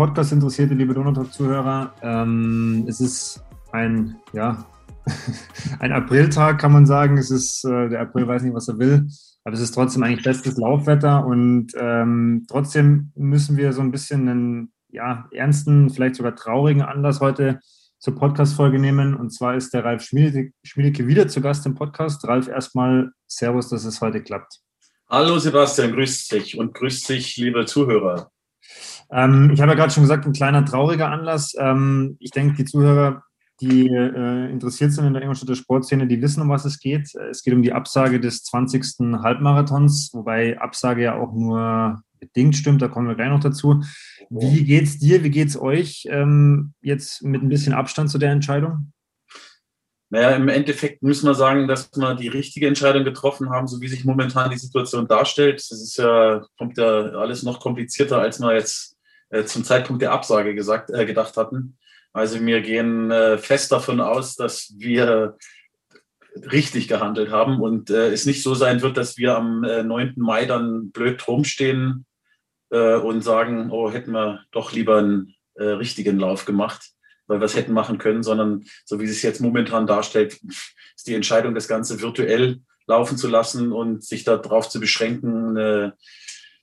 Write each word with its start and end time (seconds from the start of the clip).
Liebe 0.00 0.12
Podcast-Interessierte, 0.12 0.72
liebe 0.72 0.94
Donautalk-Zuhörer, 0.94 1.92
ähm, 2.00 2.86
es 2.88 3.02
ist 3.02 3.44
ein, 3.72 4.16
ja, 4.32 4.64
ein 5.78 5.92
Apriltag, 5.92 6.58
kann 6.58 6.72
man 6.72 6.86
sagen. 6.86 7.18
Es 7.18 7.30
ist, 7.30 7.66
äh, 7.66 7.90
der 7.90 8.00
April 8.00 8.26
weiß 8.26 8.42
nicht, 8.42 8.54
was 8.54 8.68
er 8.68 8.78
will, 8.78 9.06
aber 9.44 9.54
es 9.54 9.60
ist 9.60 9.72
trotzdem 9.72 10.02
eigentlich 10.02 10.24
bestes 10.24 10.56
Laufwetter 10.56 11.26
und 11.26 11.74
ähm, 11.78 12.46
trotzdem 12.48 13.12
müssen 13.14 13.58
wir 13.58 13.74
so 13.74 13.82
ein 13.82 13.90
bisschen 13.90 14.26
einen 14.26 14.72
ja, 14.88 15.28
ernsten, 15.32 15.90
vielleicht 15.90 16.14
sogar 16.14 16.34
traurigen 16.34 16.80
Anlass 16.80 17.20
heute 17.20 17.60
zur 17.98 18.14
Podcast-Folge 18.14 18.78
nehmen. 18.78 19.14
Und 19.14 19.34
zwar 19.34 19.54
ist 19.54 19.74
der 19.74 19.84
Ralf 19.84 20.02
Schmiedeke 20.02 21.06
wieder 21.06 21.28
zu 21.28 21.42
Gast 21.42 21.66
im 21.66 21.74
Podcast. 21.74 22.26
Ralf, 22.26 22.48
erstmal 22.48 23.12
Servus, 23.26 23.68
dass 23.68 23.84
es 23.84 24.00
heute 24.00 24.22
klappt. 24.22 24.60
Hallo 25.10 25.38
Sebastian, 25.38 25.92
grüß 25.92 26.28
dich 26.28 26.56
und 26.56 26.72
grüß 26.72 27.02
dich, 27.02 27.36
liebe 27.36 27.66
Zuhörer. 27.66 28.30
Ähm, 29.12 29.50
ich 29.52 29.60
habe 29.60 29.72
ja 29.72 29.76
gerade 29.76 29.92
schon 29.92 30.04
gesagt, 30.04 30.26
ein 30.26 30.32
kleiner 30.32 30.64
trauriger 30.64 31.10
Anlass. 31.10 31.54
Ähm, 31.58 32.16
ich 32.20 32.30
denke, 32.30 32.56
die 32.56 32.64
Zuhörer, 32.64 33.22
die 33.60 33.88
äh, 33.88 34.50
interessiert 34.50 34.92
sind 34.92 35.06
in 35.06 35.12
der 35.12 35.22
Ingolstädter 35.22 35.54
Sportszene, 35.54 36.06
die 36.06 36.22
wissen, 36.22 36.42
um 36.42 36.48
was 36.48 36.64
es 36.64 36.78
geht. 36.78 37.14
Es 37.30 37.42
geht 37.42 37.54
um 37.54 37.62
die 37.62 37.72
Absage 37.72 38.20
des 38.20 38.42
20. 38.44 39.22
Halbmarathons, 39.22 40.10
wobei 40.12 40.58
Absage 40.58 41.02
ja 41.02 41.18
auch 41.18 41.32
nur 41.32 42.02
bedingt 42.20 42.54
stimmt, 42.54 42.82
da 42.82 42.88
kommen 42.88 43.08
wir 43.08 43.14
gleich 43.14 43.30
noch 43.30 43.40
dazu. 43.40 43.82
Wie 44.28 44.64
geht's 44.64 44.98
dir, 44.98 45.24
wie 45.24 45.30
geht's 45.30 45.58
euch 45.58 46.06
ähm, 46.10 46.74
jetzt 46.82 47.22
mit 47.22 47.42
ein 47.42 47.48
bisschen 47.48 47.72
Abstand 47.72 48.10
zu 48.10 48.18
der 48.18 48.30
Entscheidung? 48.30 48.92
Naja, 50.10 50.32
im 50.32 50.48
Endeffekt 50.48 51.02
müssen 51.02 51.26
wir 51.26 51.34
sagen, 51.34 51.68
dass 51.68 51.90
wir 51.94 52.14
die 52.14 52.28
richtige 52.28 52.66
Entscheidung 52.66 53.04
getroffen 53.04 53.50
haben, 53.50 53.68
so 53.68 53.80
wie 53.80 53.88
sich 53.88 54.04
momentan 54.04 54.50
die 54.50 54.58
Situation 54.58 55.06
darstellt. 55.06 55.58
Das 55.70 55.80
ist 55.80 55.96
ja, 55.96 56.44
kommt 56.58 56.78
ja 56.78 56.86
alles 56.86 57.42
noch 57.42 57.60
komplizierter, 57.60 58.18
als 58.18 58.40
wir 58.40 58.54
jetzt 58.54 58.96
äh, 59.30 59.44
zum 59.44 59.64
Zeitpunkt 59.64 60.02
der 60.02 60.12
Absage 60.12 60.54
gesagt, 60.54 60.90
äh, 60.90 61.06
gedacht 61.06 61.36
hatten. 61.36 61.78
Also 62.12 62.44
wir 62.44 62.60
gehen 62.60 63.10
äh, 63.10 63.38
fest 63.38 63.72
davon 63.72 64.00
aus, 64.00 64.36
dass 64.36 64.74
wir 64.76 65.36
richtig 66.34 66.88
gehandelt 66.88 67.30
haben 67.30 67.60
und 67.60 67.90
äh, 67.90 68.10
es 68.10 68.26
nicht 68.26 68.42
so 68.42 68.54
sein 68.54 68.82
wird, 68.82 68.96
dass 68.96 69.16
wir 69.16 69.36
am 69.36 69.64
äh, 69.64 69.82
9. 69.82 70.14
Mai 70.16 70.46
dann 70.46 70.90
blöd 70.90 71.26
rumstehen 71.26 72.06
äh, 72.70 72.96
und 72.96 73.22
sagen, 73.22 73.70
oh, 73.70 73.90
hätten 73.90 74.12
wir 74.12 74.44
doch 74.50 74.72
lieber 74.72 74.98
einen 74.98 75.34
äh, 75.54 75.64
richtigen 75.64 76.18
Lauf 76.18 76.44
gemacht, 76.44 76.90
weil 77.26 77.40
wir 77.40 77.44
es 77.44 77.56
hätten 77.56 77.72
machen 77.72 77.98
können, 77.98 78.22
sondern 78.22 78.64
so 78.84 79.00
wie 79.00 79.04
es 79.04 79.14
sich 79.14 79.22
jetzt 79.22 79.40
momentan 79.40 79.86
darstellt, 79.86 80.40
ist 80.96 81.06
die 81.06 81.14
Entscheidung, 81.14 81.54
das 81.54 81.68
Ganze 81.68 82.00
virtuell 82.00 82.60
laufen 82.86 83.16
zu 83.16 83.28
lassen 83.28 83.72
und 83.72 84.04
sich 84.04 84.24
darauf 84.24 84.68
zu 84.68 84.80
beschränken, 84.80 85.56
eine 85.56 85.94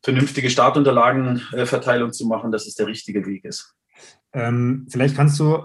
vernünftige 0.03 0.50
Startunterlagenverteilung 0.50 2.14
zu 2.14 2.28
machen, 2.28 2.52
dass 2.52 2.67
es 2.67 2.76
der 2.76 2.88
richtige 2.88 3.26
Weg 3.26 3.45
ist. 3.45 3.76
Ähm, 4.34 4.86
vielleicht 4.89 5.16
kannst 5.16 5.39
du 5.39 5.64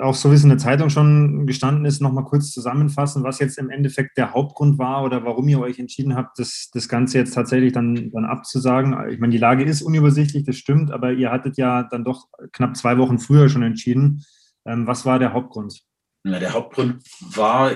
auch 0.00 0.14
so 0.14 0.30
wie 0.30 0.34
es 0.34 0.42
in 0.42 0.48
der 0.48 0.58
Zeitung 0.58 0.90
schon 0.90 1.46
gestanden 1.46 1.84
ist, 1.84 2.00
nochmal 2.00 2.24
kurz 2.24 2.50
zusammenfassen, 2.50 3.22
was 3.22 3.38
jetzt 3.38 3.56
im 3.56 3.70
Endeffekt 3.70 4.18
der 4.18 4.32
Hauptgrund 4.34 4.78
war 4.78 5.04
oder 5.04 5.24
warum 5.24 5.48
ihr 5.48 5.60
euch 5.60 5.78
entschieden 5.78 6.16
habt, 6.16 6.38
das, 6.38 6.70
das 6.72 6.88
Ganze 6.88 7.18
jetzt 7.18 7.34
tatsächlich 7.34 7.72
dann, 7.72 8.10
dann 8.10 8.24
abzusagen. 8.24 9.10
Ich 9.10 9.20
meine, 9.20 9.32
die 9.32 9.38
Lage 9.38 9.64
ist 9.64 9.82
unübersichtlich, 9.82 10.44
das 10.44 10.56
stimmt, 10.56 10.90
aber 10.90 11.12
ihr 11.12 11.30
hattet 11.30 11.56
ja 11.56 11.84
dann 11.84 12.04
doch 12.04 12.26
knapp 12.52 12.76
zwei 12.76 12.98
Wochen 12.98 13.18
früher 13.18 13.48
schon 13.48 13.62
entschieden. 13.62 14.24
Ähm, 14.66 14.86
was 14.86 15.06
war 15.06 15.18
der 15.18 15.32
Hauptgrund? 15.32 15.80
Ja, 16.24 16.38
der 16.38 16.52
Hauptgrund 16.52 17.02
war 17.34 17.70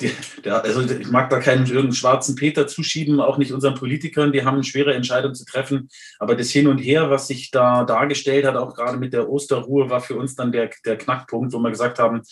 der, 0.00 0.62
also 0.62 0.82
ich 0.82 1.10
mag 1.10 1.30
da 1.30 1.40
keinen 1.40 1.66
irgendeinen 1.66 1.94
schwarzen 1.94 2.34
Peter 2.34 2.66
zuschieben, 2.66 3.20
auch 3.20 3.38
nicht 3.38 3.52
unseren 3.52 3.74
Politikern, 3.74 4.32
die 4.32 4.44
haben 4.44 4.62
schwere 4.62 4.94
Entscheidung 4.94 5.34
zu 5.34 5.44
treffen. 5.44 5.88
Aber 6.18 6.36
das 6.36 6.50
Hin 6.50 6.66
und 6.66 6.78
Her, 6.78 7.10
was 7.10 7.28
sich 7.28 7.50
da 7.50 7.84
dargestellt 7.84 8.44
hat, 8.44 8.56
auch 8.56 8.74
gerade 8.74 8.98
mit 8.98 9.12
der 9.12 9.28
Osterruhe, 9.28 9.88
war 9.88 10.00
für 10.00 10.16
uns 10.16 10.34
dann 10.34 10.52
der, 10.52 10.70
der 10.84 10.98
Knackpunkt, 10.98 11.52
wo 11.52 11.58
wir 11.58 11.70
gesagt 11.70 11.98
haben, 11.98 12.22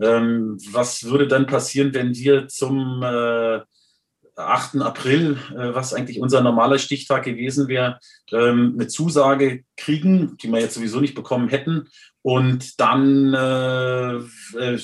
ähm, 0.00 0.58
was 0.72 1.04
würde 1.04 1.26
dann 1.26 1.46
passieren, 1.46 1.94
wenn 1.94 2.14
wir 2.14 2.48
zum 2.48 3.02
äh, 3.02 3.60
8. 4.36 4.82
April, 4.82 5.38
äh, 5.50 5.74
was 5.74 5.94
eigentlich 5.94 6.20
unser 6.20 6.42
normaler 6.42 6.78
Stichtag 6.78 7.24
gewesen 7.24 7.68
wäre, 7.68 7.98
ähm, 8.32 8.74
eine 8.78 8.86
Zusage 8.86 9.64
kriegen, 9.76 10.36
die 10.36 10.48
wir 10.48 10.60
jetzt 10.60 10.74
sowieso 10.74 11.00
nicht 11.00 11.14
bekommen 11.14 11.48
hätten. 11.48 11.88
Und 12.22 12.80
dann 12.80 13.32
äh, 13.34 14.18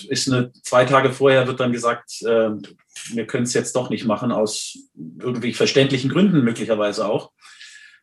ist 0.08 0.32
eine 0.32 0.52
zwei 0.62 0.84
Tage 0.84 1.10
vorher 1.10 1.46
wird 1.46 1.60
dann 1.60 1.72
gesagt, 1.72 2.22
äh, 2.22 2.50
wir 3.10 3.26
können 3.26 3.44
es 3.44 3.54
jetzt 3.54 3.74
doch 3.76 3.90
nicht 3.90 4.04
machen, 4.04 4.32
aus 4.32 4.78
irgendwie 5.20 5.52
verständlichen 5.52 6.10
Gründen 6.10 6.44
möglicherweise 6.44 7.06
auch. 7.06 7.32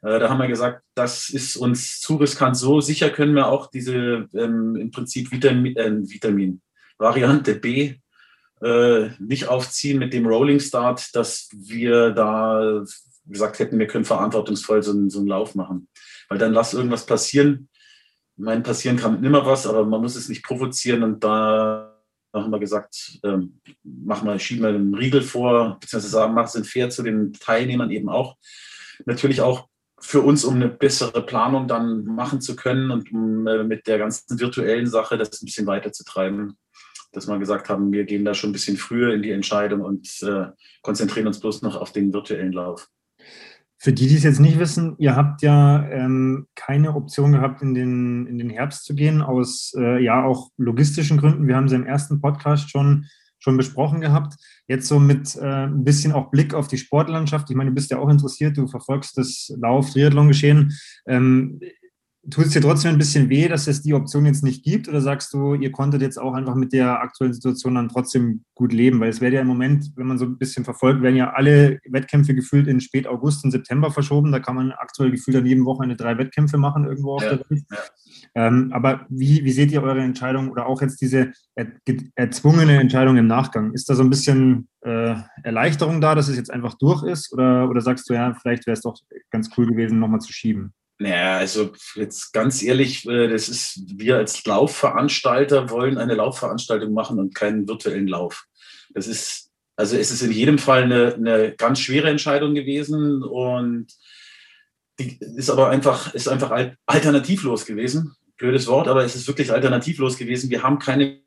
Äh, 0.02 0.20
da 0.20 0.30
haben 0.30 0.40
wir 0.40 0.48
gesagt, 0.48 0.84
das 0.94 1.30
ist 1.30 1.56
uns 1.56 2.00
zu 2.00 2.18
riskant. 2.18 2.58
So 2.58 2.82
sicher 2.82 3.10
können 3.10 3.34
wir 3.34 3.48
auch 3.48 3.68
diese 3.68 4.28
ähm, 4.34 4.76
im 4.76 4.92
Prinzip 4.92 5.32
Vitamin, 5.32 5.76
äh, 5.76 5.92
Vitamin 6.02 6.62
Variante 6.98 7.56
B 7.56 7.96
äh, 8.62 9.10
nicht 9.20 9.48
aufziehen 9.48 10.00
mit 10.00 10.14
dem 10.14 10.26
Rolling 10.26 10.60
Start, 10.60 11.16
dass 11.16 11.50
wir 11.54 12.12
da 12.12 12.84
gesagt 13.26 13.60
hätten, 13.60 13.80
wir 13.80 13.88
können 13.88 14.06
verantwortungsvoll 14.06 14.84
so 14.84 14.92
einen, 14.92 15.10
so 15.10 15.20
einen 15.20 15.28
Lauf 15.28 15.56
machen. 15.56 15.88
Weil 16.28 16.38
dann 16.38 16.54
lass 16.54 16.74
irgendwas 16.74 17.06
passieren. 17.06 17.70
Ich 18.38 18.44
meine, 18.44 18.62
passieren 18.62 18.98
kann 18.98 19.24
immer 19.24 19.46
was, 19.46 19.68
aber 19.68 19.86
man 19.86 20.02
muss 20.02 20.16
es 20.16 20.30
nicht 20.30 20.44
provozieren 20.44 21.04
und 21.04 21.24
da 21.24 21.96
haben 22.34 22.52
wir 22.52 22.60
gesagt, 22.60 23.20
ähm, 23.24 23.60
machen 23.84 24.28
wir, 24.28 24.38
schieben 24.40 24.64
wir 24.64 24.70
einen 24.70 24.94
Riegel 24.94 25.22
vor, 25.22 25.78
beziehungsweise 25.80 26.12
sagen, 26.12 26.34
machen 26.34 26.50
sind 26.50 26.68
fair 26.68 26.90
zu 26.90 27.04
den 27.04 27.34
Teilnehmern 27.34 27.92
eben 27.92 28.10
auch. 28.10 28.38
Natürlich 29.06 29.42
auch 29.42 29.68
für 30.00 30.22
uns, 30.22 30.46
um 30.46 30.56
eine 30.56 30.70
bessere 30.70 31.26
Planung 31.26 31.68
dann 31.68 32.06
machen 32.06 32.40
zu 32.40 32.56
können 32.56 32.92
und 32.92 33.12
um 33.12 33.48
äh, 33.48 33.64
mit 33.64 33.88
der 33.88 33.98
ganzen 33.98 34.40
virtuellen 34.40 34.88
Sache 34.88 35.18
das 35.18 35.42
ein 35.42 35.46
bisschen 35.46 35.68
weiterzutreiben 35.68 36.58
dass 37.12 37.28
wir 37.28 37.40
gesagt 37.40 37.70
haben, 37.70 37.92
wir 37.92 38.06
gehen 38.06 38.26
da 38.26 38.34
schon 38.34 38.52
ein 38.52 38.54
bisschen 38.54 38.78
früher 38.78 39.14
in 39.14 39.22
die 39.22 39.32
Entscheidung 39.32 39.82
und 39.82 40.08
äh, 40.22 40.48
konzentrieren 40.82 41.28
uns 41.28 41.40
bloß 41.40 41.62
noch 41.62 41.76
auf 41.76 41.92
den 41.92 42.14
virtuellen 42.14 42.54
Lauf. 42.54 42.90
Für 43.82 43.94
die, 43.94 44.08
die 44.08 44.16
es 44.16 44.24
jetzt 44.24 44.42
nicht 44.42 44.60
wissen, 44.60 44.96
ihr 44.98 45.16
habt 45.16 45.42
ja 45.42 45.88
ähm, 45.90 46.48
keine 46.54 46.96
Option 46.96 47.32
gehabt, 47.32 47.62
in 47.62 47.74
den, 47.74 48.28
in 48.28 48.38
den 48.38 48.50
Herbst 48.50 48.84
zu 48.84 48.94
gehen, 48.94 49.22
aus 49.22 49.74
äh, 49.78 50.04
ja 50.04 50.26
auch 50.26 50.50
logistischen 50.58 51.18
Gründen. 51.18 51.48
Wir 51.48 51.56
haben 51.56 51.70
sie 51.70 51.76
im 51.76 51.86
ersten 51.86 52.20
Podcast 52.20 52.70
schon, 52.70 53.06
schon 53.40 53.56
besprochen 53.56 54.02
gehabt. 54.02 54.36
Jetzt 54.68 54.88
so 54.90 55.00
mit 55.00 55.34
äh, 55.38 55.68
ein 55.68 55.86
bisschen 55.86 56.12
auch 56.12 56.30
Blick 56.30 56.54
auf 56.54 56.68
die 56.68 56.78
Sportlandschaft. 56.78 57.50
Ich 57.50 57.56
meine, 57.56 57.70
du 57.70 57.76
bist 57.76 57.90
ja 57.90 58.00
auch 58.00 58.10
interessiert, 58.10 58.58
du 58.58 58.68
verfolgst 58.68 59.18
das 59.18 59.50
Lauf-Triathlon-Geschehen. 59.58 60.74
Ähm, 61.08 61.62
Tut 62.30 62.46
es 62.46 62.52
dir 62.52 62.62
trotzdem 62.62 62.92
ein 62.92 62.98
bisschen 62.98 63.30
weh, 63.30 63.48
dass 63.48 63.68
es 63.68 63.82
die 63.82 63.94
Option 63.94 64.26
jetzt 64.26 64.44
nicht 64.44 64.64
gibt? 64.64 64.88
Oder 64.88 65.02
sagst 65.02 65.34
du, 65.34 65.54
ihr 65.54 65.72
konntet 65.72 66.02
jetzt 66.02 66.18
auch 66.18 66.34
einfach 66.34 66.56
mit 66.56 66.74
der 66.74 67.02
aktuellen 67.02 67.34
Situation 67.34 67.76
dann 67.76 67.90
trotzdem 67.90 68.44
gut 68.56 68.74
leben? 68.74 69.00
Weil 69.00 69.10
es 69.10 69.22
wäre 69.22 69.34
ja 69.34 69.42
im 69.42 69.48
Moment, 69.48 69.92
wenn 69.96 70.08
man 70.08 70.18
so 70.18 70.26
ein 70.26 70.38
bisschen 70.38 70.66
verfolgt, 70.66 71.02
werden 71.02 71.16
ja 71.16 71.32
alle 71.32 71.80
Wettkämpfe 71.90 72.36
gefühlt 72.36 72.68
in 72.68 72.82
spät 72.82 73.08
August 73.08 73.46
und 73.46 73.52
September 73.52 73.92
verschoben. 73.92 74.32
Da 74.32 74.40
kann 74.40 74.56
man 74.56 74.72
aktuell 74.72 75.12
gefühlt 75.12 75.38
an 75.38 75.46
jedem 75.46 75.66
Wochenende 75.66 75.96
drei 75.96 76.18
Wettkämpfe 76.18 76.58
machen 76.58 76.86
irgendwo 76.86 77.16
auf 77.16 77.24
ja, 77.24 77.36
der 77.36 77.50
Welt. 77.50 77.64
Ja. 77.72 77.78
Ähm, 78.48 78.72
aber 78.74 79.06
wie, 79.10 79.44
wie 79.44 79.52
seht 79.52 79.72
ihr 79.72 79.82
eure 79.82 80.02
Entscheidung 80.02 80.50
oder 80.50 80.68
auch 80.68 80.82
jetzt 80.82 81.02
diese 81.02 81.32
er, 81.56 81.68
erzwungene 82.16 82.80
Entscheidung 82.80 83.18
im 83.18 83.28
Nachgang? 83.28 83.74
Ist 83.74 83.90
da 83.90 83.96
so 83.96 84.04
ein 84.04 84.10
bisschen 84.10 84.68
äh, 84.82 85.16
Erleichterung 85.44 86.02
da, 86.02 86.16
dass 86.16 86.28
es 86.28 86.38
jetzt 86.38 86.52
einfach 86.52 86.76
durch 86.76 87.04
ist? 87.04 87.34
Oder, 87.34 87.70
oder 87.70 87.82
sagst 87.82 88.10
du, 88.10 88.14
ja, 88.14 88.34
vielleicht 88.34 88.68
wäre 88.68 88.74
es 88.74 88.82
doch 88.82 88.98
ganz 89.32 89.50
cool 89.58 89.68
gewesen, 89.68 90.00
nochmal 90.00 90.22
zu 90.22 90.34
schieben? 90.34 90.74
Naja, 91.02 91.38
also 91.38 91.72
jetzt 91.96 92.34
ganz 92.34 92.62
ehrlich, 92.62 93.08
äh, 93.08 93.30
das 93.30 93.48
ist, 93.48 93.82
wir 93.96 94.18
als 94.18 94.46
Laufveranstalter 94.46 95.70
wollen 95.70 95.98
eine 95.98 96.16
Laufveranstaltung 96.16 96.94
machen 96.94 97.20
und 97.20 97.34
keinen 97.34 97.68
virtuellen 97.70 98.10
Lauf. 98.10 98.46
Das 98.94 99.08
ist, 99.08 99.50
also 99.78 99.96
es 99.96 100.12
ist 100.12 100.22
in 100.22 100.34
jedem 100.34 100.58
Fall 100.58 100.84
eine, 100.84 101.16
eine 101.16 101.56
ganz 101.56 101.80
schwere 101.80 102.10
Entscheidung 102.10 102.54
gewesen 102.54 103.24
und 103.24 103.88
die 105.00 105.18
ist 105.38 105.50
aber 105.50 105.70
einfach, 105.70 106.14
ist 106.14 106.28
einfach 106.28 106.52
alternativlos 106.86 107.66
gewesen. 107.66 108.16
Blödes 108.36 108.68
Wort, 108.68 108.90
aber 108.90 109.06
es 109.06 109.16
ist 109.16 109.28
wirklich 109.28 109.54
alternativlos 109.54 110.18
gewesen. 110.18 110.50
Wir 110.50 110.64
haben 110.64 110.80
keine 110.80 111.22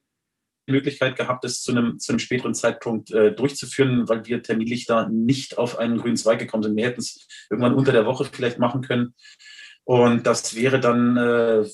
Möglichkeit 0.66 1.16
gehabt, 1.16 1.44
das 1.44 1.62
zu 1.62 1.72
einem, 1.72 1.98
zu 1.98 2.12
einem 2.12 2.18
späteren 2.18 2.54
Zeitpunkt 2.54 3.10
äh, 3.10 3.32
durchzuführen, 3.34 4.06
weil 4.08 4.26
wir 4.26 4.42
terminlich 4.42 4.84
da 4.84 5.08
nicht 5.08 5.56
auf 5.56 5.78
einen 5.78 5.96
grünen 5.96 6.16
Zweig 6.16 6.38
gekommen 6.38 6.62
sind. 6.62 6.76
Wir 6.76 6.86
hätten 6.86 7.00
es 7.00 7.26
irgendwann 7.48 7.74
unter 7.74 7.92
der 7.92 8.04
Woche 8.04 8.28
vielleicht 8.30 8.58
machen 8.58 8.82
können. 8.82 9.14
Und 9.84 10.26
das 10.26 10.54
wäre 10.54 10.80
dann, 10.80 11.16
äh, 11.16 11.64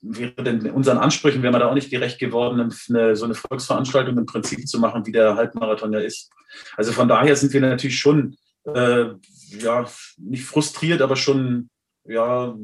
wäre 0.00 0.42
denn 0.42 0.70
unseren 0.70 0.98
Ansprüchen, 0.98 1.42
wäre 1.42 1.52
man 1.52 1.60
da 1.60 1.68
auch 1.68 1.74
nicht 1.74 1.90
gerecht 1.90 2.18
geworden, 2.18 2.60
eine, 2.60 3.16
so 3.16 3.24
eine 3.24 3.34
Volksveranstaltung 3.34 4.16
im 4.16 4.26
Prinzip 4.26 4.66
zu 4.68 4.78
machen, 4.78 5.04
wie 5.06 5.12
der 5.12 5.36
Halbmarathon 5.36 5.92
ja 5.92 6.00
ist. 6.00 6.30
Also 6.76 6.92
von 6.92 7.08
daher 7.08 7.34
sind 7.36 7.52
wir 7.52 7.60
natürlich 7.60 7.98
schon, 7.98 8.36
äh, 8.64 9.06
ja, 9.50 9.86
nicht 10.18 10.44
frustriert, 10.44 11.02
aber 11.02 11.16
schon 11.16 11.68
ja, 12.08 12.54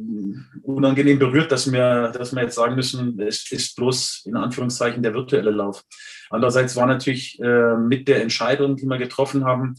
unangenehm 0.62 1.18
berührt, 1.18 1.50
dass 1.50 1.70
wir, 1.70 2.08
dass 2.08 2.34
wir 2.34 2.42
jetzt 2.42 2.54
sagen 2.54 2.76
müssen, 2.76 3.18
es 3.20 3.50
ist 3.50 3.76
bloß 3.76 4.22
in 4.26 4.36
Anführungszeichen 4.36 5.02
der 5.02 5.14
virtuelle 5.14 5.50
Lauf. 5.50 5.84
Andererseits 6.30 6.76
war 6.76 6.86
natürlich 6.86 7.40
äh, 7.40 7.76
mit 7.76 8.08
der 8.08 8.22
Entscheidung, 8.22 8.76
die 8.76 8.86
wir 8.86 8.98
getroffen 8.98 9.44
haben, 9.44 9.74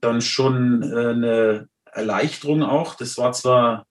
dann 0.00 0.20
schon 0.20 0.82
äh, 0.82 1.06
eine 1.08 1.68
Erleichterung 1.92 2.62
auch. 2.62 2.94
Das 2.94 3.16
war 3.16 3.32
zwar 3.32 3.86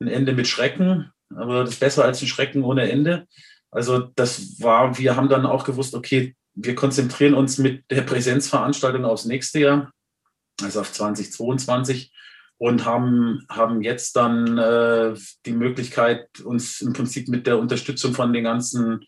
ein 0.00 0.08
Ende 0.08 0.32
mit 0.32 0.48
Schrecken, 0.48 1.10
aber 1.34 1.60
das 1.60 1.74
ist 1.74 1.80
besser 1.80 2.04
als 2.04 2.20
ein 2.22 2.28
Schrecken 2.28 2.64
ohne 2.64 2.90
Ende. 2.90 3.26
Also 3.70 3.98
das 4.16 4.60
war, 4.60 4.98
wir 4.98 5.16
haben 5.16 5.28
dann 5.28 5.46
auch 5.46 5.64
gewusst, 5.64 5.94
okay, 5.94 6.34
wir 6.54 6.74
konzentrieren 6.74 7.34
uns 7.34 7.58
mit 7.58 7.90
der 7.90 8.02
Präsenzveranstaltung 8.02 9.04
aufs 9.04 9.24
nächste 9.24 9.60
Jahr, 9.60 9.92
also 10.62 10.80
auf 10.80 10.92
2022 10.92 12.12
und 12.58 12.84
haben, 12.84 13.46
haben 13.48 13.82
jetzt 13.82 14.16
dann 14.16 14.58
äh, 14.58 15.14
die 15.46 15.52
Möglichkeit, 15.52 16.40
uns 16.40 16.82
im 16.82 16.92
Prinzip 16.92 17.28
mit 17.28 17.46
der 17.46 17.58
Unterstützung 17.58 18.12
von 18.12 18.32
den 18.32 18.44
ganzen 18.44 19.06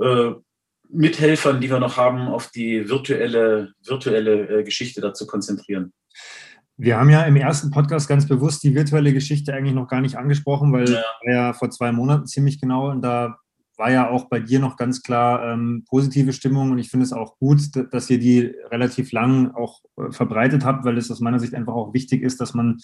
äh, 0.00 0.32
Mithelfern, 0.88 1.60
die 1.60 1.70
wir 1.70 1.78
noch 1.78 1.96
haben, 1.96 2.28
auf 2.28 2.50
die 2.50 2.88
virtuelle, 2.88 3.72
virtuelle 3.84 4.48
äh, 4.48 4.64
Geschichte 4.64 5.00
dazu 5.00 5.26
konzentrieren. 5.26 5.92
Wir 6.82 6.98
haben 6.98 7.10
ja 7.10 7.22
im 7.22 7.36
ersten 7.36 7.70
Podcast 7.70 8.08
ganz 8.08 8.26
bewusst 8.26 8.64
die 8.64 8.74
virtuelle 8.74 9.12
Geschichte 9.12 9.54
eigentlich 9.54 9.74
noch 9.74 9.86
gar 9.86 10.00
nicht 10.00 10.16
angesprochen, 10.16 10.72
weil 10.72 10.90
ja, 10.90 11.02
ja 11.22 11.52
vor 11.52 11.70
zwei 11.70 11.92
Monaten 11.92 12.26
ziemlich 12.26 12.60
genau 12.60 12.90
und 12.90 13.02
da 13.02 13.36
war 13.76 13.92
ja 13.92 14.10
auch 14.10 14.28
bei 14.28 14.40
dir 14.40 14.58
noch 14.58 14.76
ganz 14.76 15.00
klar 15.04 15.52
ähm, 15.52 15.84
positive 15.88 16.32
Stimmung 16.32 16.72
und 16.72 16.78
ich 16.78 16.90
finde 16.90 17.04
es 17.04 17.12
auch 17.12 17.38
gut, 17.38 17.60
dass 17.92 18.10
ihr 18.10 18.18
die 18.18 18.52
relativ 18.72 19.12
lang 19.12 19.52
auch 19.54 19.78
äh, 19.96 20.10
verbreitet 20.10 20.64
habt, 20.64 20.84
weil 20.84 20.98
es 20.98 21.08
aus 21.08 21.20
meiner 21.20 21.38
Sicht 21.38 21.54
einfach 21.54 21.72
auch 21.72 21.94
wichtig 21.94 22.20
ist, 22.20 22.40
dass 22.40 22.52
man 22.52 22.78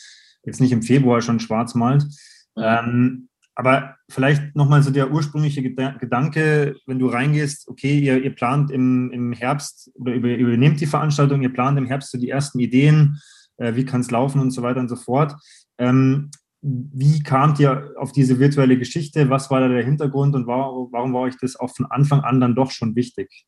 jetzt 0.44 0.60
nicht 0.60 0.70
im 0.70 0.82
Februar 0.82 1.20
schon 1.20 1.40
schwarz 1.40 1.74
malt. 1.74 2.06
Ja. 2.54 2.84
Ähm, 2.84 3.28
aber 3.56 3.96
vielleicht 4.08 4.54
nochmal 4.54 4.84
so 4.84 4.92
der 4.92 5.10
ursprüngliche 5.10 5.60
Gedanke, 5.64 6.76
wenn 6.86 7.00
du 7.00 7.08
reingehst, 7.08 7.66
okay, 7.66 7.98
ihr, 7.98 8.22
ihr 8.22 8.32
plant 8.32 8.70
im, 8.70 9.10
im 9.10 9.32
Herbst 9.32 9.90
oder 9.94 10.14
über, 10.14 10.28
übernehmt 10.28 10.80
die 10.80 10.86
Veranstaltung, 10.86 11.42
ihr 11.42 11.52
plant 11.52 11.76
im 11.78 11.86
Herbst 11.86 12.12
so 12.12 12.18
die 12.18 12.30
ersten 12.30 12.60
Ideen, 12.60 13.18
äh, 13.58 13.74
wie 13.74 13.84
kann 13.84 14.00
es 14.00 14.10
laufen 14.10 14.40
und 14.40 14.50
so 14.50 14.62
weiter 14.62 14.80
und 14.80 14.88
so 14.88 14.96
fort. 14.96 15.34
Ähm, 15.78 16.30
wie 16.60 17.22
kamt 17.22 17.60
ihr 17.60 17.92
auf 17.96 18.12
diese 18.12 18.40
virtuelle 18.40 18.78
Geschichte? 18.78 19.30
Was 19.30 19.50
war 19.50 19.60
da 19.60 19.68
der 19.68 19.84
Hintergrund 19.84 20.34
und 20.34 20.46
war, 20.46 20.72
warum 20.90 21.12
war 21.14 21.22
euch 21.22 21.36
das 21.40 21.56
auch 21.56 21.74
von 21.74 21.86
Anfang 21.86 22.20
an 22.20 22.40
dann 22.40 22.56
doch 22.56 22.70
schon 22.70 22.96
wichtig? 22.96 23.46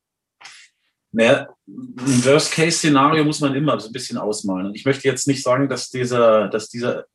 Naja, 1.11 1.49
ein 1.67 2.25
Worst-Case-Szenario 2.25 3.25
muss 3.25 3.41
man 3.41 3.53
immer 3.53 3.77
so 3.79 3.89
ein 3.89 3.93
bisschen 3.93 4.17
ausmalen. 4.17 4.67
Und 4.67 4.75
ich 4.75 4.85
möchte 4.85 5.07
jetzt 5.07 5.27
nicht 5.27 5.43
sagen, 5.43 5.67
dass 5.67 5.89
dieser, 5.89 6.47
dass 6.47 6.69
dieser, 6.69 7.05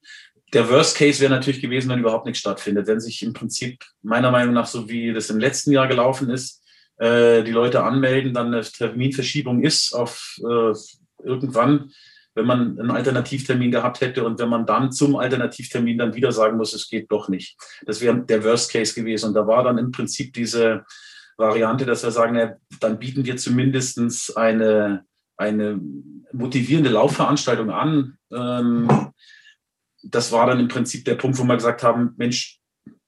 der 0.52 0.68
Worst-Case 0.68 1.20
wäre 1.20 1.32
natürlich 1.32 1.62
gewesen, 1.62 1.88
wenn 1.88 2.00
überhaupt 2.00 2.26
nichts 2.26 2.40
stattfindet. 2.40 2.86
Wenn 2.86 3.00
sich 3.00 3.22
im 3.22 3.32
Prinzip 3.32 3.82
meiner 4.02 4.30
Meinung 4.30 4.52
nach, 4.52 4.66
so 4.66 4.90
wie 4.90 5.14
das 5.14 5.30
im 5.30 5.38
letzten 5.38 5.72
Jahr 5.72 5.88
gelaufen 5.88 6.28
ist, 6.28 6.62
äh, 6.98 7.42
die 7.42 7.52
Leute 7.52 7.84
anmelden, 7.84 8.34
dann 8.34 8.48
eine 8.48 8.62
Terminverschiebung 8.62 9.62
ist 9.62 9.94
auf 9.94 10.36
äh, 10.40 10.74
irgendwann, 11.24 11.90
wenn 12.36 12.46
man 12.46 12.78
einen 12.78 12.90
Alternativtermin 12.90 13.70
gehabt 13.70 14.02
hätte 14.02 14.22
und 14.22 14.38
wenn 14.38 14.50
man 14.50 14.66
dann 14.66 14.92
zum 14.92 15.16
Alternativtermin 15.16 15.96
dann 15.96 16.14
wieder 16.14 16.32
sagen 16.32 16.58
muss, 16.58 16.74
es 16.74 16.88
geht 16.88 17.10
doch 17.10 17.28
nicht. 17.28 17.56
Das 17.86 18.02
wäre 18.02 18.20
der 18.20 18.44
Worst 18.44 18.70
Case 18.70 18.94
gewesen. 18.94 19.28
Und 19.28 19.34
da 19.34 19.46
war 19.46 19.64
dann 19.64 19.78
im 19.78 19.90
Prinzip 19.90 20.34
diese 20.34 20.84
Variante, 21.38 21.86
dass 21.86 22.04
wir 22.04 22.10
sagen, 22.10 22.36
ja, 22.36 22.54
dann 22.78 22.98
bieten 22.98 23.24
wir 23.24 23.38
zumindest 23.38 24.36
eine, 24.36 25.04
eine 25.38 25.80
motivierende 26.32 26.90
Laufveranstaltung 26.90 27.70
an. 27.70 28.18
Ähm, 28.30 29.12
das 30.02 30.30
war 30.30 30.46
dann 30.46 30.60
im 30.60 30.68
Prinzip 30.68 31.06
der 31.06 31.14
Punkt, 31.14 31.38
wo 31.38 31.44
wir 31.44 31.56
gesagt 31.56 31.82
haben, 31.82 32.12
Mensch, 32.18 32.60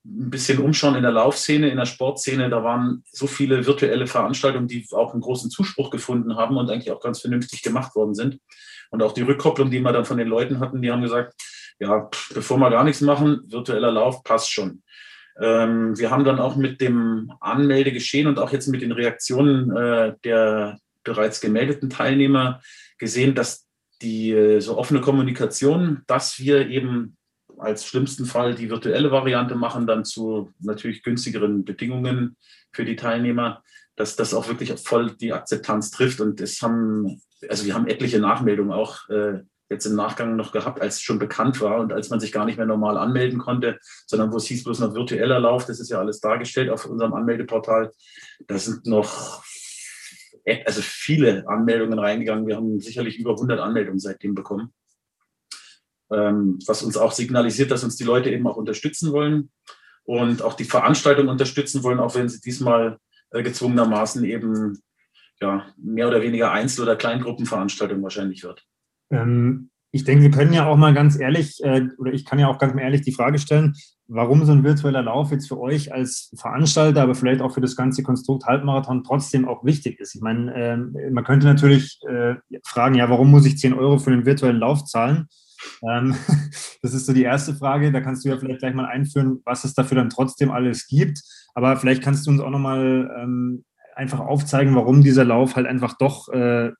ein 0.06 0.30
bisschen 0.30 0.58
umschauen 0.58 0.94
in 0.94 1.02
der 1.02 1.12
Laufszene, 1.12 1.68
in 1.68 1.76
der 1.76 1.84
Sportszene. 1.84 2.48
Da 2.48 2.64
waren 2.64 3.04
so 3.12 3.26
viele 3.26 3.66
virtuelle 3.66 4.06
Veranstaltungen, 4.06 4.68
die 4.68 4.86
auch 4.92 5.12
einen 5.12 5.20
großen 5.20 5.50
Zuspruch 5.50 5.90
gefunden 5.90 6.36
haben 6.36 6.56
und 6.56 6.70
eigentlich 6.70 6.90
auch 6.90 7.02
ganz 7.02 7.20
vernünftig 7.20 7.62
gemacht 7.62 7.94
worden 7.94 8.14
sind. 8.14 8.38
Und 8.90 9.02
auch 9.02 9.12
die 9.12 9.22
Rückkopplung, 9.22 9.70
die 9.70 9.80
wir 9.80 9.92
dann 9.92 10.04
von 10.04 10.18
den 10.18 10.28
Leuten 10.28 10.60
hatten, 10.60 10.82
die 10.82 10.90
haben 10.90 11.02
gesagt, 11.02 11.34
ja, 11.78 12.10
bevor 12.34 12.58
wir 12.58 12.70
gar 12.70 12.84
nichts 12.84 13.00
machen, 13.00 13.42
virtueller 13.46 13.92
Lauf 13.92 14.24
passt 14.24 14.52
schon. 14.52 14.82
Ähm, 15.40 15.96
wir 15.98 16.10
haben 16.10 16.24
dann 16.24 16.40
auch 16.40 16.56
mit 16.56 16.80
dem 16.80 17.32
Anmeldegeschehen 17.40 18.26
und 18.26 18.38
auch 18.38 18.52
jetzt 18.52 18.66
mit 18.66 18.82
den 18.82 18.92
Reaktionen 18.92 19.74
äh, 19.76 20.14
der 20.24 20.78
bereits 21.04 21.40
gemeldeten 21.40 21.90
Teilnehmer 21.90 22.60
gesehen, 22.98 23.34
dass 23.34 23.66
die 24.02 24.32
äh, 24.32 24.60
so 24.60 24.76
offene 24.76 25.00
Kommunikation, 25.00 26.02
dass 26.06 26.38
wir 26.38 26.68
eben 26.68 27.16
als 27.58 27.86
schlimmsten 27.86 28.24
Fall 28.24 28.54
die 28.54 28.70
virtuelle 28.70 29.10
Variante 29.10 29.54
machen, 29.54 29.86
dann 29.86 30.04
zu 30.04 30.52
natürlich 30.60 31.02
günstigeren 31.02 31.64
Bedingungen 31.64 32.36
für 32.72 32.84
die 32.84 32.96
Teilnehmer, 32.96 33.62
dass 33.98 34.16
das 34.16 34.32
auch 34.32 34.48
wirklich 34.48 34.72
voll 34.80 35.10
die 35.12 35.34
Akzeptanz 35.34 35.90
trifft. 35.90 36.20
Und 36.20 36.40
es 36.40 36.62
haben 36.62 37.20
also 37.48 37.64
wir 37.64 37.74
haben 37.74 37.86
etliche 37.86 38.18
Nachmeldungen 38.18 38.72
auch 38.72 39.08
äh, 39.08 39.42
jetzt 39.70 39.84
im 39.84 39.96
Nachgang 39.96 40.34
noch 40.36 40.52
gehabt, 40.52 40.80
als 40.80 40.96
es 40.96 41.02
schon 41.02 41.18
bekannt 41.18 41.60
war 41.60 41.78
und 41.78 41.92
als 41.92 42.08
man 42.08 42.20
sich 42.20 42.32
gar 42.32 42.46
nicht 42.46 42.56
mehr 42.56 42.66
normal 42.66 42.96
anmelden 42.96 43.38
konnte, 43.38 43.78
sondern 44.06 44.32
wo 44.32 44.38
es 44.38 44.46
hieß 44.46 44.64
bloß 44.64 44.80
noch 44.80 44.94
virtueller 44.94 45.38
Lauf, 45.38 45.66
das 45.66 45.78
ist 45.78 45.90
ja 45.90 45.98
alles 45.98 46.20
dargestellt 46.20 46.70
auf 46.70 46.86
unserem 46.86 47.12
Anmeldeportal. 47.12 47.92
Da 48.46 48.58
sind 48.58 48.86
noch 48.86 49.44
also 50.64 50.80
viele 50.80 51.46
Anmeldungen 51.46 51.98
reingegangen. 51.98 52.46
Wir 52.46 52.56
haben 52.56 52.80
sicherlich 52.80 53.18
über 53.18 53.32
100 53.32 53.60
Anmeldungen 53.60 53.98
seitdem 53.98 54.34
bekommen, 54.34 54.72
ähm, 56.10 56.58
was 56.66 56.82
uns 56.82 56.96
auch 56.96 57.12
signalisiert, 57.12 57.70
dass 57.70 57.84
uns 57.84 57.96
die 57.96 58.04
Leute 58.04 58.30
eben 58.30 58.46
auch 58.46 58.56
unterstützen 58.56 59.12
wollen 59.12 59.50
und 60.04 60.40
auch 60.40 60.54
die 60.54 60.64
Veranstaltung 60.64 61.28
unterstützen 61.28 61.82
wollen, 61.82 62.00
auch 62.00 62.14
wenn 62.14 62.30
sie 62.30 62.40
diesmal 62.40 62.98
gezwungenermaßen 63.30 64.24
eben 64.24 64.78
ja, 65.40 65.66
mehr 65.76 66.08
oder 66.08 66.22
weniger 66.22 66.52
Einzel- 66.52 66.82
oder 66.82 66.96
Kleingruppenveranstaltung 66.96 68.02
wahrscheinlich 68.02 68.42
wird. 68.42 68.64
Ähm, 69.10 69.70
ich 69.90 70.04
denke, 70.04 70.24
wir 70.24 70.30
können 70.30 70.52
ja 70.52 70.66
auch 70.66 70.76
mal 70.76 70.92
ganz 70.92 71.18
ehrlich, 71.18 71.62
äh, 71.62 71.88
oder 71.98 72.12
ich 72.12 72.24
kann 72.24 72.38
ja 72.38 72.48
auch 72.48 72.58
ganz 72.58 72.78
ehrlich 72.78 73.02
die 73.02 73.12
Frage 73.12 73.38
stellen, 73.38 73.74
warum 74.06 74.44
so 74.44 74.52
ein 74.52 74.64
virtueller 74.64 75.02
Lauf 75.02 75.30
jetzt 75.30 75.48
für 75.48 75.58
euch 75.58 75.92
als 75.92 76.30
Veranstalter, 76.36 77.02
aber 77.02 77.14
vielleicht 77.14 77.40
auch 77.40 77.54
für 77.54 77.60
das 77.60 77.76
ganze 77.76 78.02
Konstrukt 78.02 78.44
Halbmarathon 78.46 79.04
trotzdem 79.04 79.48
auch 79.48 79.64
wichtig 79.64 79.98
ist. 80.00 80.14
Ich 80.14 80.20
meine, 80.20 80.54
äh, 80.54 81.10
man 81.10 81.24
könnte 81.24 81.46
natürlich 81.46 82.00
äh, 82.08 82.34
fragen, 82.64 82.96
ja, 82.96 83.08
warum 83.08 83.30
muss 83.30 83.46
ich 83.46 83.58
10 83.58 83.74
Euro 83.74 83.98
für 83.98 84.10
einen 84.10 84.26
virtuellen 84.26 84.58
Lauf 84.58 84.84
zahlen? 84.84 85.28
Ähm, 85.88 86.14
das 86.82 86.94
ist 86.94 87.06
so 87.06 87.12
die 87.12 87.22
erste 87.22 87.54
Frage. 87.54 87.90
Da 87.92 88.00
kannst 88.00 88.24
du 88.24 88.28
ja 88.28 88.38
vielleicht 88.38 88.60
gleich 88.60 88.74
mal 88.74 88.86
einführen, 88.86 89.40
was 89.44 89.64
es 89.64 89.74
dafür 89.74 89.96
dann 89.96 90.10
trotzdem 90.10 90.50
alles 90.50 90.86
gibt. 90.86 91.20
Aber 91.58 91.76
vielleicht 91.76 92.04
kannst 92.04 92.24
du 92.24 92.30
uns 92.30 92.40
auch 92.40 92.50
nochmal 92.50 93.12
ähm, 93.20 93.64
einfach 93.96 94.20
aufzeigen, 94.20 94.76
warum 94.76 95.02
dieser 95.02 95.24
Lauf 95.24 95.56
halt 95.56 95.66
einfach 95.66 95.98
doch 95.98 96.28
äh, 96.28 96.70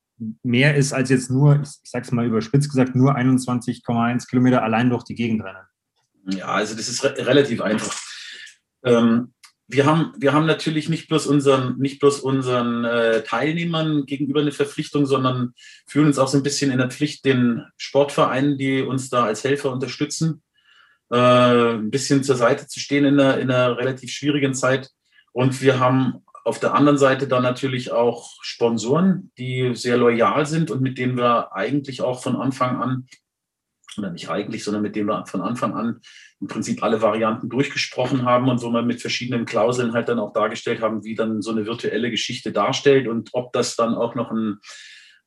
mehr 0.45 0.77
ist 0.77 0.93
als 0.93 1.11
jetzt 1.11 1.33
nur, 1.33 1.61
ich, 1.61 1.71
ich 1.83 1.91
sag's 1.91 2.13
mal 2.13 2.25
überspitzt 2.25 2.71
gesagt, 2.71 2.95
nur 2.95 3.17
21,1 3.17 4.29
Kilometer 4.29 4.63
allein 4.63 4.89
durch 4.89 5.03
die 5.03 5.17
Gegend 5.17 5.43
rennen. 5.43 5.67
Ja, 6.31 6.47
also 6.47 6.77
das 6.77 6.89
ist 6.89 7.03
re 7.03 7.13
relativ 7.27 7.61
einfach. 7.61 7.93
Ähm, 8.85 9.35
wir 9.67 9.85
haben, 9.85 10.13
wir 10.17 10.33
haben 10.33 10.47
natürlich 10.47 10.89
nicht 10.89 11.09
bloß 11.09 11.27
unseren, 11.27 11.77
nicht 11.79 11.99
bloß 11.99 12.21
unseren 12.21 12.85
äh, 12.85 13.25
Teilnehmern 13.25 14.07
gegenüber 14.07 14.43
eine 14.43 14.53
Verpflichtung, 14.53 15.07
sondern 15.07 15.55
fühlen 15.89 16.07
uns 16.07 16.21
auch 16.21 16.29
so 16.29 16.37
ein 16.37 16.45
bisschen 16.45 16.71
in 16.71 16.79
der 16.79 16.93
Pflicht 16.93 17.25
den 17.25 17.65
Sportvereinen, 17.79 18.59
die 18.59 18.83
uns 18.83 19.11
da 19.11 19.25
als 19.25 19.43
Helfer 19.43 19.73
unterstützen, 19.73 20.41
äh, 21.11 21.75
ein 21.75 21.91
bisschen 21.91 22.23
zur 22.23 22.37
Seite 22.37 22.67
zu 22.67 22.81
stehen 22.81 23.05
in 23.05 23.21
einer, 23.21 23.39
in 23.39 23.51
einer 23.51 23.77
relativ 23.77 24.11
schwierigen 24.11 24.55
Zeit. 24.55 24.91
Und 25.33 25.61
wir 25.63 25.79
haben 25.79 26.25
auf 26.45 26.59
der 26.59 26.75
anderen 26.75 26.99
Seite 26.99 27.29
dann 27.29 27.43
natürlich 27.43 27.93
auch 27.93 28.33
Sponsoren, 28.43 29.31
die 29.39 29.75
sehr 29.75 29.99
loyal 29.99 30.47
sind 30.47 30.71
und 30.71 30.81
mit 30.81 30.99
denen 30.99 31.17
wir 31.17 31.53
eigentlich 31.53 32.03
auch 32.03 32.23
von 32.23 32.37
Anfang 32.37 32.81
an, 32.81 33.07
oder 33.99 34.11
nicht 34.11 34.31
eigentlich, 34.31 34.65
sondern 34.65 34.83
mit 34.83 34.97
denen 34.97 35.09
wir 35.09 35.27
von 35.27 35.43
Anfang 35.43 35.75
an 35.75 36.01
im 36.41 36.47
Prinzip 36.47 36.83
alle 36.83 37.03
Varianten 37.03 37.49
durchgesprochen 37.49 38.25
haben 38.25 38.49
und 38.49 38.63
wo 38.63 38.71
wir 38.71 38.83
mit 38.83 39.01
verschiedenen 39.01 39.45
Klauseln 39.45 39.93
halt 39.93 40.09
dann 40.09 40.21
auch 40.21 40.33
dargestellt 40.33 40.81
haben, 40.81 41.05
wie 41.05 41.15
dann 41.15 41.43
so 41.43 41.51
eine 41.51 41.67
virtuelle 41.67 42.11
Geschichte 42.11 42.53
darstellt 42.53 43.09
und 43.09 43.31
ob 43.33 43.53
das 43.53 43.77
dann 43.77 43.95
auch 43.95 44.15
noch 44.15 44.31
einen, 44.31 44.61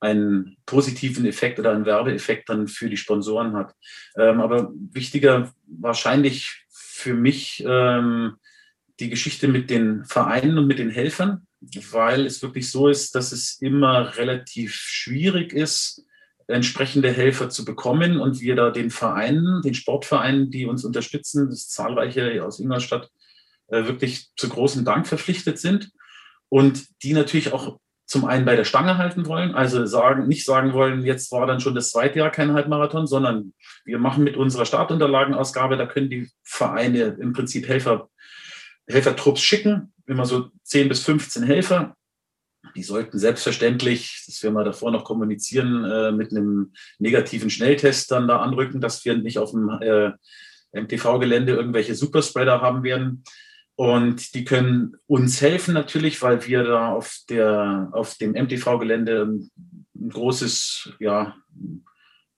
einen 0.01 0.58
positiven 0.65 1.25
Effekt 1.25 1.60
oder 1.60 1.72
einen 1.72 1.86
Werbeeffekt 1.86 2.50
dann 2.50 2.67
für 2.67 2.89
die 2.89 2.98
Sponsoren 2.98 3.55
hat. 3.55 3.74
Ähm, 4.17 4.41
aber 4.41 4.72
wichtiger 4.91 5.53
wahrscheinlich 5.67 6.65
für 6.70 7.13
mich, 7.13 7.63
ähm, 7.65 8.34
die 9.00 9.10
Geschichte 9.10 9.48
mit 9.48 9.70
den 9.70 10.03
Vereinen 10.05 10.58
und 10.58 10.67
mit 10.67 10.79
den 10.79 10.89
Helfern, 10.89 11.48
weil 11.91 12.25
es 12.25 12.41
wirklich 12.41 12.70
so 12.70 12.88
ist, 12.88 13.15
dass 13.15 13.31
es 13.31 13.62
immer 13.62 14.17
relativ 14.17 14.74
schwierig 14.74 15.53
ist, 15.53 16.03
entsprechende 16.48 17.12
Helfer 17.12 17.50
zu 17.50 17.63
bekommen 17.63 18.20
und 18.20 18.41
wir 18.41 18.55
da 18.55 18.72
den 18.72 18.89
Vereinen, 18.89 19.62
den 19.62 19.74
Sportvereinen, 19.74 20.51
die 20.51 20.65
uns 20.65 20.84
unterstützen, 20.84 21.50
das 21.50 21.70
zahlreiche 21.70 22.43
aus 22.43 22.60
Ingolstadt, 22.60 23.10
äh, 23.67 23.86
wirklich 23.86 24.29
zu 24.36 24.50
großem 24.50 24.84
Dank 24.84 25.08
verpflichtet 25.08 25.60
sind 25.60 25.91
und 26.50 26.88
die 27.03 27.13
natürlich 27.13 27.53
auch 27.53 27.79
zum 28.11 28.25
einen 28.25 28.43
bei 28.43 28.57
der 28.57 28.65
Stange 28.65 28.97
halten 28.97 29.25
wollen, 29.25 29.55
also 29.55 29.85
sagen, 29.85 30.27
nicht 30.27 30.43
sagen 30.43 30.73
wollen, 30.73 31.05
jetzt 31.05 31.31
war 31.31 31.47
dann 31.47 31.61
schon 31.61 31.75
das 31.75 31.91
zweite 31.91 32.19
Jahr 32.19 32.29
kein 32.29 32.51
Halbmarathon, 32.51 33.07
sondern 33.07 33.53
wir 33.85 33.99
machen 33.99 34.25
mit 34.25 34.35
unserer 34.35 34.65
Startunterlagenausgabe, 34.65 35.77
da 35.77 35.85
können 35.85 36.09
die 36.09 36.29
Vereine 36.43 37.15
im 37.21 37.31
Prinzip 37.31 37.69
Helfer 37.69 38.09
Helfertrupps 38.89 39.41
schicken, 39.41 39.93
immer 40.07 40.25
so 40.25 40.49
10 40.63 40.89
bis 40.89 41.05
15 41.05 41.43
Helfer. 41.43 41.95
Die 42.75 42.83
sollten 42.83 43.17
selbstverständlich, 43.17 44.23
das 44.25 44.43
werden 44.43 44.55
wir 44.55 44.65
davor 44.65 44.91
noch 44.91 45.05
kommunizieren, 45.05 45.85
äh, 45.85 46.11
mit 46.11 46.31
einem 46.31 46.73
negativen 46.99 47.49
Schnelltest 47.49 48.11
dann 48.11 48.27
da 48.27 48.39
anrücken, 48.39 48.81
dass 48.81 49.05
wir 49.05 49.17
nicht 49.17 49.37
auf 49.37 49.51
dem, 49.51 49.69
äh, 49.69 50.11
MTV-Gelände 50.73 51.53
irgendwelche 51.53 51.95
Superspreader 51.95 52.59
haben 52.59 52.83
werden. 52.83 53.23
Und 53.75 54.35
die 54.35 54.45
können 54.45 54.97
uns 55.07 55.41
helfen 55.41 55.73
natürlich, 55.73 56.21
weil 56.21 56.45
wir 56.45 56.63
da 56.63 56.89
auf, 56.93 57.19
der, 57.29 57.89
auf 57.93 58.15
dem 58.15 58.33
MTV-Gelände 58.33 59.23
ein 59.95 60.09
großes, 60.09 60.93
ja, 60.99 61.35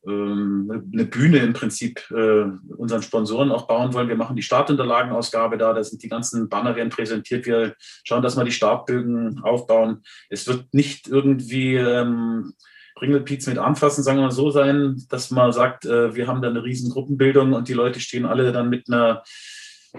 ähm, 0.05 0.89
eine 0.91 1.05
Bühne 1.05 1.37
im 1.37 1.53
Prinzip 1.53 2.03
äh, 2.11 2.43
unseren 2.75 3.01
Sponsoren 3.01 3.51
auch 3.51 3.67
bauen 3.67 3.93
wollen. 3.93 4.09
Wir 4.09 4.17
machen 4.17 4.35
die 4.35 4.41
Startunterlagenausgabe 4.41 5.57
da, 5.57 5.73
da 5.73 5.83
sind 5.83 6.03
die 6.03 6.09
ganzen 6.09 6.49
Banner 6.49 6.75
werden 6.75 6.89
präsentiert. 6.89 7.45
Wir 7.45 7.75
schauen, 8.03 8.21
dass 8.21 8.35
wir 8.35 8.43
die 8.43 8.51
Startbögen 8.51 9.39
aufbauen. 9.43 10.03
Es 10.29 10.45
wird 10.47 10.73
nicht 10.73 11.07
irgendwie 11.07 11.75
ähm, 11.75 12.53
Ringelpiez 13.01 13.47
mit 13.47 13.57
anfassen, 13.57 14.03
sagen 14.03 14.19
wir 14.19 14.25
mal 14.25 14.31
so 14.31 14.51
sein, 14.51 15.01
dass 15.09 15.31
man 15.31 15.51
sagt, 15.51 15.85
äh, 15.85 16.15
wir 16.15 16.27
haben 16.27 16.41
da 16.41 16.49
eine 16.49 16.63
riesen 16.63 16.91
Gruppenbildung 16.91 17.53
und 17.53 17.67
die 17.67 17.73
Leute 17.73 17.99
stehen 17.99 18.25
alle 18.25 18.51
dann 18.51 18.69
mit 18.69 18.89
einer 18.89 19.23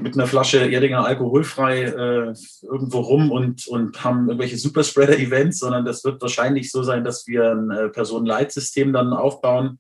mit 0.01 0.15
einer 0.15 0.27
Flasche 0.27 0.59
Erdinger 0.71 1.05
alkoholfrei 1.05 1.83
äh, 1.83 2.35
irgendwo 2.63 3.01
rum 3.01 3.31
und, 3.31 3.67
und 3.69 4.03
haben 4.03 4.29
irgendwelche 4.29 4.59
Superspreader-Events, 4.59 5.61
sondern 5.61 5.85
das 5.85 6.05
wird 6.05 6.21
wahrscheinlich 6.21 6.71
so 6.71 6.83
sein, 6.83 7.05
dass 7.05 7.27
wir 7.27 7.53
ein 7.53 7.71
äh, 7.71 7.89
Personenleitsystem 7.89 8.93
dann 8.93 9.13
aufbauen, 9.13 9.79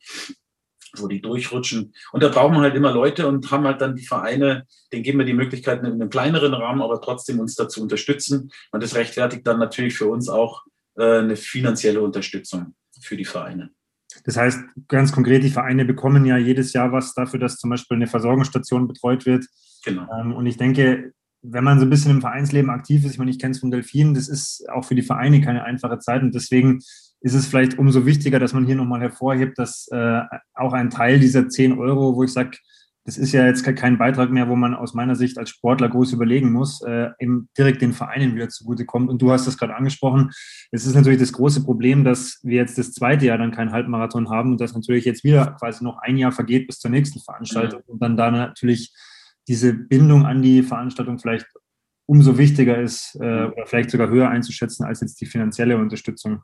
wo 0.96 1.08
die 1.08 1.20
durchrutschen. 1.20 1.92
Und 2.12 2.22
da 2.22 2.28
brauchen 2.28 2.54
wir 2.54 2.60
halt 2.60 2.76
immer 2.76 2.92
Leute 2.92 3.26
und 3.26 3.50
haben 3.50 3.64
halt 3.64 3.80
dann 3.80 3.96
die 3.96 4.06
Vereine, 4.06 4.66
denen 4.92 5.02
geben 5.02 5.18
wir 5.18 5.26
die 5.26 5.34
Möglichkeit 5.34 5.80
in 5.80 5.86
einem 5.86 6.10
kleineren 6.10 6.54
Rahmen, 6.54 6.82
aber 6.82 7.00
trotzdem 7.00 7.40
uns 7.40 7.56
dazu 7.56 7.82
unterstützen. 7.82 8.50
Und 8.70 8.82
das 8.82 8.94
rechtfertigt 8.94 9.44
dann 9.46 9.58
natürlich 9.58 9.96
für 9.96 10.06
uns 10.06 10.28
auch 10.28 10.62
äh, 10.96 11.18
eine 11.18 11.36
finanzielle 11.36 12.00
Unterstützung 12.00 12.74
für 13.00 13.16
die 13.16 13.24
Vereine. 13.24 13.70
Das 14.24 14.36
heißt, 14.36 14.60
ganz 14.86 15.10
konkret, 15.10 15.42
die 15.42 15.50
Vereine 15.50 15.84
bekommen 15.84 16.24
ja 16.24 16.36
jedes 16.36 16.72
Jahr 16.72 16.92
was 16.92 17.14
dafür, 17.14 17.40
dass 17.40 17.56
zum 17.56 17.70
Beispiel 17.70 17.96
eine 17.96 18.06
Versorgungsstation 18.06 18.86
betreut 18.86 19.26
wird. 19.26 19.46
Genau. 19.84 20.06
Ähm, 20.18 20.32
und 20.32 20.46
ich 20.46 20.56
denke, 20.56 21.12
wenn 21.42 21.64
man 21.64 21.78
so 21.78 21.86
ein 21.86 21.90
bisschen 21.90 22.10
im 22.10 22.20
Vereinsleben 22.20 22.70
aktiv 22.70 23.04
ist, 23.04 23.12
ich 23.12 23.18
meine, 23.18 23.30
ich 23.30 23.38
kenne 23.38 23.52
es 23.52 23.60
von 23.60 23.70
Delfinen, 23.70 24.14
das 24.14 24.28
ist 24.28 24.66
auch 24.70 24.84
für 24.84 24.94
die 24.94 25.02
Vereine 25.02 25.40
keine 25.40 25.64
einfache 25.64 25.98
Zeit 25.98 26.22
und 26.22 26.34
deswegen 26.34 26.80
ist 27.20 27.34
es 27.34 27.46
vielleicht 27.46 27.78
umso 27.78 28.06
wichtiger, 28.06 28.38
dass 28.38 28.52
man 28.52 28.66
hier 28.66 28.76
nochmal 28.76 29.00
hervorhebt, 29.00 29.58
dass 29.58 29.88
äh, 29.90 30.20
auch 30.54 30.72
ein 30.72 30.90
Teil 30.90 31.18
dieser 31.18 31.48
10 31.48 31.78
Euro, 31.78 32.16
wo 32.16 32.24
ich 32.24 32.32
sage, 32.32 32.58
das 33.06 33.18
ist 33.18 33.32
ja 33.32 33.46
jetzt 33.46 33.64
kein 33.76 33.98
Beitrag 33.98 34.30
mehr, 34.30 34.48
wo 34.48 34.56
man 34.56 34.74
aus 34.74 34.94
meiner 34.94 35.14
Sicht 35.14 35.36
als 35.36 35.50
Sportler 35.50 35.90
groß 35.90 36.14
überlegen 36.14 36.52
muss, 36.52 36.80
äh, 36.82 37.10
eben 37.18 37.50
direkt 37.56 37.82
den 37.82 37.92
Vereinen 37.92 38.34
wieder 38.34 38.48
zugutekommt. 38.48 39.10
Und 39.10 39.20
du 39.20 39.30
hast 39.30 39.46
das 39.46 39.58
gerade 39.58 39.76
angesprochen. 39.76 40.30
Es 40.70 40.86
ist 40.86 40.94
natürlich 40.94 41.20
das 41.20 41.32
große 41.32 41.64
Problem, 41.64 42.04
dass 42.04 42.40
wir 42.42 42.56
jetzt 42.56 42.78
das 42.78 42.92
zweite 42.92 43.26
Jahr 43.26 43.36
dann 43.36 43.52
keinen 43.52 43.72
Halbmarathon 43.72 44.30
haben 44.30 44.52
und 44.52 44.60
dass 44.60 44.74
natürlich 44.74 45.04
jetzt 45.04 45.22
wieder 45.22 45.54
quasi 45.58 45.84
noch 45.84 45.98
ein 45.98 46.16
Jahr 46.16 46.32
vergeht 46.32 46.66
bis 46.66 46.78
zur 46.78 46.90
nächsten 46.90 47.20
Veranstaltung 47.20 47.80
mhm. 47.86 47.92
und 47.92 48.02
dann 48.02 48.16
da 48.16 48.30
natürlich 48.30 48.94
diese 49.48 49.72
Bindung 49.72 50.26
an 50.26 50.42
die 50.42 50.62
Veranstaltung 50.62 51.18
vielleicht 51.18 51.46
umso 52.06 52.36
wichtiger 52.36 52.80
ist 52.80 53.14
äh, 53.16 53.46
oder 53.46 53.66
vielleicht 53.66 53.90
sogar 53.90 54.08
höher 54.08 54.28
einzuschätzen 54.28 54.84
als 54.84 55.00
jetzt 55.00 55.20
die 55.20 55.26
finanzielle 55.26 55.78
Unterstützung. 55.78 56.42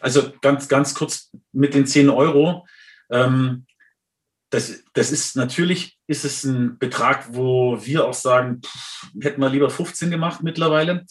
Also 0.00 0.32
ganz, 0.40 0.68
ganz 0.68 0.94
kurz 0.94 1.30
mit 1.52 1.74
den 1.74 1.86
10 1.86 2.08
Euro. 2.08 2.66
Ähm, 3.10 3.66
das, 4.50 4.82
das 4.94 5.12
ist 5.12 5.36
natürlich, 5.36 5.98
ist 6.06 6.24
es 6.24 6.44
ein 6.44 6.78
Betrag, 6.78 7.34
wo 7.34 7.84
wir 7.84 8.06
auch 8.06 8.14
sagen, 8.14 8.62
pff, 8.64 9.10
hätten 9.20 9.42
wir 9.42 9.50
lieber 9.50 9.68
15 9.68 10.10
gemacht 10.10 10.42
mittlerweile. 10.42 11.04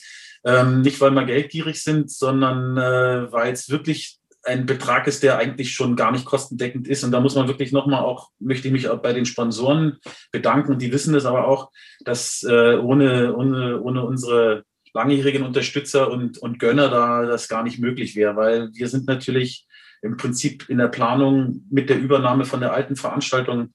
Ähm, 0.43 0.81
nicht, 0.81 1.00
weil 1.01 1.12
wir 1.12 1.25
geldgierig 1.25 1.83
sind, 1.83 2.09
sondern 2.09 2.77
äh, 2.77 3.31
weil 3.31 3.53
es 3.53 3.69
wirklich 3.69 4.19
ein 4.48 4.66
Betrag 4.66 5.08
ist, 5.08 5.24
der 5.24 5.38
eigentlich 5.38 5.74
schon 5.74 5.96
gar 5.96 6.12
nicht 6.12 6.25
kostendeckend 6.25 6.88
ist. 6.88 7.04
Und 7.04 7.12
da 7.12 7.20
muss 7.20 7.36
man 7.36 7.48
wirklich 7.48 7.72
nochmal 7.72 8.01
auch, 8.04 8.32
möchte 8.39 8.68
ich 8.68 8.72
mich 8.72 8.88
auch 8.88 9.00
bei 9.00 9.13
den 9.13 9.25
Sponsoren 9.25 9.98
bedanken. 10.32 10.80
Die 10.80 10.92
wissen 10.92 11.13
es 11.16 11.25
aber 11.25 11.48
auch, 11.48 11.72
dass 12.00 12.44
äh, 12.44 12.77
ohne, 12.77 13.36
ohne, 13.36 13.82
ohne 13.82 14.06
unsere 14.06 14.63
langjährigen 14.94 15.44
Unterstützer 15.44 16.10
und, 16.10 16.38
und 16.38 16.60
Gönner 16.60 16.89
da 16.89 17.25
das 17.25 17.50
gar 17.50 17.63
nicht 17.63 17.80
möglich 17.80 18.16
wäre, 18.16 18.36
weil 18.36 18.70
wir 18.74 18.88
sind 18.88 19.06
natürlich 19.06 19.68
im 20.01 20.16
Prinzip 20.18 20.70
in 20.70 20.77
der 20.77 20.88
Planung 20.88 21.66
mit 21.70 21.89
der 21.89 22.00
Übernahme 22.00 22.46
von 22.46 22.62
der 22.62 22.74
alten 22.74 22.96
Veranstaltung 22.96 23.74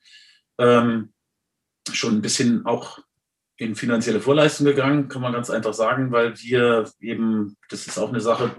ähm, 0.59 1.13
schon 1.93 2.17
ein 2.17 2.23
bisschen 2.23 2.65
auch 2.65 2.99
in 3.57 3.77
finanzielle 3.77 4.21
Vorleistung 4.21 4.67
gegangen, 4.67 5.09
kann 5.09 5.23
man 5.23 5.33
ganz 5.33 5.51
einfach 5.51 5.75
sagen, 5.75 6.11
weil 6.11 6.37
wir 6.39 6.91
eben, 7.01 7.57
das 7.69 7.87
ist 7.87 7.99
auch 7.99 8.09
eine 8.09 8.21
Sache, 8.21 8.51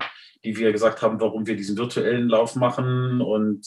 die 0.44 0.58
wir 0.58 0.72
gesagt 0.72 1.02
haben, 1.02 1.22
warum 1.22 1.48
wir 1.48 1.56
diesen 1.56 1.78
virtuellen 1.78 2.28
Lauf 2.28 2.56
machen 2.56 3.22
und 3.22 3.66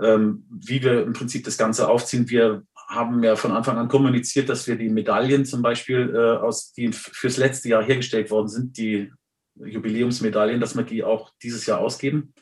ähm, 0.00 0.44
wie 0.50 0.82
wir 0.82 1.02
im 1.02 1.12
Prinzip 1.12 1.44
das 1.44 1.58
Ganze 1.58 1.88
aufziehen. 1.88 2.28
Wir 2.30 2.62
haben 2.88 3.22
ja 3.22 3.36
von 3.36 3.52
Anfang 3.52 3.76
an 3.76 3.88
kommuniziert, 3.88 4.48
dass 4.48 4.66
wir 4.66 4.76
die 4.76 4.88
Medaillen 4.88 5.44
zum 5.44 5.60
Beispiel, 5.60 6.14
äh, 6.14 6.38
aus, 6.38 6.72
die 6.72 6.92
fürs 6.92 7.36
letzte 7.36 7.68
Jahr 7.68 7.82
hergestellt 7.84 8.30
worden 8.30 8.48
sind, 8.48 8.78
die 8.78 9.12
Jubiläumsmedaillen, 9.56 10.60
dass 10.60 10.76
wir 10.76 10.84
die 10.84 11.04
auch 11.04 11.32
dieses 11.42 11.66
Jahr 11.66 11.80
ausgeben. 11.80 12.32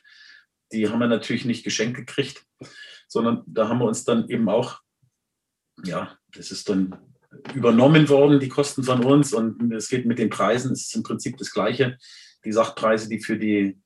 Die 0.73 0.88
haben 0.88 0.99
wir 0.99 1.08
natürlich 1.08 1.44
nicht 1.44 1.64
geschenkt 1.64 1.96
gekriegt, 1.96 2.44
sondern 3.08 3.42
da 3.46 3.68
haben 3.68 3.78
wir 3.78 3.87
uns 3.87 4.04
dann 4.04 4.28
eben 4.28 4.49
auch, 4.49 4.80
ja, 5.85 6.16
das 6.32 6.50
ist 6.50 6.68
dann 6.68 6.96
übernommen 7.54 8.08
worden, 8.08 8.40
die 8.40 8.49
Kosten 8.49 8.82
von 8.82 9.04
uns 9.04 9.32
und 9.32 9.73
es 9.73 9.88
geht 9.88 10.06
mit 10.06 10.18
den 10.18 10.30
Preisen, 10.30 10.73
es 10.73 10.87
ist 10.87 10.96
im 10.96 11.02
Prinzip 11.02 11.37
das 11.38 11.50
Gleiche 11.50 11.99
die 12.47 12.53
Sachpreise, 12.53 13.09
die 13.09 13.21
für 13.21 13.37
die, 13.37 13.79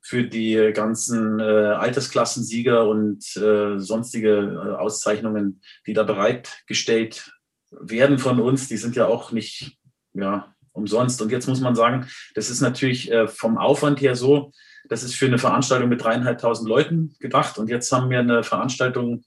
für 0.00 0.22
die 0.24 0.72
ganzen 0.74 1.40
äh, 1.40 1.42
Altersklassensieger 1.42 2.86
und 2.88 3.36
äh, 3.36 3.78
sonstige 3.78 4.36
äh, 4.36 4.74
Auszeichnungen, 4.76 5.60
die 5.86 5.94
da 5.94 6.04
bereitgestellt 6.04 7.32
werden 7.70 8.18
von 8.18 8.38
uns, 8.40 8.68
die 8.68 8.76
sind 8.76 8.96
ja 8.96 9.06
auch 9.06 9.32
nicht 9.32 9.78
ja, 10.14 10.54
umsonst. 10.72 11.20
Und 11.22 11.32
jetzt 11.32 11.48
muss 11.48 11.60
man 11.60 11.74
sagen, 11.74 12.06
das 12.34 12.50
ist 12.50 12.60
natürlich 12.60 13.10
äh, 13.10 13.26
vom 13.26 13.58
Aufwand 13.58 14.00
her 14.00 14.14
so, 14.14 14.52
das 14.88 15.02
ist 15.02 15.14
für 15.14 15.26
eine 15.26 15.38
Veranstaltung 15.38 15.88
mit 15.88 16.02
dreieinhalbtausend 16.02 16.68
Leuten 16.68 17.14
gedacht. 17.20 17.58
Und 17.58 17.70
jetzt 17.70 17.90
haben 17.92 18.10
wir 18.10 18.18
eine 18.18 18.42
Veranstaltung, 18.42 19.24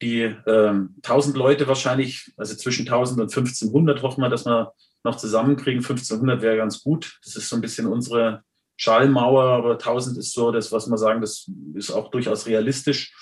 die 0.00 0.22
äh, 0.22 0.74
1000 1.02 1.36
Leute 1.36 1.66
wahrscheinlich, 1.66 2.30
also 2.36 2.54
zwischen 2.54 2.86
1000 2.86 3.20
und 3.20 3.36
1500 3.36 4.02
hoffen 4.02 4.22
wir, 4.22 4.28
dass 4.28 4.46
wir 4.46 4.72
noch 5.08 5.16
zusammenkriegen. 5.16 5.80
1500 5.80 6.42
wäre 6.42 6.56
ganz 6.56 6.82
gut. 6.82 7.18
Das 7.24 7.36
ist 7.36 7.48
so 7.48 7.56
ein 7.56 7.62
bisschen 7.62 7.86
unsere 7.86 8.42
Schallmauer, 8.76 9.44
aber 9.44 9.72
1000 9.72 10.18
ist 10.18 10.32
so 10.32 10.52
das, 10.52 10.70
was 10.70 10.88
wir 10.88 10.98
sagen, 10.98 11.20
das 11.20 11.50
ist 11.74 11.90
auch 11.90 12.10
durchaus 12.10 12.46
realistisch. 12.46 13.14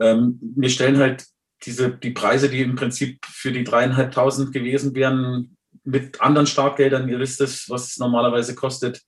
Ähm, 0.00 0.38
wir 0.40 0.70
stellen 0.70 0.98
halt 0.98 1.26
diese, 1.64 1.90
die 1.90 2.10
Preise, 2.10 2.48
die 2.48 2.62
im 2.62 2.74
Prinzip 2.74 3.24
für 3.26 3.52
die 3.52 3.64
dreieinhalbtausend 3.64 4.52
gewesen 4.52 4.94
wären, 4.94 5.56
mit 5.84 6.20
anderen 6.20 6.46
Startgeldern, 6.46 7.08
ihr 7.08 7.18
wisst 7.18 7.40
es, 7.40 7.68
was 7.68 7.92
es 7.92 7.98
normalerweise 7.98 8.54
kostet, 8.54 9.02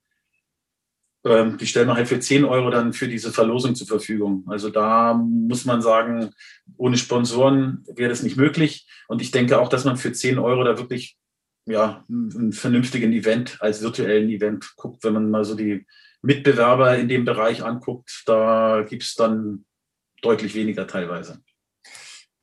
ähm, 1.24 1.56
die 1.56 1.66
stellen 1.66 1.88
wir 1.88 1.94
halt 1.94 2.08
für 2.08 2.18
10 2.18 2.44
Euro 2.44 2.70
dann 2.70 2.92
für 2.92 3.08
diese 3.08 3.32
Verlosung 3.32 3.74
zur 3.74 3.86
Verfügung. 3.86 4.44
Also 4.48 4.70
da 4.70 5.14
muss 5.14 5.64
man 5.64 5.80
sagen, 5.80 6.30
ohne 6.76 6.96
Sponsoren 6.96 7.84
wäre 7.94 8.10
das 8.10 8.22
nicht 8.22 8.36
möglich. 8.36 8.88
Und 9.08 9.22
ich 9.22 9.30
denke 9.30 9.60
auch, 9.60 9.68
dass 9.68 9.84
man 9.84 9.96
für 9.96 10.12
10 10.12 10.38
Euro 10.38 10.64
da 10.64 10.78
wirklich 10.78 11.16
ja, 11.66 12.04
einen 12.08 12.52
vernünftigen 12.52 13.12
Event 13.12 13.58
als 13.60 13.82
virtuellen 13.82 14.28
Event 14.28 14.72
guckt, 14.76 15.04
wenn 15.04 15.14
man 15.14 15.30
mal 15.30 15.44
so 15.44 15.54
die 15.54 15.86
Mitbewerber 16.22 16.96
in 16.98 17.08
dem 17.08 17.24
Bereich 17.24 17.64
anguckt, 17.64 18.22
da 18.26 18.84
gibt 18.88 19.02
es 19.02 19.14
dann 19.14 19.64
deutlich 20.22 20.54
weniger 20.54 20.86
teilweise. 20.86 21.40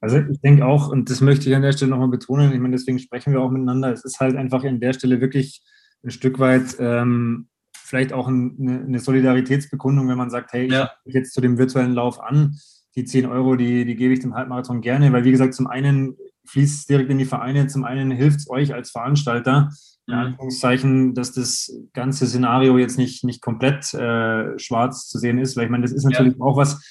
Also 0.01 0.17
ich 0.17 0.39
denke 0.41 0.65
auch, 0.65 0.89
und 0.89 1.09
das 1.09 1.21
möchte 1.21 1.49
ich 1.49 1.55
an 1.55 1.61
der 1.61 1.73
Stelle 1.73 1.91
nochmal 1.91 2.07
betonen, 2.09 2.53
ich 2.53 2.59
meine, 2.59 2.75
deswegen 2.75 2.99
sprechen 2.99 3.33
wir 3.33 3.41
auch 3.41 3.51
miteinander, 3.51 3.91
es 3.91 4.05
ist 4.05 4.19
halt 4.19 4.35
einfach 4.37 4.63
an 4.63 4.79
der 4.79 4.93
Stelle 4.93 5.19
wirklich 5.19 5.61
ein 6.03 6.11
Stück 6.11 6.39
weit 6.39 6.77
ähm, 6.79 7.49
vielleicht 7.75 8.13
auch 8.13 8.27
eine, 8.27 8.83
eine, 8.85 8.99
Solidaritätsbekundung, 8.99 10.07
wenn 10.07 10.17
man 10.17 10.29
sagt, 10.29 10.53
hey, 10.53 10.67
ich 10.67 10.71
ja. 10.71 10.91
jetzt 11.05 11.33
zu 11.33 11.41
dem 11.41 11.57
virtuellen 11.57 11.93
Lauf 11.93 12.21
an, 12.21 12.55
die 12.95 13.03
10 13.03 13.25
Euro, 13.25 13.55
die, 13.55 13.83
die 13.83 13.95
gebe 13.95 14.13
ich 14.13 14.19
dem 14.19 14.35
Halbmarathon 14.35 14.81
gerne, 14.81 15.11
weil 15.11 15.25
wie 15.25 15.31
gesagt, 15.31 15.53
zum 15.53 15.67
einen 15.67 16.15
fließt 16.49 16.79
es 16.79 16.85
direkt 16.85 17.09
in 17.09 17.17
die 17.17 17.25
Vereine, 17.25 17.67
zum 17.67 17.83
einen 17.83 18.11
hilft 18.11 18.39
es 18.39 18.49
euch 18.49 18.73
als 18.73 18.91
Veranstalter, 18.91 19.69
in 20.07 20.15
mhm. 20.15 20.19
Anführungszeichen, 20.19 21.13
dass 21.13 21.31
das 21.31 21.71
ganze 21.93 22.27
Szenario 22.27 22.77
jetzt 22.77 22.97
nicht, 22.97 23.23
nicht 23.23 23.41
komplett 23.41 23.93
äh, 23.93 24.57
schwarz 24.57 25.07
zu 25.07 25.19
sehen 25.19 25.37
ist, 25.37 25.55
weil 25.55 25.65
ich 25.65 25.71
meine, 25.71 25.83
das 25.83 25.93
ist 25.93 26.05
natürlich 26.05 26.35
ja. 26.37 26.45
auch 26.45 26.57
was, 26.57 26.83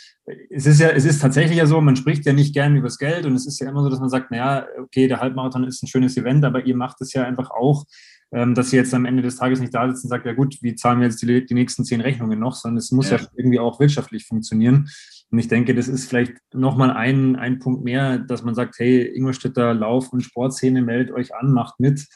es 0.51 0.67
ist 0.67 0.81
ja, 0.81 0.89
es 0.91 1.05
ist 1.05 1.21
tatsächlich 1.21 1.57
ja 1.57 1.67
so, 1.67 1.81
man 1.81 1.97
spricht 1.97 2.27
ja 2.27 2.33
nicht 2.33 2.55
gern 2.55 2.77
über 2.77 2.89
das 2.89 2.99
Geld 2.99 3.25
und 3.27 3.35
es 3.35 3.47
ist 3.47 3.61
ja 3.61 3.69
immer 3.69 3.83
so, 3.83 3.89
dass 3.89 4.01
man 4.01 4.11
sagt, 4.11 4.31
naja, 4.31 4.67
okay, 4.79 5.09
der 5.09 5.21
Halbmarathon 5.21 5.65
ist 5.65 5.83
ein 5.83 5.89
schönes 5.89 6.17
Event, 6.17 6.45
aber 6.45 6.67
ihr 6.67 6.77
macht 6.77 7.01
es 7.01 7.13
ja 7.13 7.25
einfach 7.25 7.51
auch 7.51 7.85
ähm, 8.33 8.55
dass 8.55 8.71
sie 8.71 8.77
jetzt 8.77 8.93
am 8.93 9.07
Ende 9.07 9.23
des 9.23 9.37
Tages 9.37 9.61
nicht 9.61 9.75
da 9.75 9.89
sitzen 9.89 10.07
und 10.07 10.11
sagt, 10.11 10.27
ja 10.27 10.35
gut, 10.35 10.59
wie 10.61 10.75
zahlen 10.75 11.01
wir 11.01 11.07
jetzt 11.07 11.23
die, 11.23 11.47
die 11.47 11.55
nächsten 11.55 11.85
zehn 11.85 12.01
Rechnungen 12.01 12.39
noch, 12.39 12.55
sondern 12.55 12.79
es 12.79 12.91
muss 12.91 13.11
ja. 13.11 13.17
ja 13.17 13.27
irgendwie 13.37 13.59
auch 13.59 13.81
wirtschaftlich 13.81 14.27
funktionieren. 14.27 14.89
Und 15.31 15.39
ich 15.39 15.49
denke, 15.49 15.75
das 15.75 15.89
ist 15.89 16.09
vielleicht 16.09 16.35
nochmal 16.55 16.91
ein, 16.91 17.37
ein 17.37 17.59
Punkt 17.59 17.85
mehr, 17.85 18.19
dass 18.19 18.43
man 18.43 18.55
sagt, 18.55 18.79
hey, 18.79 19.05
Ingolstädter 19.15 19.75
Lauf- 19.75 20.13
und 20.13 20.23
Sportszene, 20.23 20.83
meldet 20.83 21.15
euch 21.15 21.35
an, 21.35 21.53
macht 21.53 21.81
mit. 21.81 22.07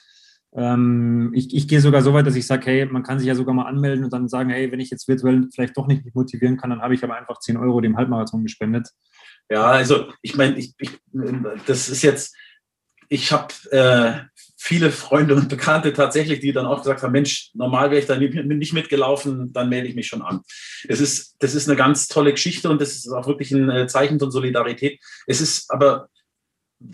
Ähm, 0.54 1.30
ich, 1.34 1.54
ich 1.54 1.68
gehe 1.68 1.80
sogar 1.80 2.02
so 2.02 2.12
weit, 2.14 2.26
dass 2.26 2.36
ich 2.36 2.46
sage, 2.46 2.66
hey, 2.66 2.86
man 2.86 3.02
kann 3.02 3.18
sich 3.18 3.28
ja 3.28 3.34
sogar 3.34 3.54
mal 3.54 3.66
anmelden 3.66 4.04
und 4.04 4.12
dann 4.12 4.28
sagen, 4.28 4.50
hey, 4.50 4.70
wenn 4.72 4.80
ich 4.80 4.90
jetzt 4.90 5.08
virtuell 5.08 5.48
vielleicht 5.54 5.76
doch 5.76 5.86
nicht 5.86 6.04
mich 6.04 6.14
motivieren 6.14 6.56
kann, 6.56 6.70
dann 6.70 6.82
habe 6.82 6.94
ich 6.94 7.04
aber 7.04 7.16
einfach 7.16 7.38
10 7.38 7.56
Euro 7.56 7.80
dem 7.80 7.96
Halbmarathon 7.96 8.42
gespendet. 8.42 8.88
Ja, 9.50 9.66
also 9.66 10.10
ich 10.22 10.36
meine, 10.36 10.56
ich, 10.58 10.74
ich, 10.78 10.90
das 11.66 11.88
ist 11.88 12.02
jetzt, 12.02 12.34
ich 13.08 13.32
habe 13.32 13.52
äh, 13.70 14.20
viele 14.64 14.92
Freunde 14.92 15.34
und 15.34 15.48
Bekannte 15.48 15.92
tatsächlich, 15.92 16.38
die 16.38 16.52
dann 16.52 16.66
auch 16.66 16.78
gesagt 16.78 17.02
haben, 17.02 17.10
Mensch, 17.10 17.50
normal 17.52 17.90
wäre 17.90 18.00
ich 18.00 18.06
da 18.06 18.16
nicht 18.16 18.72
mitgelaufen, 18.72 19.52
dann 19.52 19.68
melde 19.68 19.88
ich 19.88 19.96
mich 19.96 20.06
schon 20.06 20.22
an. 20.22 20.42
Das 20.86 21.00
ist, 21.00 21.34
das 21.40 21.56
ist 21.56 21.68
eine 21.68 21.76
ganz 21.76 22.06
tolle 22.06 22.30
Geschichte 22.30 22.70
und 22.70 22.80
das 22.80 22.92
ist 22.92 23.08
auch 23.08 23.26
wirklich 23.26 23.50
ein 23.50 23.68
äh, 23.68 23.88
Zeichen 23.88 24.20
von 24.20 24.30
Solidarität. 24.30 25.00
Es 25.26 25.40
ist 25.40 25.68
aber 25.72 26.08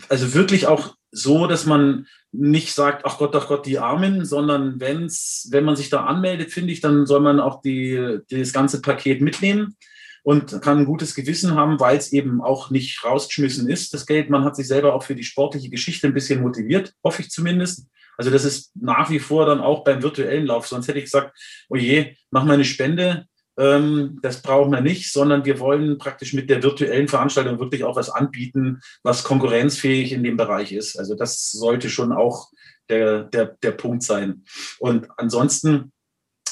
also 0.07 0.33
wirklich 0.33 0.65
auch 0.65 0.95
so, 1.11 1.45
dass 1.45 1.67
man 1.67 2.07
nicht 2.31 2.73
sagt, 2.73 3.05
ach 3.05 3.19
Gott, 3.19 3.35
ach 3.35 3.47
Gott, 3.47 3.67
die 3.67 3.77
Armen, 3.77 4.25
sondern 4.25 4.79
wenn's, 4.79 5.47
wenn 5.51 5.63
man 5.63 5.75
sich 5.75 5.91
da 5.91 6.05
anmeldet, 6.05 6.51
finde 6.51 6.73
ich, 6.73 6.81
dann 6.81 7.05
soll 7.05 7.19
man 7.19 7.39
auch 7.39 7.61
die, 7.61 8.17
das 8.31 8.51
ganze 8.51 8.81
Paket 8.81 9.21
mitnehmen 9.21 9.75
und 10.23 10.61
kann 10.61 10.79
ein 10.79 10.85
gutes 10.85 11.15
Gewissen 11.15 11.55
haben, 11.55 11.79
weil 11.79 11.97
es 11.97 12.11
eben 12.11 12.41
auch 12.41 12.69
nicht 12.69 13.03
rausgeschmissen 13.03 13.69
ist, 13.69 13.93
das 13.93 14.05
Geld. 14.05 14.29
Man 14.29 14.43
hat 14.43 14.55
sich 14.55 14.67
selber 14.67 14.93
auch 14.93 15.03
für 15.03 15.15
die 15.15 15.23
sportliche 15.23 15.69
Geschichte 15.69 16.07
ein 16.07 16.13
bisschen 16.13 16.41
motiviert, 16.41 16.93
hoffe 17.03 17.21
ich 17.21 17.29
zumindest. 17.29 17.87
Also 18.17 18.31
das 18.31 18.43
ist 18.43 18.71
nach 18.75 19.09
wie 19.09 19.19
vor 19.19 19.45
dann 19.45 19.61
auch 19.61 19.83
beim 19.83 20.03
virtuellen 20.03 20.45
Lauf. 20.45 20.67
Sonst 20.67 20.89
hätte 20.89 20.99
ich 20.99 21.05
gesagt, 21.05 21.37
oh 21.69 21.77
je, 21.77 22.15
mach 22.31 22.43
mal 22.43 22.53
eine 22.53 22.65
Spende. 22.65 23.25
Ähm, 23.57 24.19
das 24.21 24.41
brauchen 24.41 24.71
wir 24.71 24.81
nicht, 24.81 25.11
sondern 25.11 25.45
wir 25.45 25.59
wollen 25.59 25.97
praktisch 25.97 26.33
mit 26.33 26.49
der 26.49 26.61
virtuellen 26.61 27.07
Veranstaltung 27.07 27.59
wirklich 27.59 27.83
auch 27.83 27.95
was 27.95 28.09
anbieten, 28.09 28.81
was 29.03 29.23
konkurrenzfähig 29.23 30.11
in 30.11 30.23
dem 30.23 30.37
Bereich 30.37 30.73
ist. 30.73 30.97
Also 30.97 31.15
das 31.15 31.51
sollte 31.51 31.89
schon 31.89 32.11
auch 32.11 32.49
der, 32.89 33.23
der, 33.23 33.57
der 33.63 33.71
Punkt 33.71 34.03
sein. 34.03 34.43
Und 34.79 35.07
ansonsten 35.17 35.91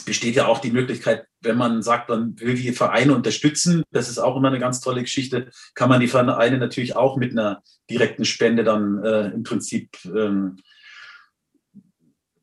besteht 0.06 0.36
ja 0.36 0.48
auch 0.48 0.60
die 0.60 0.72
Möglichkeit, 0.72 1.26
wenn 1.48 1.58
man 1.58 1.82
sagt, 1.82 2.10
man 2.10 2.40
will 2.40 2.56
die 2.56 2.72
Vereine 2.72 3.16
unterstützen, 3.16 3.84
das 3.92 4.10
ist 4.10 4.20
auch 4.20 4.38
immer 4.38 4.50
eine 4.50 4.60
ganz 4.60 4.82
tolle 4.82 5.02
Geschichte, 5.02 5.50
kann 5.74 5.90
man 5.90 6.00
die 6.00 6.08
Vereine 6.08 6.58
natürlich 6.58 6.96
auch 6.96 7.18
mit 7.18 7.32
einer 7.32 7.64
direkten 7.90 8.26
Spende 8.26 8.64
dann 8.64 9.04
äh, 9.04 9.30
im 9.30 9.44
Prinzip 9.44 9.98
ähm, 10.06 10.58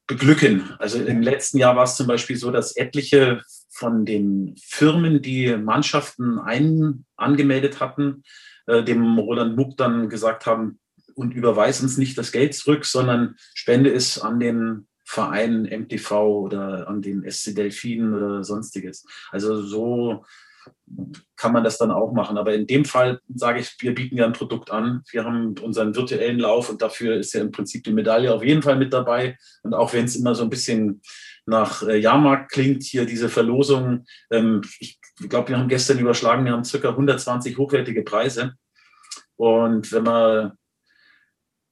beglücken. 0.07 0.75
Also 0.79 0.99
im 0.99 1.23
letzten 1.23 1.59
Jahr 1.59 1.77
war 1.77 1.85
es 1.85 1.97
zum 1.97 2.07
Beispiel 2.07 2.37
so, 2.37 2.51
dass 2.51 2.77
etliche 2.77 3.43
von 3.71 4.05
den 4.05 4.55
Firmen, 4.61 5.23
die 5.23 5.57
Mannschaften 5.57 6.39
ein, 6.39 7.05
angemeldet 7.17 7.81
hatten, 7.81 8.23
äh, 8.67 8.83
dem 8.83 9.19
Roland 9.19 9.57
Muck 9.57 9.77
dann 9.77 10.09
gesagt 10.09 10.47
haben, 10.47 10.79
und 11.15 11.33
überweis 11.33 11.81
uns 11.81 11.97
nicht 11.97 12.19
das 12.19 12.33
Geld 12.33 12.55
zurück, 12.55 12.85
sondern 12.85 13.37
spende 13.55 13.93
es 13.93 14.19
an 14.19 14.41
den 14.41 14.89
Vereinen 15.05 15.65
MTV 15.65 16.13
oder 16.13 16.89
an 16.89 17.03
den 17.03 17.31
SC 17.31 17.55
Delfinen 17.55 18.15
oder 18.15 18.45
sonstiges. 18.45 19.07
Also 19.31 19.63
so 19.63 20.25
kann 21.37 21.53
man 21.53 21.65
das 21.65 21.79
dann 21.79 21.91
auch 21.91 22.13
machen. 22.13 22.39
Aber 22.39 22.55
in 22.55 22.67
dem 22.67 22.85
Fall 22.85 23.21
sage 23.35 23.61
ich, 23.61 23.77
wir 23.81 23.95
bieten 23.95 24.17
ja 24.17 24.25
ein 24.25 24.33
Produkt 24.33 24.71
an. 24.71 25.03
Wir 25.11 25.25
haben 25.25 25.55
unseren 25.59 25.95
virtuellen 25.95 26.39
Lauf 26.39 26.71
und 26.71 26.81
dafür 26.81 27.17
ist 27.17 27.35
ja 27.35 27.41
im 27.41 27.51
Prinzip 27.51 27.85
die 27.85 27.93
Medaille 27.93 28.33
auf 28.33 28.43
jeden 28.43 28.63
Fall 28.63 28.77
mit 28.77 28.93
dabei. 28.93 29.37
Und 29.63 29.75
auch 29.75 29.93
wenn 29.93 30.05
es 30.05 30.17
immer 30.17 30.35
so 30.35 30.45
ein 30.45 30.51
bisschen 30.51 31.03
nach 31.47 31.83
äh, 31.83 31.99
Jahrmarkt 31.99 32.53
klingt, 32.53 32.83
hier 32.83 33.05
diese 33.05 33.29
Verlosung. 33.29 34.07
Ähm, 34.31 34.63
ich 34.79 34.99
glaube, 35.29 35.51
wir 35.51 35.59
haben 35.59 35.69
gestern 35.69 35.99
überschlagen, 35.99 36.45
wir 36.45 36.53
haben 36.53 36.65
circa 36.65 36.91
120 36.91 37.59
hochwertige 37.59 38.03
Preise. 38.03 38.55
Und 39.37 39.93
wenn 39.93 40.05
wir, 40.05 40.57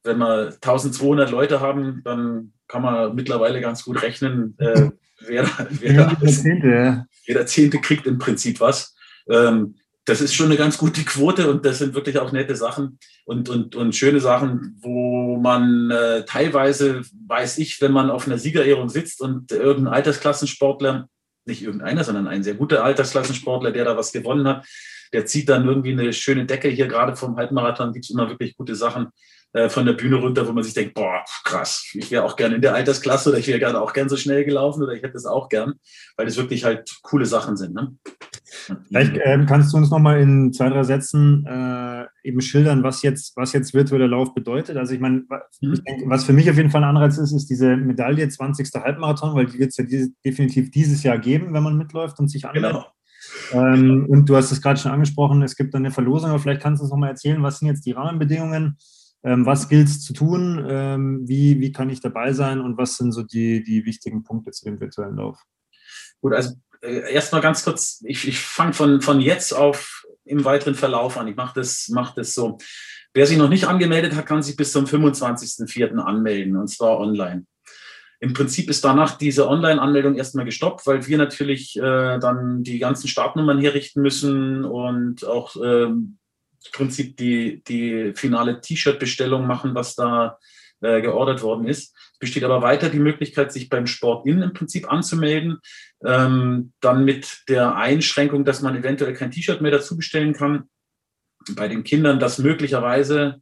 wenn 0.03 0.17
wir 0.17 0.49
1200 0.61 1.31
Leute 1.31 1.61
haben, 1.61 2.01
dann 2.03 2.53
kann 2.73 2.81
man 2.81 3.13
mittlerweile 3.13 3.61
ganz 3.61 3.83
gut 3.83 4.01
rechnen, 4.01 4.55
äh, 4.57 4.89
wer, 5.27 5.47
wer, 5.69 5.93
ja, 5.93 6.15
der 6.15 6.27
Zehnte, 6.27 7.05
jeder 7.23 7.45
Zehnte 7.45 7.79
kriegt 7.79 8.07
im 8.07 8.17
Prinzip 8.17 8.59
was. 8.59 8.95
Ähm, 9.29 9.75
das 10.05 10.21
ist 10.21 10.33
schon 10.33 10.47
eine 10.47 10.57
ganz 10.57 10.79
gute 10.79 11.03
Quote 11.03 11.49
und 11.49 11.65
das 11.65 11.77
sind 11.77 11.93
wirklich 11.93 12.17
auch 12.17 12.31
nette 12.31 12.55
Sachen 12.55 12.97
und, 13.25 13.47
und, 13.47 13.75
und 13.75 13.95
schöne 13.95 14.19
Sachen, 14.19 14.75
wo 14.81 15.37
man 15.37 15.91
äh, 15.91 16.25
teilweise, 16.25 17.03
weiß 17.27 17.59
ich, 17.59 17.79
wenn 17.79 17.91
man 17.91 18.09
auf 18.09 18.25
einer 18.25 18.39
Siegerehrung 18.39 18.89
sitzt 18.89 19.21
und 19.21 19.51
irgendein 19.51 19.93
Altersklassensportler, 19.93 21.07
nicht 21.45 21.61
irgendeiner, 21.61 22.03
sondern 22.03 22.27
ein 22.27 22.43
sehr 22.43 22.55
guter 22.55 22.83
Altersklassensportler, 22.83 23.71
der 23.71 23.85
da 23.85 23.95
was 23.95 24.11
gewonnen 24.11 24.47
hat, 24.47 24.65
der 25.13 25.27
zieht 25.27 25.47
dann 25.47 25.67
irgendwie 25.67 25.91
eine 25.91 26.11
schöne 26.11 26.45
Decke. 26.47 26.69
Hier 26.69 26.87
gerade 26.87 27.15
vom 27.15 27.37
Halbmarathon 27.37 27.93
gibt 27.93 28.05
es 28.05 28.11
immer 28.11 28.29
wirklich 28.29 28.57
gute 28.57 28.75
Sachen 28.75 29.09
äh, 29.53 29.69
von 29.69 29.85
der 29.85 29.93
Bühne 29.93 30.15
runter, 30.15 30.47
wo 30.47 30.51
man 30.51 30.63
sich 30.63 30.73
denkt, 30.73 30.95
boah, 30.95 31.23
krass, 31.43 31.87
ich 31.93 32.09
wäre 32.09 32.23
auch 32.23 32.35
gerne 32.35 32.55
in 32.55 32.61
der 32.61 32.73
Altersklasse 32.73 33.29
oder 33.29 33.37
ich 33.37 33.47
wäre 33.47 33.59
gerne 33.59 33.79
auch 33.79 33.93
gern 33.93 34.09
so 34.09 34.17
schnell 34.17 34.43
gelaufen 34.45 34.81
oder 34.81 34.93
ich 34.93 35.03
hätte 35.03 35.15
es 35.15 35.27
auch 35.27 35.47
gern, 35.47 35.73
weil 36.17 36.25
das 36.25 36.37
wirklich 36.37 36.63
halt 36.63 36.91
coole 37.03 37.27
Sachen 37.27 37.55
sind. 37.55 37.75
Ne? 37.75 37.95
Vielleicht 38.87 39.15
äh, 39.15 39.45
kannst 39.47 39.71
du 39.71 39.77
uns 39.77 39.91
nochmal 39.91 40.19
in 40.21 40.53
zwei, 40.53 40.69
drei 40.69 40.83
Sätzen 40.83 41.45
äh, 41.45 42.05
eben 42.23 42.41
schildern, 42.41 42.83
was 42.83 43.03
jetzt, 43.03 43.37
was 43.37 43.53
jetzt 43.53 43.75
virtueller 43.75 44.07
Lauf 44.07 44.33
bedeutet. 44.33 44.77
Also 44.77 44.93
ich 44.93 44.99
meine, 44.99 45.23
mhm. 45.61 45.81
was 46.05 46.23
für 46.23 46.33
mich 46.33 46.49
auf 46.49 46.57
jeden 46.57 46.71
Fall 46.71 46.83
ein 46.83 46.89
Anreiz 46.89 47.17
ist, 47.19 47.31
ist 47.31 47.47
diese 47.47 47.75
Medaille 47.77 48.27
20. 48.27 48.69
Halbmarathon, 48.73 49.35
weil 49.35 49.45
die 49.45 49.59
wird 49.59 49.69
es 49.69 49.77
ja 49.77 49.83
diese, 49.83 50.09
definitiv 50.25 50.71
dieses 50.71 51.03
Jahr 51.03 51.19
geben, 51.19 51.53
wenn 51.53 51.63
man 51.63 51.77
mitläuft 51.77 52.19
und 52.19 52.27
sich 52.27 52.45
anmeldet. 52.45 52.71
Genau. 52.71 52.85
Ähm, 53.53 54.07
und 54.09 54.27
du 54.27 54.35
hast 54.35 54.51
es 54.51 54.61
gerade 54.61 54.79
schon 54.79 54.91
angesprochen, 54.91 55.41
es 55.43 55.55
gibt 55.55 55.73
dann 55.73 55.83
eine 55.83 55.93
Verlosung, 55.93 56.31
aber 56.31 56.39
vielleicht 56.39 56.61
kannst 56.61 56.79
du 56.79 56.85
uns 56.85 56.91
nochmal 56.91 57.09
erzählen, 57.09 57.41
was 57.43 57.59
sind 57.59 57.67
jetzt 57.67 57.85
die 57.85 57.91
Rahmenbedingungen? 57.91 58.77
Ähm, 59.23 59.45
was 59.45 59.69
gilt 59.69 59.87
es 59.87 60.01
zu 60.01 60.13
tun? 60.13 60.65
Ähm, 60.69 61.21
wie, 61.27 61.59
wie 61.59 61.71
kann 61.71 61.89
ich 61.89 62.01
dabei 62.01 62.33
sein? 62.33 62.59
Und 62.59 62.77
was 62.77 62.97
sind 62.97 63.11
so 63.11 63.23
die, 63.23 63.63
die 63.63 63.85
wichtigen 63.85 64.23
Punkte 64.23 64.51
zu 64.51 64.65
dem 64.65 64.79
virtuellen 64.79 65.15
Lauf? 65.15 65.41
Gut, 66.21 66.33
also 66.33 66.55
äh, 66.81 67.13
erstmal 67.13 67.41
ganz 67.41 67.63
kurz, 67.63 68.03
ich, 68.05 68.27
ich 68.27 68.39
fange 68.39 68.73
von, 68.73 69.01
von 69.01 69.21
jetzt 69.21 69.53
auf 69.53 70.05
im 70.25 70.43
weiteren 70.45 70.75
Verlauf 70.75 71.17
an. 71.17 71.27
Ich 71.27 71.35
mache 71.35 71.59
das, 71.59 71.89
mach 71.89 72.13
das 72.15 72.33
so. 72.33 72.57
Wer 73.13 73.27
sich 73.27 73.37
noch 73.37 73.49
nicht 73.49 73.65
angemeldet 73.65 74.15
hat, 74.15 74.25
kann 74.25 74.41
sich 74.41 74.55
bis 74.55 74.71
zum 74.71 74.85
25.04. 74.85 75.97
anmelden, 75.97 76.57
und 76.57 76.67
zwar 76.67 76.99
online. 76.99 77.45
Im 78.19 78.33
Prinzip 78.33 78.69
ist 78.69 78.85
danach 78.85 79.17
diese 79.17 79.47
Online-Anmeldung 79.49 80.15
erstmal 80.15 80.45
gestoppt, 80.45 80.87
weil 80.87 81.05
wir 81.05 81.17
natürlich 81.17 81.75
äh, 81.77 82.19
dann 82.19 82.63
die 82.63 82.79
ganzen 82.79 83.09
Startnummern 83.09 83.59
herrichten 83.59 84.01
müssen 84.01 84.63
und 84.63 85.25
auch 85.25 85.55
ähm, 85.61 86.17
Prinzip 86.71 87.17
die, 87.17 87.63
die 87.67 88.13
finale 88.15 88.61
T-Shirt-Bestellung 88.61 89.45
machen, 89.45 89.75
was 89.75 89.95
da 89.95 90.37
äh, 90.81 91.01
geordert 91.01 91.41
worden 91.41 91.67
ist. 91.67 91.95
Es 92.13 92.19
besteht 92.19 92.43
aber 92.43 92.61
weiter 92.61 92.89
die 92.89 92.99
Möglichkeit, 92.99 93.51
sich 93.51 93.69
beim 93.69 93.87
Sport 93.87 94.27
in 94.27 94.41
im 94.41 94.53
Prinzip 94.53 94.91
anzumelden. 94.91 95.59
Ähm, 96.05 96.73
dann 96.81 97.05
mit 97.05 97.43
der 97.47 97.75
Einschränkung, 97.75 98.45
dass 98.45 98.61
man 98.61 98.75
eventuell 98.75 99.13
kein 99.13 99.31
T-Shirt 99.31 99.61
mehr 99.61 99.71
dazu 99.71 99.95
bestellen 99.95 100.33
kann. 100.33 100.69
Bei 101.55 101.67
den 101.67 101.83
Kindern, 101.83 102.19
dass 102.19 102.37
möglicherweise 102.37 103.41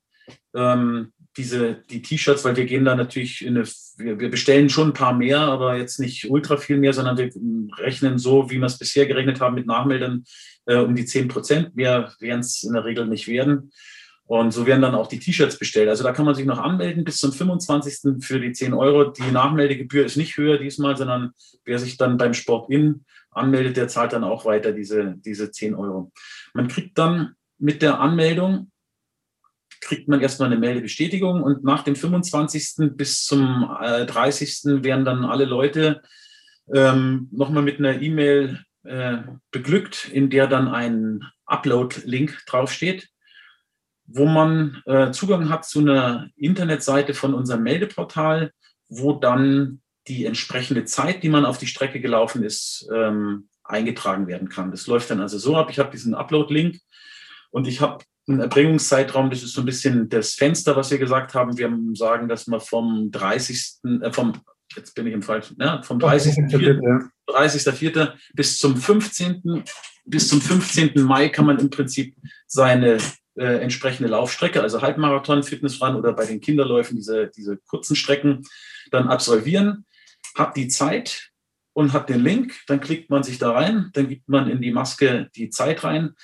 ähm, 0.55 1.13
diese, 1.37 1.75
die 1.89 2.01
T-Shirts, 2.01 2.43
weil 2.43 2.57
wir 2.57 2.65
gehen 2.65 2.85
da 2.85 2.95
natürlich 2.95 3.45
in 3.45 3.57
eine, 3.57 3.65
wir, 3.97 4.19
wir, 4.19 4.29
bestellen 4.29 4.69
schon 4.69 4.89
ein 4.89 4.93
paar 4.93 5.13
mehr, 5.13 5.39
aber 5.39 5.77
jetzt 5.77 5.99
nicht 5.99 6.29
ultra 6.29 6.57
viel 6.57 6.77
mehr, 6.77 6.93
sondern 6.93 7.17
wir 7.17 7.31
rechnen 7.77 8.17
so, 8.19 8.49
wie 8.49 8.59
wir 8.59 8.65
es 8.65 8.77
bisher 8.77 9.05
gerechnet 9.05 9.39
haben, 9.39 9.55
mit 9.55 9.65
Nachmeldern 9.65 10.25
äh, 10.65 10.77
um 10.77 10.95
die 10.95 11.05
10 11.05 11.27
Prozent. 11.27 11.75
Mehr 11.75 12.13
werden 12.19 12.41
es 12.41 12.63
in 12.63 12.73
der 12.73 12.85
Regel 12.85 13.07
nicht 13.07 13.27
werden. 13.27 13.71
Und 14.25 14.51
so 14.51 14.65
werden 14.65 14.81
dann 14.81 14.95
auch 14.95 15.07
die 15.07 15.19
T-Shirts 15.19 15.59
bestellt. 15.59 15.89
Also 15.89 16.03
da 16.03 16.13
kann 16.13 16.25
man 16.25 16.35
sich 16.35 16.45
noch 16.45 16.59
anmelden 16.59 17.03
bis 17.03 17.17
zum 17.17 17.33
25. 17.33 18.23
für 18.23 18.39
die 18.39 18.53
10 18.53 18.73
Euro. 18.73 19.11
Die 19.11 19.29
Nachmeldegebühr 19.29 20.05
ist 20.05 20.15
nicht 20.15 20.37
höher 20.37 20.57
diesmal, 20.57 20.95
sondern 20.95 21.31
wer 21.65 21.79
sich 21.79 21.97
dann 21.97 22.17
beim 22.17 22.33
Sport 22.33 22.71
in 22.71 23.03
anmeldet, 23.31 23.77
der 23.77 23.87
zahlt 23.87 24.13
dann 24.13 24.23
auch 24.23 24.45
weiter 24.45 24.71
diese, 24.71 25.15
diese 25.17 25.51
10 25.51 25.75
Euro. 25.75 26.11
Man 26.53 26.67
kriegt 26.67 26.97
dann 26.97 27.33
mit 27.57 27.81
der 27.81 27.99
Anmeldung 27.99 28.71
kriegt 29.81 30.07
man 30.07 30.21
erstmal 30.21 30.51
eine 30.51 30.59
Meldebestätigung 30.59 31.41
und 31.41 31.63
nach 31.63 31.83
dem 31.83 31.95
25. 31.95 32.95
bis 32.95 33.25
zum 33.25 33.67
30. 33.79 34.83
werden 34.83 35.03
dann 35.03 35.25
alle 35.25 35.45
Leute 35.45 36.01
ähm, 36.73 37.27
nochmal 37.31 37.63
mit 37.63 37.79
einer 37.79 37.99
E-Mail 38.01 38.59
äh, 38.83 39.17
beglückt, 39.51 40.07
in 40.09 40.29
der 40.29 40.47
dann 40.47 40.67
ein 40.67 41.23
Upload-Link 41.45 42.45
draufsteht, 42.47 43.09
wo 44.05 44.25
man 44.25 44.81
äh, 44.85 45.11
Zugang 45.11 45.49
hat 45.49 45.65
zu 45.65 45.79
einer 45.79 46.29
Internetseite 46.35 47.13
von 47.13 47.33
unserem 47.33 47.63
Meldeportal, 47.63 48.51
wo 48.89 49.13
dann 49.13 49.81
die 50.07 50.25
entsprechende 50.25 50.85
Zeit, 50.85 51.23
die 51.23 51.29
man 51.29 51.45
auf 51.45 51.57
die 51.57 51.67
Strecke 51.67 52.01
gelaufen 52.01 52.43
ist, 52.43 52.89
ähm, 52.93 53.47
eingetragen 53.63 54.27
werden 54.27 54.49
kann. 54.49 54.71
Das 54.71 54.87
läuft 54.87 55.09
dann 55.11 55.21
also 55.21 55.37
so 55.37 55.55
ab, 55.55 55.69
ich 55.69 55.79
habe 55.79 55.91
diesen 55.91 56.15
Upload-Link 56.15 56.79
und 57.51 57.67
ich 57.67 57.81
habe 57.81 58.03
einen 58.27 58.39
Erbringungszeitraum, 58.39 59.29
das 59.29 59.43
ist 59.43 59.53
so 59.53 59.61
ein 59.61 59.65
bisschen 59.65 60.09
das 60.09 60.33
Fenster, 60.33 60.75
was 60.75 60.91
wir 60.91 60.97
gesagt 60.97 61.33
haben. 61.33 61.57
Wir 61.57 61.71
sagen, 61.93 62.27
dass 62.27 62.47
man 62.47 62.59
vom 62.59 63.11
30., 63.11 63.79
äh, 64.01 64.11
vom, 64.11 64.33
jetzt 64.75 64.93
bin 64.95 65.07
ich 65.07 65.13
im 65.13 65.21
falschen, 65.21 65.57
ne, 65.57 65.81
vom 65.83 65.99
30.04. 65.99 67.09
30. 67.27 68.09
bis 68.33 68.57
zum 68.57 68.77
15. 68.77 69.63
bis 70.05 70.27
zum 70.27 70.41
15. 70.41 71.01
Mai 71.03 71.29
kann 71.29 71.45
man 71.45 71.59
im 71.59 71.69
Prinzip 71.69 72.15
seine 72.47 72.97
äh, 73.35 73.61
entsprechende 73.61 74.09
Laufstrecke, 74.09 74.61
also 74.61 74.81
Halbmarathon, 74.81 75.43
Fitnessrun 75.43 75.95
oder 75.95 76.13
bei 76.13 76.25
den 76.25 76.41
Kinderläufen 76.41 76.97
diese, 76.97 77.31
diese 77.35 77.57
kurzen 77.57 77.95
Strecken 77.95 78.43
dann 78.91 79.07
absolvieren, 79.07 79.85
hat 80.35 80.57
die 80.57 80.67
Zeit 80.67 81.29
und 81.73 81.93
hat 81.93 82.09
den 82.09 82.21
Link, 82.21 82.53
dann 82.67 82.81
klickt 82.81 83.09
man 83.09 83.23
sich 83.23 83.37
da 83.37 83.51
rein, 83.51 83.89
dann 83.93 84.09
gibt 84.09 84.27
man 84.27 84.49
in 84.49 84.61
die 84.61 84.71
Maske 84.71 85.29
die 85.35 85.49
Zeit 85.49 85.83
rein 85.83 86.15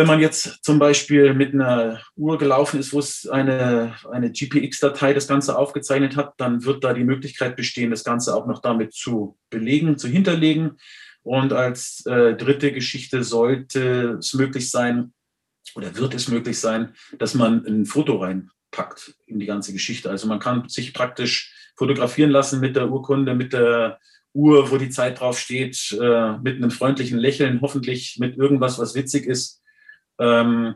Wenn 0.00 0.06
man 0.06 0.20
jetzt 0.20 0.64
zum 0.64 0.78
Beispiel 0.78 1.34
mit 1.34 1.52
einer 1.52 2.00
Uhr 2.16 2.38
gelaufen 2.38 2.80
ist, 2.80 2.94
wo 2.94 3.00
es 3.00 3.28
eine, 3.28 3.94
eine 4.10 4.32
GPX-Datei 4.32 5.12
das 5.12 5.28
Ganze 5.28 5.58
aufgezeichnet 5.58 6.16
hat, 6.16 6.32
dann 6.38 6.64
wird 6.64 6.82
da 6.84 6.94
die 6.94 7.04
Möglichkeit 7.04 7.54
bestehen, 7.54 7.90
das 7.90 8.02
Ganze 8.02 8.34
auch 8.34 8.46
noch 8.46 8.62
damit 8.62 8.94
zu 8.94 9.36
belegen, 9.50 9.98
zu 9.98 10.08
hinterlegen. 10.08 10.78
Und 11.22 11.52
als 11.52 12.06
äh, 12.06 12.34
dritte 12.34 12.72
Geschichte 12.72 13.22
sollte 13.22 14.16
es 14.20 14.32
möglich 14.32 14.70
sein, 14.70 15.12
oder 15.74 15.94
wird 15.94 16.14
es 16.14 16.28
möglich 16.28 16.58
sein, 16.58 16.94
dass 17.18 17.34
man 17.34 17.66
ein 17.66 17.84
Foto 17.84 18.16
reinpackt 18.22 19.16
in 19.26 19.38
die 19.38 19.44
ganze 19.44 19.74
Geschichte. 19.74 20.08
Also 20.08 20.26
man 20.28 20.38
kann 20.38 20.66
sich 20.70 20.94
praktisch 20.94 21.72
fotografieren 21.76 22.30
lassen 22.30 22.60
mit 22.60 22.74
der 22.74 22.90
Urkunde, 22.90 23.34
mit 23.34 23.52
der 23.52 23.98
Uhr, 24.32 24.70
wo 24.70 24.78
die 24.78 24.88
Zeit 24.88 25.20
drauf 25.20 25.38
steht, 25.38 25.92
äh, 26.00 26.38
mit 26.38 26.56
einem 26.56 26.70
freundlichen 26.70 27.18
Lächeln, 27.18 27.60
hoffentlich 27.60 28.16
mit 28.18 28.38
irgendwas, 28.38 28.78
was 28.78 28.94
witzig 28.94 29.26
ist. 29.26 29.59
Ähm, 30.20 30.74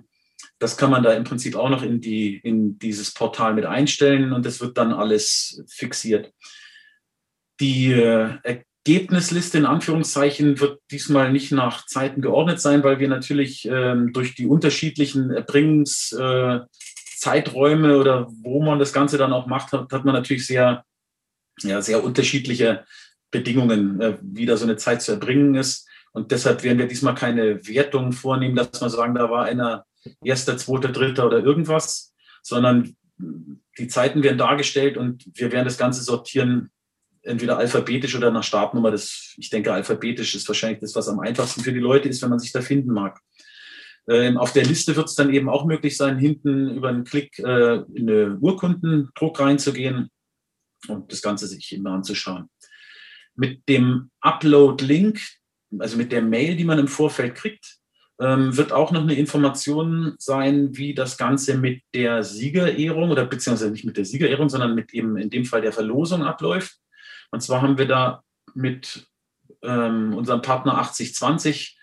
das 0.59 0.77
kann 0.77 0.91
man 0.91 1.03
da 1.03 1.13
im 1.13 1.25
Prinzip 1.25 1.57
auch 1.57 1.69
noch 1.69 1.83
in, 1.83 2.01
die, 2.01 2.39
in 2.39 2.79
dieses 2.79 3.13
Portal 3.13 3.55
mit 3.55 3.67
einstellen 3.67 4.33
und 4.33 4.47
das 4.47 4.61
wird 4.61 4.79
dann 4.79 4.93
alles 4.93 5.63
fixiert. 5.69 6.33
Die 7.61 7.93
äh, 7.93 8.39
Ergebnisliste 8.87 9.59
in 9.59 9.67
Anführungszeichen 9.67 10.61
wird 10.61 10.81
diesmal 10.91 11.33
nicht 11.33 11.53
nach 11.53 11.87
Zeiten 11.87 12.21
geordnet 12.21 12.61
sein, 12.61 12.85
weil 12.85 12.99
wir 12.99 13.09
natürlich 13.09 13.67
ähm, 13.67 14.13
durch 14.13 14.35
die 14.35 14.47
unterschiedlichen 14.47 15.31
Erbringungszeiträume 15.31 17.93
äh, 17.93 17.97
oder 17.97 18.29
wo 18.43 18.63
man 18.63 18.79
das 18.79 18.93
Ganze 18.93 19.17
dann 19.19 19.33
auch 19.33 19.47
macht, 19.47 19.73
hat, 19.73 19.93
hat 19.93 20.05
man 20.05 20.15
natürlich 20.15 20.47
sehr, 20.47 20.85
ja, 21.63 21.81
sehr 21.81 22.05
unterschiedliche 22.05 22.85
Bedingungen, 23.31 24.01
äh, 24.01 24.19
wie 24.21 24.47
da 24.47 24.57
so 24.57 24.65
eine 24.65 24.77
Zeit 24.77 25.03
zu 25.03 25.13
erbringen 25.13 25.55
ist. 25.55 25.89
Und 26.14 26.31
deshalb 26.31 26.62
werden 26.62 26.79
wir 26.79 26.87
diesmal 26.87 27.16
keine 27.16 27.66
Wertung 27.66 28.12
vornehmen, 28.12 28.55
dass 28.55 28.81
man 28.81 28.88
sagen, 28.88 29.14
da 29.14 29.29
war 29.31 29.44
einer 29.44 29.85
erster, 30.22 30.57
zweiter, 30.57 30.92
dritter 30.92 31.27
oder 31.27 31.40
irgendwas, 31.40 32.14
sondern 32.40 32.96
die 33.79 33.88
Zeiten 33.88 34.22
werden 34.22 34.38
dargestellt 34.38 34.96
und 34.96 35.27
wir 35.35 35.50
werden 35.50 35.64
das 35.64 35.77
Ganze 35.77 36.03
sortieren, 36.03 36.70
entweder 37.22 37.59
alphabetisch 37.59 38.14
oder 38.14 38.31
nach 38.31 38.44
Startnummer. 38.44 38.92
Das, 38.92 39.35
ich 39.38 39.50
denke, 39.50 39.72
alphabetisch 39.72 40.37
ist 40.37 40.46
wahrscheinlich 40.46 40.81
das, 40.81 40.94
was 40.94 41.09
am 41.09 41.18
einfachsten 41.18 41.62
für 41.62 41.72
die 41.72 41.81
Leute 41.81 42.09
ist, 42.09 42.22
wenn 42.22 42.31
man 42.31 42.38
sich 42.38 42.53
da 42.53 42.61
finden 42.61 42.92
mag. 42.92 43.20
Ähm, 44.09 44.37
auf 44.37 44.53
der 44.53 44.64
Liste 44.64 44.94
wird 44.94 45.09
es 45.09 45.16
dann 45.16 45.33
eben 45.33 45.48
auch 45.48 45.64
möglich 45.64 45.96
sein, 45.96 46.18
hinten 46.18 46.70
über 46.70 46.90
einen 46.90 47.05
Klick 47.05 47.38
äh, 47.40 47.77
in 47.94 48.09
eine 48.09 48.37
Urkundendruck 48.38 49.40
reinzugehen 49.40 50.11
und 50.87 51.11
das 51.11 51.22
Ganze 51.22 51.48
sich 51.48 51.72
immer 51.72 51.92
anzuschauen. 51.92 52.50
Mit 53.35 53.68
dem 53.68 54.11
Upload-Link, 54.20 55.18
also 55.81 55.97
mit 55.97 56.13
der 56.13 56.23
Mail, 56.23 56.57
die 56.57 56.65
man 56.65 56.79
im 56.79 56.89
Vorfeld 56.89 57.35
kriegt, 57.35 57.79
ähm, 58.21 58.57
wird 58.57 58.73
auch 58.73 58.93
noch 58.93 59.03
eine 59.03 59.15
Information 59.15 60.15
sein, 60.19 60.77
wie 60.77 60.95
das 60.95 61.17
Ganze 61.19 61.59
mit 61.59 61.83
der 61.95 62.23
Siegerehrung 62.23 63.11
oder 63.11 63.27
beziehungsweise 63.27 63.73
nicht 63.73 63.85
mit 63.85 63.97
der 63.97 64.05
Siegerehrung, 64.05 64.49
sondern 64.49 64.75
mit 64.75 64.95
eben 64.95 65.17
in 65.17 65.31
dem 65.31 65.45
Fall 65.45 65.63
der 65.63 65.73
Verlosung 65.73 66.23
abläuft. 66.23 66.77
Und 67.31 67.41
zwar 67.41 67.63
haben 67.63 67.79
wir 67.79 67.89
da 67.89 68.23
mit 68.55 69.09
ähm, 69.63 70.15
unserem 70.15 70.43
Partner 70.43 70.79
8020 70.79 71.77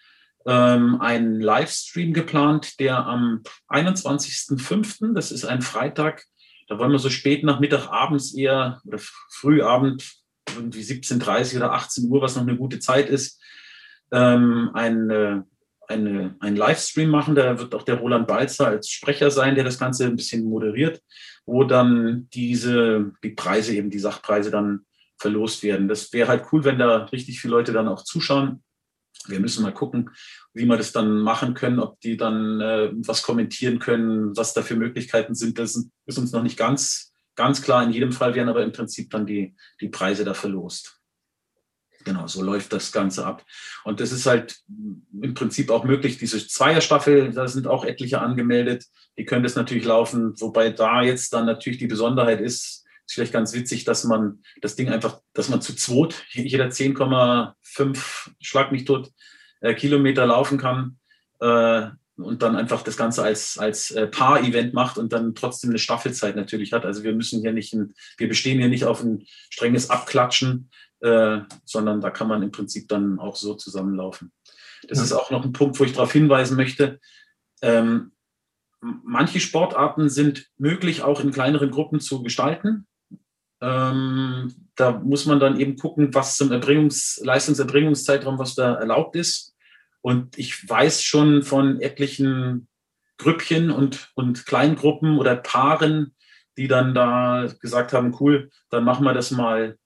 ähm, 0.45 1.01
einen 1.01 1.41
Livestream 1.41 2.13
geplant, 2.13 2.79
der 2.79 3.05
am 3.05 3.43
21.05., 3.69 5.13
das 5.13 5.31
ist 5.31 5.45
ein 5.45 5.61
Freitag, 5.61 6.25
da 6.67 6.79
wollen 6.79 6.91
wir 6.91 6.99
so 6.99 7.09
spät 7.09 7.43
nach 7.43 7.59
Mittag, 7.59 7.89
abends 7.89 8.33
eher 8.33 8.81
oder 8.85 8.99
Frühabend 9.29 10.09
irgendwie 10.55 10.81
17.30 10.81 11.57
oder 11.57 11.73
18 11.73 12.09
Uhr, 12.09 12.21
was 12.21 12.35
noch 12.35 12.43
eine 12.43 12.55
gute 12.55 12.79
Zeit 12.79 13.09
ist, 13.09 13.40
ähm, 14.11 14.71
eine, 14.73 15.45
eine, 15.87 16.35
einen 16.39 16.55
Livestream 16.55 17.09
machen. 17.09 17.35
Da 17.35 17.57
wird 17.59 17.73
auch 17.75 17.83
der 17.83 17.95
Roland 17.95 18.27
Balzer 18.27 18.67
als 18.67 18.89
Sprecher 18.89 19.31
sein, 19.31 19.55
der 19.55 19.63
das 19.63 19.79
Ganze 19.79 20.05
ein 20.05 20.15
bisschen 20.15 20.43
moderiert, 20.43 21.01
wo 21.45 21.63
dann 21.63 22.27
diese, 22.33 23.11
die 23.23 23.31
Preise, 23.31 23.75
eben 23.75 23.89
die 23.89 23.99
Sachpreise 23.99 24.51
dann 24.51 24.85
verlost 25.17 25.63
werden. 25.63 25.87
Das 25.87 26.11
wäre 26.13 26.29
halt 26.29 26.45
cool, 26.51 26.63
wenn 26.63 26.79
da 26.79 27.05
richtig 27.05 27.39
viele 27.39 27.51
Leute 27.51 27.73
dann 27.73 27.87
auch 27.87 28.03
zuschauen. 28.03 28.63
Wir 29.27 29.39
müssen 29.39 29.61
mal 29.61 29.73
gucken, 29.73 30.09
wie 30.53 30.65
wir 30.65 30.77
das 30.77 30.93
dann 30.93 31.19
machen 31.19 31.53
können, 31.53 31.79
ob 31.79 31.99
die 31.99 32.17
dann 32.17 32.59
äh, 32.59 32.89
was 33.05 33.21
kommentieren 33.21 33.77
können, 33.77 34.35
was 34.35 34.53
da 34.53 34.63
für 34.63 34.75
Möglichkeiten 34.75 35.35
sind. 35.35 35.59
Das 35.59 35.75
ist 36.05 36.17
uns 36.17 36.31
noch 36.31 36.41
nicht 36.41 36.57
ganz 36.57 37.11
Ganz 37.35 37.61
klar, 37.61 37.83
in 37.83 37.91
jedem 37.91 38.11
Fall 38.11 38.35
werden 38.35 38.49
aber 38.49 38.63
im 38.63 38.71
Prinzip 38.71 39.09
dann 39.09 39.25
die, 39.25 39.55
die 39.79 39.89
Preise 39.89 40.25
da 40.25 40.33
verlost. 40.33 41.00
Genau, 42.03 42.27
so 42.27 42.41
läuft 42.41 42.73
das 42.73 42.91
Ganze 42.91 43.25
ab. 43.25 43.45
Und 43.83 43.99
das 43.99 44.11
ist 44.11 44.25
halt 44.25 44.61
im 45.21 45.33
Prinzip 45.33 45.69
auch 45.69 45.83
möglich, 45.83 46.17
diese 46.17 46.45
Zweierstaffel, 46.45 47.31
da 47.31 47.47
sind 47.47 47.67
auch 47.67 47.85
etliche 47.85 48.21
angemeldet, 48.21 48.85
die 49.17 49.25
können 49.25 49.43
das 49.43 49.55
natürlich 49.55 49.85
laufen, 49.85 50.33
wobei 50.39 50.69
da 50.71 51.01
jetzt 51.01 51.33
dann 51.33 51.45
natürlich 51.45 51.79
die 51.79 51.87
Besonderheit 51.87 52.41
ist, 52.41 52.85
ist 53.05 53.15
vielleicht 53.15 53.33
ganz 53.33 53.53
witzig, 53.53 53.83
dass 53.83 54.03
man 54.03 54.41
das 54.61 54.75
Ding 54.75 54.89
einfach, 54.89 55.19
dass 55.33 55.49
man 55.49 55.61
zu 55.61 55.75
zweit, 55.75 56.23
jeder 56.31 56.67
10,5 56.67 58.31
Schlag 58.39 58.71
mich 58.71 58.85
tot 58.85 59.11
äh, 59.59 59.73
Kilometer 59.73 60.25
laufen 60.25 60.57
kann. 60.57 60.97
Äh, 61.39 61.89
und 62.17 62.43
dann 62.43 62.55
einfach 62.55 62.83
das 62.83 62.97
Ganze 62.97 63.23
als, 63.23 63.57
als 63.57 63.91
äh, 63.91 64.05
Paar-Event 64.05 64.73
macht 64.73 64.97
und 64.97 65.11
dann 65.11 65.33
trotzdem 65.33 65.71
eine 65.71 65.79
Staffelzeit 65.79 66.35
natürlich 66.35 66.71
hat. 66.71 66.85
Also 66.85 67.03
wir 67.03 67.13
müssen 67.13 67.41
hier 67.41 67.51
nicht, 67.51 67.73
ein, 67.73 67.93
wir 68.17 68.27
bestehen 68.27 68.59
hier 68.59 68.69
nicht 68.69 68.85
auf 68.85 69.01
ein 69.01 69.25
strenges 69.49 69.89
Abklatschen, 69.89 70.69
äh, 71.01 71.39
sondern 71.65 72.01
da 72.01 72.09
kann 72.09 72.27
man 72.27 72.43
im 72.43 72.51
Prinzip 72.51 72.87
dann 72.87 73.19
auch 73.19 73.35
so 73.35 73.55
zusammenlaufen. 73.55 74.31
Das 74.87 74.99
ja. 74.99 75.03
ist 75.03 75.13
auch 75.13 75.31
noch 75.31 75.43
ein 75.43 75.53
Punkt, 75.53 75.79
wo 75.79 75.83
ich 75.83 75.93
darauf 75.93 76.11
hinweisen 76.11 76.57
möchte. 76.57 76.99
Ähm, 77.61 78.11
manche 78.81 79.39
Sportarten 79.39 80.09
sind 80.09 80.47
möglich, 80.57 81.03
auch 81.03 81.21
in 81.21 81.31
kleineren 81.31 81.71
Gruppen 81.71 81.99
zu 81.99 82.23
gestalten. 82.23 82.87
Ähm, 83.61 84.53
da 84.75 84.91
muss 84.91 85.27
man 85.27 85.39
dann 85.39 85.59
eben 85.59 85.75
gucken, 85.75 86.13
was 86.13 86.35
zum 86.37 86.51
Erbringungs-, 86.51 87.23
Leistungserbringungszeitraum, 87.23 88.39
was 88.39 88.55
da 88.55 88.73
erlaubt 88.75 89.15
ist. 89.15 89.55
Und 90.01 90.37
ich 90.39 90.67
weiß 90.67 91.03
schon 91.03 91.43
von 91.43 91.79
etlichen 91.79 92.67
Grüppchen 93.17 93.69
und, 93.69 94.09
und 94.15 94.47
Kleingruppen 94.47 95.19
oder 95.19 95.35
Paaren, 95.35 96.15
die 96.57 96.67
dann 96.67 96.95
da 96.95 97.47
gesagt 97.59 97.93
haben, 97.93 98.15
cool, 98.19 98.49
dann 98.71 98.83
machen 98.83 99.05
wir 99.05 99.13
das 99.13 99.29
mal 99.29 99.77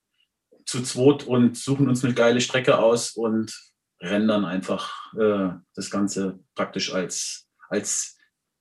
zu 0.65 0.82
zweit 0.82 1.23
und 1.25 1.58
suchen 1.58 1.88
uns 1.88 2.04
eine 2.04 2.13
geile 2.13 2.41
Strecke 2.41 2.80
aus 2.80 3.12
und 3.12 3.54
rennen 4.01 4.28
dann 4.28 4.45
einfach 4.45 5.13
äh, 5.13 5.49
das 5.73 5.89
Ganze 5.89 6.39
praktisch 6.56 6.93
als, 6.93 7.47
als 7.69 8.17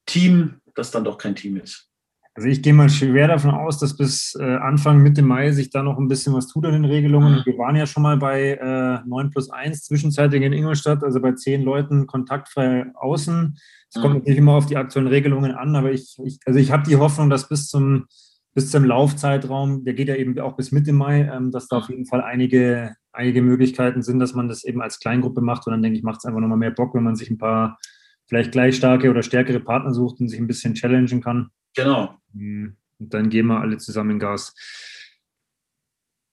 Team, 0.07 0.61
das 0.75 0.91
dann 0.91 1.05
doch 1.05 1.19
kein 1.19 1.35
Team 1.35 1.57
ist. 1.57 1.89
Also 2.37 2.49
ich 2.49 2.63
gehe 2.63 2.73
mal 2.73 2.91
schwer 2.91 3.29
davon 3.29 3.53
aus, 3.53 3.79
dass 3.79 3.97
bis 3.97 4.35
äh, 4.35 4.57
Anfang 4.57 4.99
Mitte 4.99 5.23
Mai 5.23 5.53
sich 5.53 5.71
da 5.71 5.85
noch 5.85 5.99
ein 5.99 6.09
bisschen 6.09 6.35
was 6.35 6.49
tut 6.49 6.67
an 6.67 6.73
den 6.73 6.85
Regelungen. 6.85 7.35
Mhm. 7.35 7.43
Wir 7.45 7.59
waren 7.59 7.77
ja 7.77 7.87
schon 7.87 8.03
mal 8.03 8.17
bei 8.17 8.59
äh, 8.61 9.09
9 9.09 9.31
plus 9.31 9.51
1 9.51 9.85
zwischenzeitlich 9.85 10.43
in 10.43 10.53
Ingolstadt, 10.53 11.05
also 11.05 11.21
bei 11.21 11.33
zehn 11.33 11.63
Leuten 11.63 12.09
kontaktfrei 12.09 12.87
außen. 12.95 13.57
Es 13.89 13.97
mhm. 13.97 14.01
kommt 14.01 14.15
natürlich 14.17 14.39
immer 14.39 14.55
auf 14.55 14.67
die 14.67 14.77
aktuellen 14.77 15.07
Regelungen 15.07 15.53
an, 15.53 15.77
aber 15.77 15.93
ich, 15.93 16.19
ich 16.25 16.41
also 16.45 16.59
ich 16.59 16.73
habe 16.73 16.83
die 16.83 16.97
Hoffnung, 16.97 17.31
dass 17.31 17.49
bis 17.49 17.69
zum 17.69 18.07
bis 18.55 18.71
zum 18.71 18.85
Laufzeitraum, 18.85 19.85
der 19.85 19.95
geht 19.95 20.09
ja 20.09 20.15
eben 20.15 20.39
auch 20.39 20.57
bis 20.57 20.71
Mitte 20.71 20.93
Mai, 20.93 21.23
ähm, 21.23 21.51
dass 21.51 21.67
da 21.67 21.79
auf 21.79 21.89
jeden 21.89 22.07
Fall 22.07 22.23
einige, 22.23 22.95
einige 23.13 23.43
Möglichkeiten 23.43 24.03
sind, 24.03 24.21
dass 24.21 24.35
man 24.35 24.49
das 24.49 24.65
eben 24.65 24.81
als 24.81 25.01
Kleingruppe 25.01 25.41
macht. 25.41 25.67
Und 25.67 25.73
dann 25.73 25.83
denke 25.83 25.99
ich, 25.99 26.05
macht 26.05 26.19
es 26.19 26.25
einfach 26.25 26.41
nochmal 26.41 26.59
mehr 26.59 26.71
Bock, 26.71 26.95
wenn 26.95 27.03
man 27.03 27.17
sich 27.17 27.31
ein 27.31 27.39
paar 27.39 27.79
vielleicht 28.27 28.53
gleich 28.53 28.77
starke 28.77 29.11
oder 29.11 29.23
stärkere 29.23 29.61
Partner 29.61 29.93
sucht 29.93 30.21
und 30.21 30.29
sich 30.29 30.39
ein 30.39 30.47
bisschen 30.47 30.75
challengen 30.75 31.21
kann. 31.21 31.51
Genau. 31.77 32.15
Mhm. 32.33 32.77
Und 33.01 33.13
dann 33.13 33.29
gehen 33.29 33.47
wir 33.47 33.61
alle 33.61 33.79
zusammen 33.79 34.19
Gas. 34.19 34.55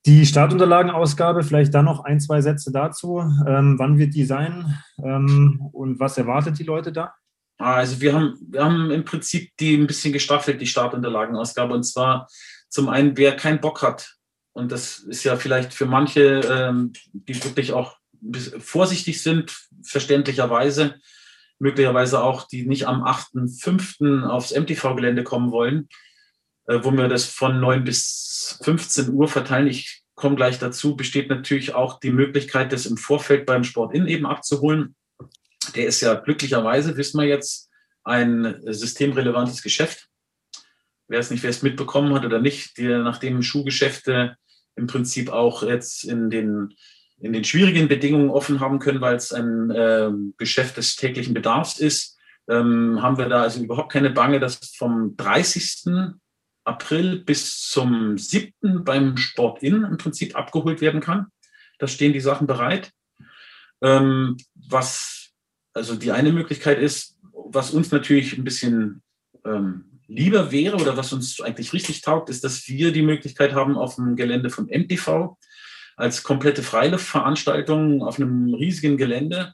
Die 0.05 0.25
Startunterlagenausgabe, 0.25 1.43
vielleicht 1.43 1.73
dann 1.73 1.85
noch 1.85 2.03
ein, 2.03 2.19
zwei 2.19 2.41
Sätze 2.41 2.71
dazu. 2.71 3.19
Ähm, 3.45 3.77
wann 3.77 3.97
wird 3.99 4.15
die 4.15 4.25
sein 4.25 4.77
ähm, 5.03 5.59
und 5.73 5.99
was 5.99 6.17
erwartet 6.17 6.57
die 6.57 6.63
Leute 6.63 6.91
da? 6.91 7.13
Also 7.61 8.01
wir 8.01 8.13
haben, 8.13 8.37
wir 8.49 8.63
haben 8.63 8.91
im 8.91 9.05
Prinzip 9.05 9.51
die 9.59 9.75
ein 9.75 9.87
bisschen 9.87 10.13
gestaffelt, 10.13 10.61
die 10.61 10.67
Startunterlagenausgabe. 10.67 11.73
Und 11.73 11.83
zwar 11.83 12.27
zum 12.69 12.89
einen, 12.89 13.17
wer 13.17 13.35
keinen 13.35 13.61
Bock 13.61 13.81
hat, 13.81 14.15
und 14.53 14.71
das 14.71 14.99
ist 14.99 15.23
ja 15.23 15.37
vielleicht 15.37 15.73
für 15.73 15.85
manche, 15.85 16.41
ähm, 16.41 16.93
die 17.13 17.41
wirklich 17.43 17.73
auch 17.73 17.95
vorsichtig 18.59 19.21
sind, 19.23 19.55
verständlicherweise, 19.83 20.95
möglicherweise 21.59 22.21
auch, 22.21 22.47
die 22.47 22.65
nicht 22.67 22.87
am 22.87 23.03
8.5. 23.03 24.25
aufs 24.25 24.51
MTV-Gelände 24.51 25.23
kommen 25.23 25.51
wollen, 25.51 25.87
äh, 26.67 26.79
wo 26.81 26.91
wir 26.91 27.07
das 27.07 27.25
von 27.25 27.59
9 27.59 27.83
bis 27.83 28.59
15 28.63 29.13
Uhr 29.13 29.27
verteilen. 29.27 29.67
Ich 29.67 30.03
komme 30.15 30.35
gleich 30.35 30.59
dazu, 30.59 30.95
besteht 30.95 31.29
natürlich 31.29 31.73
auch 31.73 31.99
die 31.99 32.11
Möglichkeit, 32.11 32.73
das 32.73 32.85
im 32.85 32.97
Vorfeld 32.97 33.45
beim 33.45 33.63
Sport-In 33.63 34.07
eben 34.07 34.25
abzuholen. 34.25 34.95
Der 35.75 35.85
ist 35.85 36.01
ja 36.01 36.15
glücklicherweise, 36.15 36.97
wissen 36.97 37.19
wir 37.19 37.27
jetzt, 37.27 37.69
ein 38.03 38.61
systemrelevantes 38.65 39.61
Geschäft. 39.61 40.07
Wer 41.07 41.19
es 41.19 41.29
nicht, 41.29 41.43
wer 41.43 41.49
es 41.49 41.61
mitbekommen 41.61 42.13
hat 42.13 42.25
oder 42.25 42.39
nicht, 42.39 42.77
die, 42.77 42.87
nachdem 42.87 43.43
Schuhgeschäfte 43.43 44.37
im 44.75 44.87
Prinzip 44.87 45.29
auch 45.29 45.63
jetzt 45.63 46.03
in 46.03 46.29
den 46.29 46.75
in 47.21 47.33
den 47.33 47.43
schwierigen 47.43 47.87
Bedingungen 47.87 48.29
offen 48.29 48.59
haben 48.59 48.79
können, 48.79 48.99
weil 48.99 49.15
es 49.15 49.31
ein 49.31 49.69
äh, 49.69 50.09
Geschäft 50.37 50.77
des 50.77 50.95
täglichen 50.95 51.33
Bedarfs 51.33 51.79
ist, 51.79 52.17
ähm, 52.49 53.01
haben 53.01 53.17
wir 53.17 53.29
da 53.29 53.43
also 53.43 53.61
überhaupt 53.63 53.91
keine 53.91 54.09
Bange, 54.09 54.39
dass 54.39 54.59
vom 54.75 55.15
30. 55.17 56.15
April 56.63 57.19
bis 57.23 57.69
zum 57.69 58.17
7. 58.17 58.83
beim 58.83 59.17
Sport 59.17 59.61
In 59.61 59.83
im 59.83 59.97
Prinzip 59.97 60.35
abgeholt 60.35 60.81
werden 60.81 60.99
kann. 60.99 61.27
Da 61.77 61.87
stehen 61.87 62.13
die 62.13 62.19
Sachen 62.19 62.47
bereit. 62.47 62.91
Ähm, 63.81 64.37
was 64.55 65.20
also 65.73 65.95
die 65.95 66.11
eine 66.11 66.31
Möglichkeit 66.31 66.79
ist, 66.79 67.17
was 67.33 67.71
uns 67.71 67.91
natürlich 67.91 68.37
ein 68.37 68.43
bisschen 68.43 69.01
ähm, 69.45 69.99
lieber 70.07 70.51
wäre 70.51 70.77
oder 70.77 70.97
was 70.97 71.13
uns 71.13 71.39
eigentlich 71.41 71.73
richtig 71.73 72.01
taugt, 72.01 72.29
ist, 72.29 72.43
dass 72.43 72.67
wir 72.67 72.91
die 72.91 73.01
Möglichkeit 73.01 73.53
haben, 73.53 73.77
auf 73.77 73.95
dem 73.95 74.15
Gelände 74.15 74.49
vom 74.49 74.65
MTV 74.65 75.37
als 75.95 76.23
komplette 76.23 76.63
Freiluftveranstaltung 76.63 78.03
auf 78.03 78.17
einem 78.19 78.53
riesigen 78.53 78.97
Gelände 78.97 79.53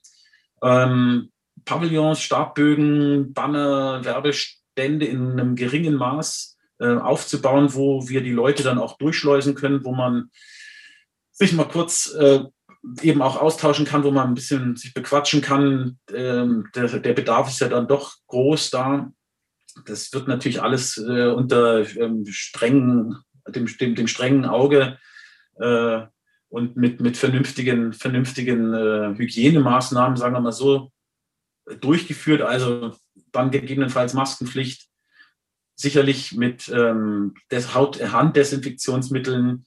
ähm, 0.61 1.31
Pavillons, 1.65 2.21
Startbögen, 2.21 3.33
Banner, 3.33 4.03
Werbestände 4.03 5.05
in 5.05 5.31
einem 5.31 5.55
geringen 5.55 5.95
Maß 5.95 6.57
äh, 6.79 6.95
aufzubauen, 6.95 7.73
wo 7.73 8.07
wir 8.07 8.21
die 8.21 8.31
Leute 8.31 8.63
dann 8.63 8.77
auch 8.77 8.97
durchschleusen 8.97 9.55
können, 9.55 9.83
wo 9.83 9.93
man 9.93 10.29
sich 11.31 11.53
mal 11.53 11.67
kurz 11.67 12.13
äh, 12.13 12.43
eben 13.01 13.21
auch 13.21 13.37
austauschen 13.41 13.85
kann, 13.85 14.03
wo 14.03 14.11
man 14.11 14.27
ein 14.27 14.33
bisschen 14.35 14.75
sich 14.75 14.93
bequatschen 14.93 15.41
kann. 15.41 15.99
Ähm, 16.13 16.67
der, 16.75 16.87
der, 16.99 17.13
Bedarf 17.13 17.49
ist 17.49 17.59
ja 17.59 17.69
dann 17.69 17.87
doch 17.87 18.15
groß 18.27 18.69
da. 18.69 19.11
Das 19.85 20.11
wird 20.13 20.27
natürlich 20.27 20.61
alles 20.61 20.97
äh, 20.97 21.27
unter 21.27 21.87
ähm, 21.97 22.25
strengen, 22.27 23.17
dem, 23.47 23.65
dem, 23.77 23.95
dem, 23.95 24.07
strengen 24.07 24.45
Auge 24.45 24.97
äh, 25.59 26.01
und 26.49 26.77
mit, 26.77 27.01
mit 27.01 27.17
vernünftigen, 27.17 27.93
vernünftigen 27.93 28.73
äh, 28.73 29.15
Hygienemaßnahmen, 29.17 30.17
sagen 30.17 30.35
wir 30.35 30.41
mal 30.41 30.51
so, 30.51 30.91
durchgeführt. 31.81 32.41
Also 32.41 32.95
dann 33.31 33.51
gegebenenfalls 33.51 34.13
Maskenpflicht, 34.13 34.87
sicherlich 35.75 36.33
mit 36.33 36.69
ähm, 36.69 37.35
des 37.51 37.75
Haut 37.75 38.01
Handdesinfektionsmitteln 38.01 39.65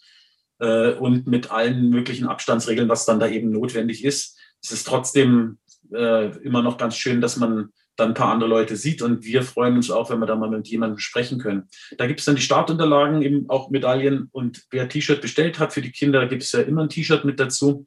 äh, 0.60 0.92
und 0.92 1.26
mit 1.26 1.50
allen 1.50 1.90
möglichen 1.90 2.26
Abstandsregeln, 2.26 2.88
was 2.88 3.06
dann 3.06 3.20
da 3.20 3.28
eben 3.28 3.50
notwendig 3.50 4.04
ist. 4.04 4.38
Es 4.62 4.70
ist 4.70 4.86
trotzdem 4.86 5.58
äh, 5.92 6.36
immer 6.38 6.62
noch 6.62 6.76
ganz 6.76 6.96
schön, 6.96 7.20
dass 7.20 7.36
man 7.36 7.70
dann 7.96 8.08
ein 8.10 8.14
paar 8.14 8.32
andere 8.32 8.48
Leute 8.48 8.76
sieht 8.76 9.02
und 9.02 9.24
wir 9.24 9.42
freuen 9.42 9.76
uns 9.76 9.90
auch, 9.90 10.10
wenn 10.10 10.20
wir 10.20 10.26
da 10.26 10.36
mal 10.36 10.48
mit 10.48 10.68
jemandem 10.68 10.98
sprechen 10.98 11.38
können. 11.38 11.68
Da 11.98 12.06
gibt 12.06 12.20
es 12.20 12.26
dann 12.26 12.36
die 12.36 12.42
Startunterlagen, 12.42 13.20
eben 13.22 13.48
auch 13.50 13.70
Medaillen 13.70 14.28
und 14.32 14.62
wer 14.70 14.88
T-Shirt 14.88 15.20
bestellt 15.20 15.58
hat 15.58 15.72
für 15.72 15.82
die 15.82 15.92
Kinder, 15.92 16.26
gibt 16.26 16.42
es 16.42 16.52
ja 16.52 16.60
immer 16.60 16.82
ein 16.82 16.88
T-Shirt 16.88 17.24
mit 17.24 17.38
dazu. 17.38 17.86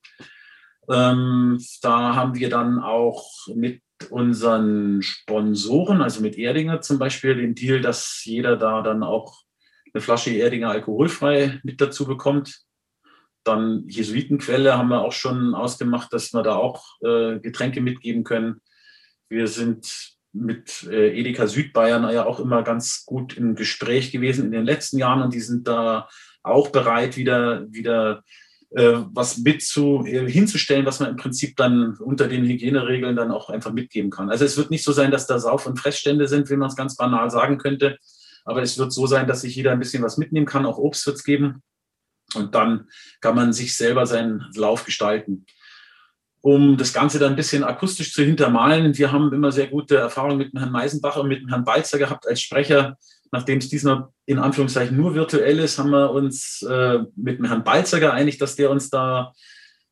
Ähm, 0.89 1.59
da 1.81 2.15
haben 2.15 2.35
wir 2.35 2.49
dann 2.49 2.79
auch 2.79 3.27
mit 3.55 3.81
unseren 4.09 5.01
Sponsoren, 5.01 6.01
also 6.01 6.21
mit 6.21 6.37
Erdinger 6.37 6.81
zum 6.81 6.99
Beispiel, 6.99 7.35
den 7.35 7.55
Deal, 7.55 7.81
dass 7.81 8.21
jeder 8.25 8.57
da 8.57 8.81
dann 8.81 9.01
auch 9.01 9.42
eine 9.93 10.01
Flasche 10.01 10.31
Erdinger 10.31 10.69
alkoholfrei 10.69 11.59
mit 11.63 11.79
dazu 11.81 12.05
bekommt. 12.05 12.61
Dann 13.43 13.83
Jesuitenquelle 13.87 14.77
haben 14.77 14.89
wir 14.89 15.01
auch 15.01 15.11
schon 15.11 15.53
ausgemacht, 15.53 16.13
dass 16.13 16.33
wir 16.33 16.43
da 16.43 16.55
auch 16.55 16.85
äh, 17.01 17.39
Getränke 17.39 17.81
mitgeben 17.81 18.23
können. 18.23 18.61
Wir 19.29 19.47
sind 19.47 20.13
mit 20.31 20.83
äh, 20.89 21.17
Edeka 21.19 21.47
Südbayern 21.47 22.11
ja 22.11 22.25
auch 22.25 22.39
immer 22.39 22.63
ganz 22.63 23.05
gut 23.05 23.37
im 23.37 23.55
Gespräch 23.55 24.11
gewesen 24.11 24.45
in 24.45 24.51
den 24.51 24.65
letzten 24.65 24.97
Jahren 24.97 25.21
und 25.21 25.33
die 25.33 25.41
sind 25.41 25.67
da 25.67 26.09
auch 26.41 26.69
bereit, 26.69 27.17
wieder, 27.17 27.71
wieder 27.71 28.23
äh, 28.71 28.97
was 29.13 29.37
mit 29.37 29.61
zu, 29.61 30.03
äh, 30.05 30.29
hinzustellen, 30.29 30.85
was 30.85 30.99
man 30.99 31.11
im 31.11 31.15
Prinzip 31.17 31.55
dann 31.55 31.95
unter 31.97 32.27
den 32.27 32.43
Hygieneregeln 32.43 33.15
dann 33.15 33.31
auch 33.31 33.49
einfach 33.49 33.71
mitgeben 33.71 34.09
kann. 34.09 34.31
Also 34.31 34.45
es 34.45 34.57
wird 34.57 34.71
nicht 34.71 34.83
so 34.83 34.91
sein, 34.91 35.11
dass 35.11 35.27
da 35.27 35.37
Sauf- 35.37 35.67
und 35.67 35.77
Fressstände 35.77 36.27
sind, 36.27 36.49
wie 36.49 36.55
man 36.55 36.69
es 36.69 36.75
ganz 36.75 36.95
banal 36.95 37.29
sagen 37.29 37.59
könnte. 37.59 37.99
Aber 38.45 38.61
es 38.61 38.77
wird 38.77 38.91
so 38.91 39.07
sein, 39.07 39.27
dass 39.27 39.41
sich 39.41 39.55
jeder 39.55 39.71
ein 39.71 39.79
bisschen 39.79 40.03
was 40.03 40.17
mitnehmen 40.17 40.45
kann. 40.45 40.65
Auch 40.65 40.77
Obst 40.77 41.05
wird 41.05 41.17
es 41.17 41.23
geben. 41.23 41.63
Und 42.35 42.55
dann 42.55 42.89
kann 43.21 43.35
man 43.35 43.53
sich 43.53 43.75
selber 43.75 44.05
seinen 44.05 44.45
Lauf 44.55 44.85
gestalten. 44.85 45.45
Um 46.41 46.77
das 46.77 46.91
Ganze 46.91 47.19
dann 47.19 47.33
ein 47.33 47.37
bisschen 47.37 47.63
akustisch 47.63 48.13
zu 48.13 48.23
hintermalen, 48.23 48.97
wir 48.97 49.11
haben 49.11 49.31
immer 49.33 49.51
sehr 49.51 49.67
gute 49.67 49.97
Erfahrungen 49.97 50.37
mit 50.37 50.51
dem 50.51 50.59
Herrn 50.59 50.71
Meisenbacher 50.71 51.21
und 51.21 51.29
mit 51.29 51.41
dem 51.41 51.47
Herrn 51.47 51.63
Balzer 51.63 51.97
gehabt 51.97 52.27
als 52.27 52.41
Sprecher 52.41 52.97
nachdem 53.33 53.57
es 53.57 53.67
diesmal 53.67 54.09
in 54.27 54.37
Anführungszeichen 54.37 54.95
nur 54.95 55.15
virtuell 55.15 55.57
ist, 55.59 55.79
haben 55.79 55.89
wir 55.89 56.11
uns 56.11 56.61
äh, 56.61 56.99
mit 57.15 57.39
dem 57.39 57.45
Herrn 57.45 57.63
Balzer 57.63 57.99
geeinigt, 57.99 58.39
dass 58.39 58.55
der 58.55 58.69
uns 58.69 58.91
da 58.91 59.33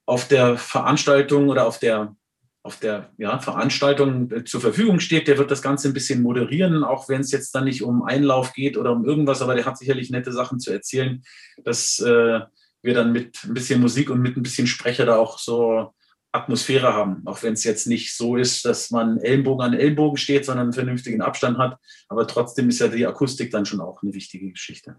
auf 0.05 0.27
der 0.27 0.57
Veranstaltung 0.57 1.49
oder 1.49 1.65
auf 1.65 1.79
der, 1.79 2.15
auf 2.63 2.77
der 2.77 3.11
ja, 3.17 3.39
Veranstaltung 3.39 4.31
äh, 4.31 4.43
zur 4.43 4.61
Verfügung 4.61 4.99
steht. 4.99 5.27
Der 5.27 5.37
wird 5.37 5.51
das 5.51 5.61
Ganze 5.61 5.87
ein 5.87 5.93
bisschen 5.93 6.21
moderieren, 6.21 6.83
auch 6.83 7.09
wenn 7.09 7.21
es 7.21 7.31
jetzt 7.31 7.55
dann 7.55 7.65
nicht 7.65 7.83
um 7.83 8.03
Einlauf 8.03 8.53
geht 8.53 8.77
oder 8.77 8.91
um 8.91 9.05
irgendwas, 9.05 9.41
aber 9.41 9.55
der 9.55 9.65
hat 9.65 9.77
sicherlich 9.77 10.11
nette 10.11 10.31
Sachen 10.31 10.59
zu 10.59 10.71
erzählen, 10.71 11.23
dass 11.63 11.99
äh, 11.99 12.41
wir 12.83 12.93
dann 12.93 13.11
mit 13.11 13.43
ein 13.43 13.53
bisschen 13.53 13.81
Musik 13.81 14.09
und 14.09 14.21
mit 14.21 14.37
ein 14.37 14.43
bisschen 14.43 14.67
Sprecher 14.67 15.05
da 15.05 15.17
auch 15.17 15.39
so 15.39 15.93
Atmosphäre 16.31 16.93
haben, 16.93 17.23
auch 17.25 17.43
wenn 17.43 17.53
es 17.53 17.63
jetzt 17.63 17.87
nicht 17.87 18.15
so 18.15 18.37
ist, 18.37 18.63
dass 18.63 18.89
man 18.89 19.17
Ellenbogen 19.17 19.65
an 19.65 19.73
Ellenbogen 19.73 20.17
steht, 20.17 20.45
sondern 20.45 20.67
einen 20.67 20.73
vernünftigen 20.73 21.21
Abstand 21.21 21.57
hat. 21.57 21.77
Aber 22.07 22.25
trotzdem 22.25 22.69
ist 22.69 22.79
ja 22.79 22.87
die 22.87 23.05
Akustik 23.05 23.51
dann 23.51 23.65
schon 23.65 23.81
auch 23.81 24.01
eine 24.01 24.13
wichtige 24.13 24.49
Geschichte. 24.49 24.95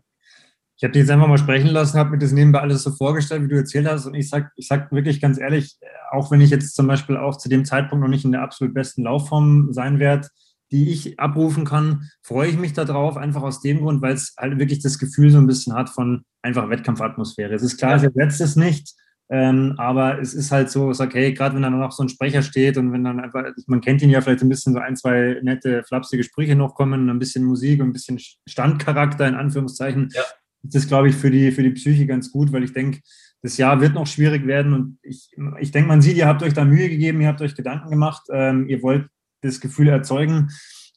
Ich 0.83 0.85
habe 0.85 0.95
dich 0.95 1.03
jetzt 1.03 1.12
einfach 1.12 1.29
mal 1.29 1.38
sprechen 1.38 1.68
lassen, 1.68 1.97
habe 1.97 2.11
mir 2.11 2.18
das 2.18 2.33
nebenbei 2.33 2.59
alles 2.59 2.83
so 2.83 2.90
vorgestellt, 2.90 3.45
wie 3.45 3.47
du 3.47 3.55
erzählt 3.55 3.87
hast. 3.87 4.05
Und 4.05 4.14
ich 4.14 4.29
sage 4.29 4.51
ich 4.57 4.66
sag 4.66 4.90
wirklich 4.90 5.21
ganz 5.21 5.38
ehrlich, 5.38 5.79
auch 6.11 6.33
wenn 6.33 6.40
ich 6.40 6.51
jetzt 6.51 6.75
zum 6.75 6.88
Beispiel 6.88 7.16
auch 7.16 7.38
zu 7.38 7.49
dem 7.49 7.64
Zeitpunkt 7.64 8.03
noch 8.03 8.11
nicht 8.11 8.25
in 8.25 8.33
der 8.33 8.42
absolut 8.42 8.75
besten 8.75 9.05
Laufform 9.05 9.73
sein 9.73 10.01
werde, 10.01 10.27
die 10.73 10.90
ich 10.90 11.21
abrufen 11.21 11.64
kann, 11.64 12.11
freue 12.21 12.49
ich 12.49 12.59
mich 12.59 12.73
darauf, 12.73 13.16
einfach 13.16 13.42
aus 13.42 13.61
dem 13.61 13.79
Grund, 13.79 14.03
weil 14.03 14.14
es 14.14 14.35
halt 14.37 14.59
wirklich 14.59 14.83
das 14.83 14.99
Gefühl 14.99 15.31
so 15.31 15.38
ein 15.38 15.47
bisschen 15.47 15.73
hat 15.73 15.88
von 15.88 16.25
einfach 16.42 16.68
Wettkampfatmosphäre. 16.68 17.55
Es 17.55 17.62
ist 17.62 17.79
klar, 17.79 17.95
es 17.95 18.03
ersetzt 18.03 18.40
es 18.40 18.57
nicht, 18.57 18.92
ähm, 19.31 19.77
aber 19.79 20.21
es 20.21 20.35
ist 20.35 20.51
halt 20.51 20.68
so, 20.68 20.92
sag, 20.92 21.14
hey, 21.14 21.33
gerade 21.33 21.55
wenn 21.55 21.62
dann 21.62 21.79
noch 21.79 21.92
so 21.92 22.03
ein 22.03 22.09
Sprecher 22.09 22.42
steht 22.42 22.77
und 22.77 22.90
wenn 22.90 23.05
dann 23.05 23.21
einfach, 23.21 23.45
man 23.68 23.83
kennt 23.83 24.03
ihn 24.03 24.11
ja 24.11 24.21
vielleicht 24.21 24.42
ein 24.42 24.49
bisschen 24.49 24.73
so 24.73 24.81
ein, 24.81 24.97
zwei 24.97 25.38
nette, 25.45 25.85
flapsige 25.85 26.25
Sprüche 26.25 26.57
noch 26.57 26.75
kommen, 26.75 27.09
ein 27.09 27.21
bisschen 27.21 27.45
Musik 27.45 27.81
und 27.81 27.90
ein 27.90 27.92
bisschen 27.92 28.18
Standcharakter 28.49 29.29
in 29.29 29.37
Anführungszeichen, 29.37 30.09
ja. 30.12 30.23
Ist 30.62 30.75
das, 30.75 30.88
glaube 30.88 31.09
ich, 31.09 31.16
für 31.16 31.31
die, 31.31 31.51
für 31.53 31.62
die 31.62 31.70
Psyche 31.70 32.07
ganz 32.07 32.31
gut, 32.31 32.53
weil 32.53 32.64
ich 32.64 32.72
denke, 32.72 33.01
das 33.42 33.57
Jahr 33.57 33.81
wird 33.81 33.94
noch 33.94 34.07
schwierig 34.07 34.46
werden 34.46 34.72
und 34.72 34.98
ich, 35.03 35.31
ich 35.61 35.72
denke, 35.72 35.88
man 35.88 36.01
sieht, 36.01 36.16
ihr 36.16 36.29
habt 36.29 36.42
euch 36.42 36.55
da 36.55 36.64
Mühe 36.64 36.88
gegeben, 36.88 37.20
ihr 37.20 37.29
habt 37.29 37.42
euch 37.42 37.57
Gedanken 37.57 37.90
gemacht, 37.90 38.22
ähm, 38.33 38.68
ihr 38.68 38.83
wollt 38.83 39.09
das 39.40 39.61
Gefühl 39.61 39.88
erzeugen. 39.88 40.48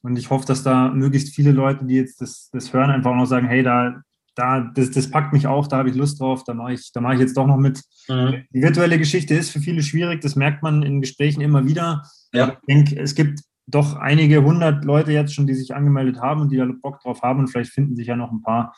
Und 0.03 0.17
ich 0.17 0.29
hoffe, 0.29 0.45
dass 0.45 0.61
da 0.61 0.89
möglichst 0.89 1.33
viele 1.33 1.51
Leute, 1.51 1.85
die 1.85 1.95
jetzt 1.95 2.21
das, 2.21 2.49
das 2.51 2.71
hören, 2.71 2.91
einfach 2.91 3.09
auch 3.09 3.15
noch 3.15 3.25
sagen, 3.25 3.47
hey, 3.47 3.63
da, 3.63 4.01
da, 4.35 4.71
das, 4.75 4.91
das 4.91 5.09
packt 5.09 5.33
mich 5.33 5.47
auch, 5.47 5.65
da 5.65 5.77
habe 5.77 5.89
ich 5.89 5.95
Lust 5.95 6.19
drauf, 6.19 6.43
da 6.43 6.53
mache 6.53 6.73
ich, 6.73 6.91
da 6.93 7.01
mache 7.01 7.15
ich 7.15 7.21
jetzt 7.21 7.35
doch 7.35 7.47
noch 7.47 7.57
mit. 7.57 7.81
Mhm. 8.07 8.43
Die 8.53 8.61
virtuelle 8.61 8.99
Geschichte 8.99 9.33
ist 9.33 9.49
für 9.49 9.59
viele 9.59 9.81
schwierig, 9.81 10.21
das 10.21 10.35
merkt 10.35 10.61
man 10.61 10.83
in 10.83 11.01
Gesprächen 11.01 11.41
immer 11.41 11.65
wieder. 11.65 12.03
Ja. 12.33 12.49
Ich 12.49 12.75
denke, 12.75 12.99
es 12.99 13.15
gibt 13.15 13.41
doch 13.65 13.95
einige 13.95 14.43
hundert 14.43 14.85
Leute 14.85 15.11
jetzt 15.11 15.33
schon, 15.33 15.47
die 15.47 15.55
sich 15.55 15.73
angemeldet 15.73 16.21
haben 16.21 16.41
und 16.41 16.51
die 16.51 16.57
da 16.57 16.67
Bock 16.81 16.99
drauf 17.01 17.23
haben 17.23 17.39
und 17.39 17.47
vielleicht 17.47 17.71
finden 17.71 17.95
sich 17.95 18.05
ja 18.05 18.15
noch 18.15 18.31
ein 18.31 18.43
paar, 18.43 18.75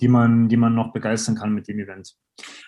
die 0.00 0.08
man, 0.08 0.48
die 0.48 0.56
man 0.56 0.74
noch 0.74 0.92
begeistern 0.92 1.36
kann 1.36 1.52
mit 1.52 1.68
dem 1.68 1.78
Event. 1.78 2.14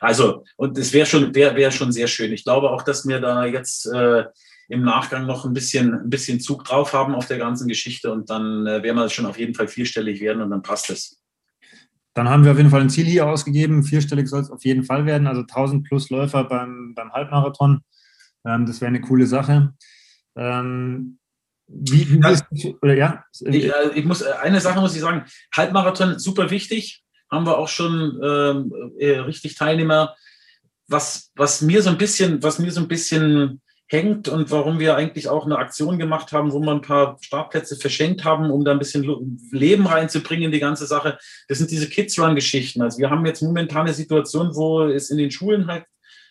Also, 0.00 0.44
und 0.56 0.78
es 0.78 0.92
wäre 0.92 1.06
schon, 1.06 1.34
wär, 1.34 1.56
wär 1.56 1.70
schon 1.70 1.92
sehr 1.92 2.06
schön. 2.06 2.32
Ich 2.32 2.44
glaube 2.44 2.70
auch, 2.70 2.82
dass 2.82 3.06
wir 3.06 3.20
da 3.20 3.44
jetzt 3.44 3.86
äh, 3.86 4.24
im 4.68 4.82
Nachgang 4.82 5.26
noch 5.26 5.44
ein 5.44 5.52
bisschen, 5.52 5.94
ein 5.94 6.10
bisschen 6.10 6.40
Zug 6.40 6.64
drauf 6.64 6.92
haben 6.92 7.14
auf 7.14 7.26
der 7.26 7.38
ganzen 7.38 7.68
Geschichte 7.68 8.12
und 8.12 8.30
dann 8.30 8.66
äh, 8.66 8.82
werden 8.82 8.96
wir 8.96 9.08
schon 9.08 9.26
auf 9.26 9.38
jeden 9.38 9.54
Fall 9.54 9.68
vierstellig 9.68 10.20
werden 10.20 10.42
und 10.42 10.50
dann 10.50 10.62
passt 10.62 10.90
es. 10.90 11.20
Dann 12.14 12.28
haben 12.28 12.44
wir 12.44 12.52
auf 12.52 12.56
jeden 12.56 12.70
Fall 12.70 12.80
ein 12.80 12.90
Ziel 12.90 13.04
hier 13.04 13.26
ausgegeben. 13.26 13.82
Vierstellig 13.82 14.28
soll 14.28 14.40
es 14.40 14.50
auf 14.50 14.64
jeden 14.64 14.84
Fall 14.84 15.04
werden, 15.04 15.26
also 15.26 15.42
1000 15.42 15.86
plus 15.86 16.08
Läufer 16.10 16.44
beim, 16.44 16.94
beim 16.94 17.12
Halbmarathon. 17.12 17.82
Ähm, 18.46 18.66
das 18.66 18.80
wäre 18.80 18.88
eine 18.88 19.00
coole 19.00 19.26
Sache. 19.26 19.74
Ähm, 20.36 21.18
wie, 21.68 22.10
wie 22.10 22.20
ja, 22.20 22.74
oder, 22.80 22.94
ja? 22.94 23.24
Ich, 23.40 23.64
äh, 23.64 23.90
ich, 23.94 24.04
muss, 24.04 24.22
äh, 24.22 24.32
eine 24.40 24.60
Sache 24.60 24.80
muss 24.80 24.94
ich 24.94 25.00
sagen. 25.00 25.24
Halbmarathon 25.54 26.18
super 26.18 26.50
wichtig. 26.50 27.02
Haben 27.30 27.46
wir 27.46 27.58
auch 27.58 27.68
schon 27.68 28.20
ähm, 28.22 28.92
äh, 28.98 29.18
richtig 29.18 29.54
Teilnehmer. 29.54 30.14
Was, 30.88 31.32
was 31.34 31.62
mir 31.62 31.82
so 31.82 31.90
ein 31.90 31.98
bisschen, 31.98 32.42
was 32.42 32.58
mir 32.58 32.70
so 32.70 32.80
ein 32.80 32.88
bisschen 32.88 33.60
hängt 33.88 34.28
und 34.28 34.50
warum 34.50 34.80
wir 34.80 34.96
eigentlich 34.96 35.28
auch 35.28 35.46
eine 35.46 35.58
Aktion 35.58 35.98
gemacht 35.98 36.32
haben, 36.32 36.52
wo 36.52 36.58
wir 36.58 36.72
ein 36.72 36.80
paar 36.80 37.18
Startplätze 37.20 37.76
verschenkt 37.76 38.24
haben, 38.24 38.50
um 38.50 38.64
da 38.64 38.72
ein 38.72 38.80
bisschen 38.80 39.38
Leben 39.52 39.86
reinzubringen 39.86 40.46
in 40.46 40.52
die 40.52 40.60
ganze 40.60 40.86
Sache. 40.86 41.18
Das 41.48 41.58
sind 41.58 41.70
diese 41.70 41.88
Kids-Run-Geschichten. 41.88 42.82
Also 42.82 42.98
wir 42.98 43.10
haben 43.10 43.24
jetzt 43.26 43.42
momentan 43.42 43.82
eine 43.82 43.94
Situation, 43.94 44.54
wo 44.54 44.84
es 44.84 45.10
in 45.10 45.18
den 45.18 45.30
Schulen 45.30 45.68
halt 45.68 45.84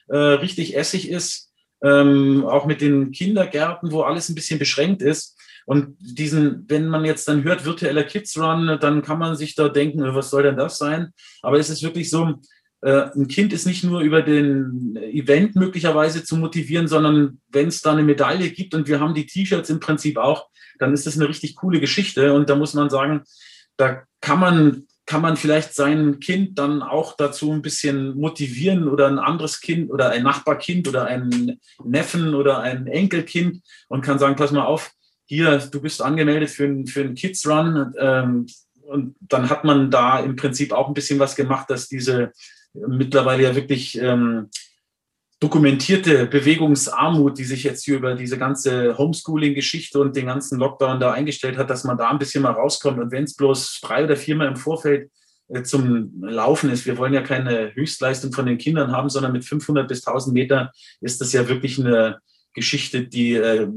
äh, 0.07 0.17
richtig 0.17 0.75
essig 0.75 1.09
ist, 1.09 1.51
ähm, 1.81 2.45
auch 2.45 2.65
mit 2.65 2.81
den 2.81 3.11
Kindergärten, 3.11 3.91
wo 3.91 4.01
alles 4.01 4.27
ein 4.27 4.35
bisschen 4.35 4.59
beschränkt 4.59 5.01
ist. 5.01 5.37
Und 5.65 5.97
diesen, 5.99 6.65
wenn 6.67 6.87
man 6.87 7.05
jetzt 7.05 7.27
dann 7.27 7.43
hört, 7.43 7.65
virtueller 7.65 8.03
Kids 8.03 8.37
Run, 8.37 8.77
dann 8.79 9.01
kann 9.01 9.19
man 9.19 9.35
sich 9.35 9.55
da 9.55 9.67
denken, 9.67 10.01
was 10.13 10.29
soll 10.29 10.43
denn 10.43 10.57
das 10.57 10.77
sein? 10.77 11.11
Aber 11.41 11.57
es 11.59 11.69
ist 11.69 11.81
wirklich 11.81 12.09
so, 12.09 12.39
äh, 12.81 13.09
ein 13.15 13.27
Kind 13.27 13.51
ist 13.51 13.65
nicht 13.65 13.83
nur 13.83 14.01
über 14.01 14.21
den 14.21 14.95
Event 14.95 15.55
möglicherweise 15.55 16.23
zu 16.23 16.37
motivieren, 16.37 16.87
sondern 16.87 17.41
wenn 17.51 17.69
es 17.69 17.81
da 17.81 17.93
eine 17.93 18.03
Medaille 18.03 18.51
gibt 18.51 18.75
und 18.75 18.87
wir 18.87 18.99
haben 18.99 19.15
die 19.15 19.25
T-Shirts 19.25 19.71
im 19.71 19.79
Prinzip 19.79 20.17
auch, 20.17 20.49
dann 20.77 20.93
ist 20.93 21.07
das 21.07 21.15
eine 21.15 21.27
richtig 21.27 21.55
coole 21.55 21.79
Geschichte. 21.79 22.33
Und 22.33 22.49
da 22.49 22.55
muss 22.55 22.75
man 22.75 22.91
sagen, 22.91 23.23
da 23.77 24.03
kann 24.21 24.39
man, 24.39 24.83
kann 25.07 25.21
man 25.21 25.35
vielleicht 25.35 25.73
sein 25.73 26.19
Kind 26.19 26.59
dann 26.59 26.83
auch 26.83 27.15
dazu 27.17 27.51
ein 27.51 27.63
bisschen 27.63 28.15
motivieren 28.17 28.87
oder 28.87 29.07
ein 29.07 29.19
anderes 29.19 29.61
Kind 29.61 29.91
oder 29.91 30.09
ein 30.11 30.23
Nachbarkind 30.23 30.87
oder 30.87 31.05
ein 31.05 31.59
Neffen 31.83 32.35
oder 32.35 32.59
ein 32.59 32.85
Enkelkind 32.85 33.63
und 33.87 34.01
kann 34.01 34.19
sagen, 34.19 34.35
pass 34.35 34.51
mal 34.51 34.65
auf, 34.65 34.91
hier, 35.25 35.57
du 35.57 35.81
bist 35.81 36.01
angemeldet 36.01 36.49
für, 36.49 36.65
ein, 36.65 36.87
für 36.87 37.01
einen 37.01 37.15
Kids 37.15 37.47
Run. 37.47 37.93
Ähm, 37.99 38.45
und 38.83 39.15
dann 39.19 39.49
hat 39.49 39.63
man 39.63 39.89
da 39.89 40.19
im 40.19 40.35
Prinzip 40.35 40.71
auch 40.71 40.87
ein 40.87 40.93
bisschen 40.93 41.19
was 41.19 41.35
gemacht, 41.35 41.69
dass 41.69 41.87
diese 41.87 42.31
mittlerweile 42.73 43.43
ja 43.43 43.55
wirklich 43.55 43.97
ähm, 43.99 44.49
dokumentierte 45.39 46.27
Bewegungsarmut, 46.27 47.37
die 47.37 47.43
sich 47.43 47.63
jetzt 47.63 47.83
hier 47.83 47.97
über 47.97 48.15
diese 48.15 48.37
ganze 48.37 48.97
Homeschooling-Geschichte 48.97 49.99
und 49.99 50.15
den 50.15 50.27
ganzen 50.27 50.59
Lockdown 50.59 50.99
da 50.99 51.11
eingestellt 51.11 51.57
hat, 51.57 51.69
dass 51.69 51.83
man 51.83 51.97
da 51.97 52.09
ein 52.09 52.19
bisschen 52.19 52.43
mal 52.43 52.53
rauskommt. 52.53 52.99
Und 52.99 53.11
wenn 53.11 53.25
es 53.25 53.35
bloß 53.35 53.81
drei 53.81 54.03
oder 54.03 54.15
viermal 54.15 54.47
im 54.47 54.55
Vorfeld 54.55 55.11
äh, 55.49 55.63
zum 55.63 56.23
Laufen 56.23 56.69
ist, 56.69 56.85
wir 56.85 56.97
wollen 56.97 57.13
ja 57.13 57.21
keine 57.21 57.73
Höchstleistung 57.75 58.31
von 58.31 58.45
den 58.45 58.57
Kindern 58.57 58.91
haben, 58.91 59.09
sondern 59.09 59.33
mit 59.33 59.43
500 59.43 59.87
bis 59.87 60.05
1000 60.05 60.33
Meter 60.33 60.71
ist 61.01 61.19
das 61.19 61.33
ja 61.33 61.47
wirklich 61.49 61.79
eine 61.79 62.19
Geschichte, 62.55 63.07
die 63.07 63.33
äh, 63.33 63.67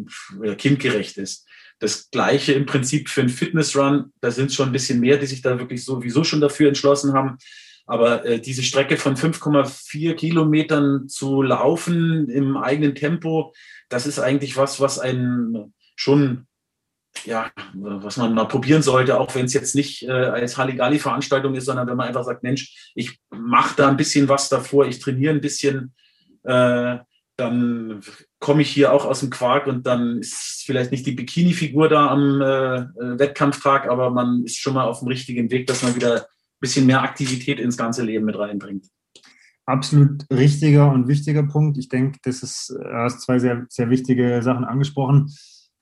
kindgerecht 0.56 1.18
ist. 1.18 1.46
Das 1.80 2.10
gleiche 2.10 2.52
im 2.54 2.66
Prinzip 2.66 3.08
für 3.08 3.20
einen 3.20 3.30
Fitnessrun, 3.30 4.12
da 4.20 4.30
sind 4.30 4.46
es 4.46 4.54
schon 4.54 4.70
ein 4.70 4.72
bisschen 4.72 5.00
mehr, 5.00 5.18
die 5.18 5.26
sich 5.26 5.42
da 5.42 5.58
wirklich 5.58 5.84
sowieso 5.84 6.24
schon 6.24 6.40
dafür 6.40 6.68
entschlossen 6.68 7.12
haben. 7.12 7.38
Aber 7.86 8.24
äh, 8.24 8.40
diese 8.40 8.62
Strecke 8.62 8.96
von 8.96 9.16
5,4 9.16 10.14
Kilometern 10.14 11.08
zu 11.08 11.42
laufen 11.42 12.28
im 12.28 12.56
eigenen 12.56 12.94
Tempo, 12.94 13.54
das 13.88 14.06
ist 14.06 14.18
eigentlich 14.18 14.56
was, 14.56 14.80
was 14.80 14.98
einen 14.98 15.72
schon, 15.96 16.46
ja, 17.24 17.50
was 17.74 18.18
man 18.18 18.34
mal 18.34 18.44
probieren 18.44 18.82
sollte, 18.82 19.18
auch 19.18 19.34
wenn 19.34 19.46
es 19.46 19.54
jetzt 19.54 19.74
nicht 19.74 20.02
äh, 20.02 20.10
als 20.10 20.58
Halligalli-Veranstaltung 20.58 21.54
ist, 21.54 21.64
sondern 21.64 21.88
wenn 21.88 21.96
man 21.96 22.08
einfach 22.08 22.24
sagt, 22.24 22.42
Mensch, 22.42 22.92
ich 22.94 23.18
mache 23.30 23.74
da 23.76 23.88
ein 23.88 23.96
bisschen 23.96 24.28
was 24.28 24.48
davor, 24.48 24.86
ich 24.86 24.98
trainiere 24.98 25.32
ein 25.32 25.40
bisschen, 25.40 25.94
äh, 26.42 26.98
dann 27.38 28.00
komme 28.40 28.62
ich 28.62 28.70
hier 28.70 28.92
auch 28.92 29.04
aus 29.04 29.20
dem 29.20 29.30
Quark 29.30 29.66
und 29.66 29.86
dann 29.86 30.18
ist 30.18 30.64
vielleicht 30.66 30.90
nicht 30.90 31.06
die 31.06 31.12
Bikini-Figur 31.12 31.88
da 31.88 32.08
am 32.08 32.40
äh, 32.40 32.76
äh 32.78 33.18
Wettkampftag, 33.18 33.88
aber 33.88 34.10
man 34.10 34.44
ist 34.44 34.58
schon 34.58 34.74
mal 34.74 34.84
auf 34.84 34.98
dem 34.98 35.08
richtigen 35.08 35.50
Weg, 35.50 35.66
dass 35.66 35.82
man 35.82 35.94
wieder 35.94 36.26
bisschen 36.60 36.86
mehr 36.86 37.02
Aktivität 37.02 37.60
ins 37.60 37.76
ganze 37.76 38.02
Leben 38.02 38.24
mit 38.24 38.38
reinbringt. 38.38 38.86
Absolut 39.66 40.24
richtiger 40.32 40.90
und 40.90 41.08
wichtiger 41.08 41.42
Punkt. 41.42 41.78
Ich 41.78 41.88
denke, 41.88 42.18
das 42.22 42.42
ist, 42.42 42.70
du 42.70 42.92
hast 42.92 43.20
zwei 43.20 43.38
sehr, 43.38 43.66
sehr 43.68 43.90
wichtige 43.90 44.42
Sachen 44.42 44.64
angesprochen. 44.64 45.30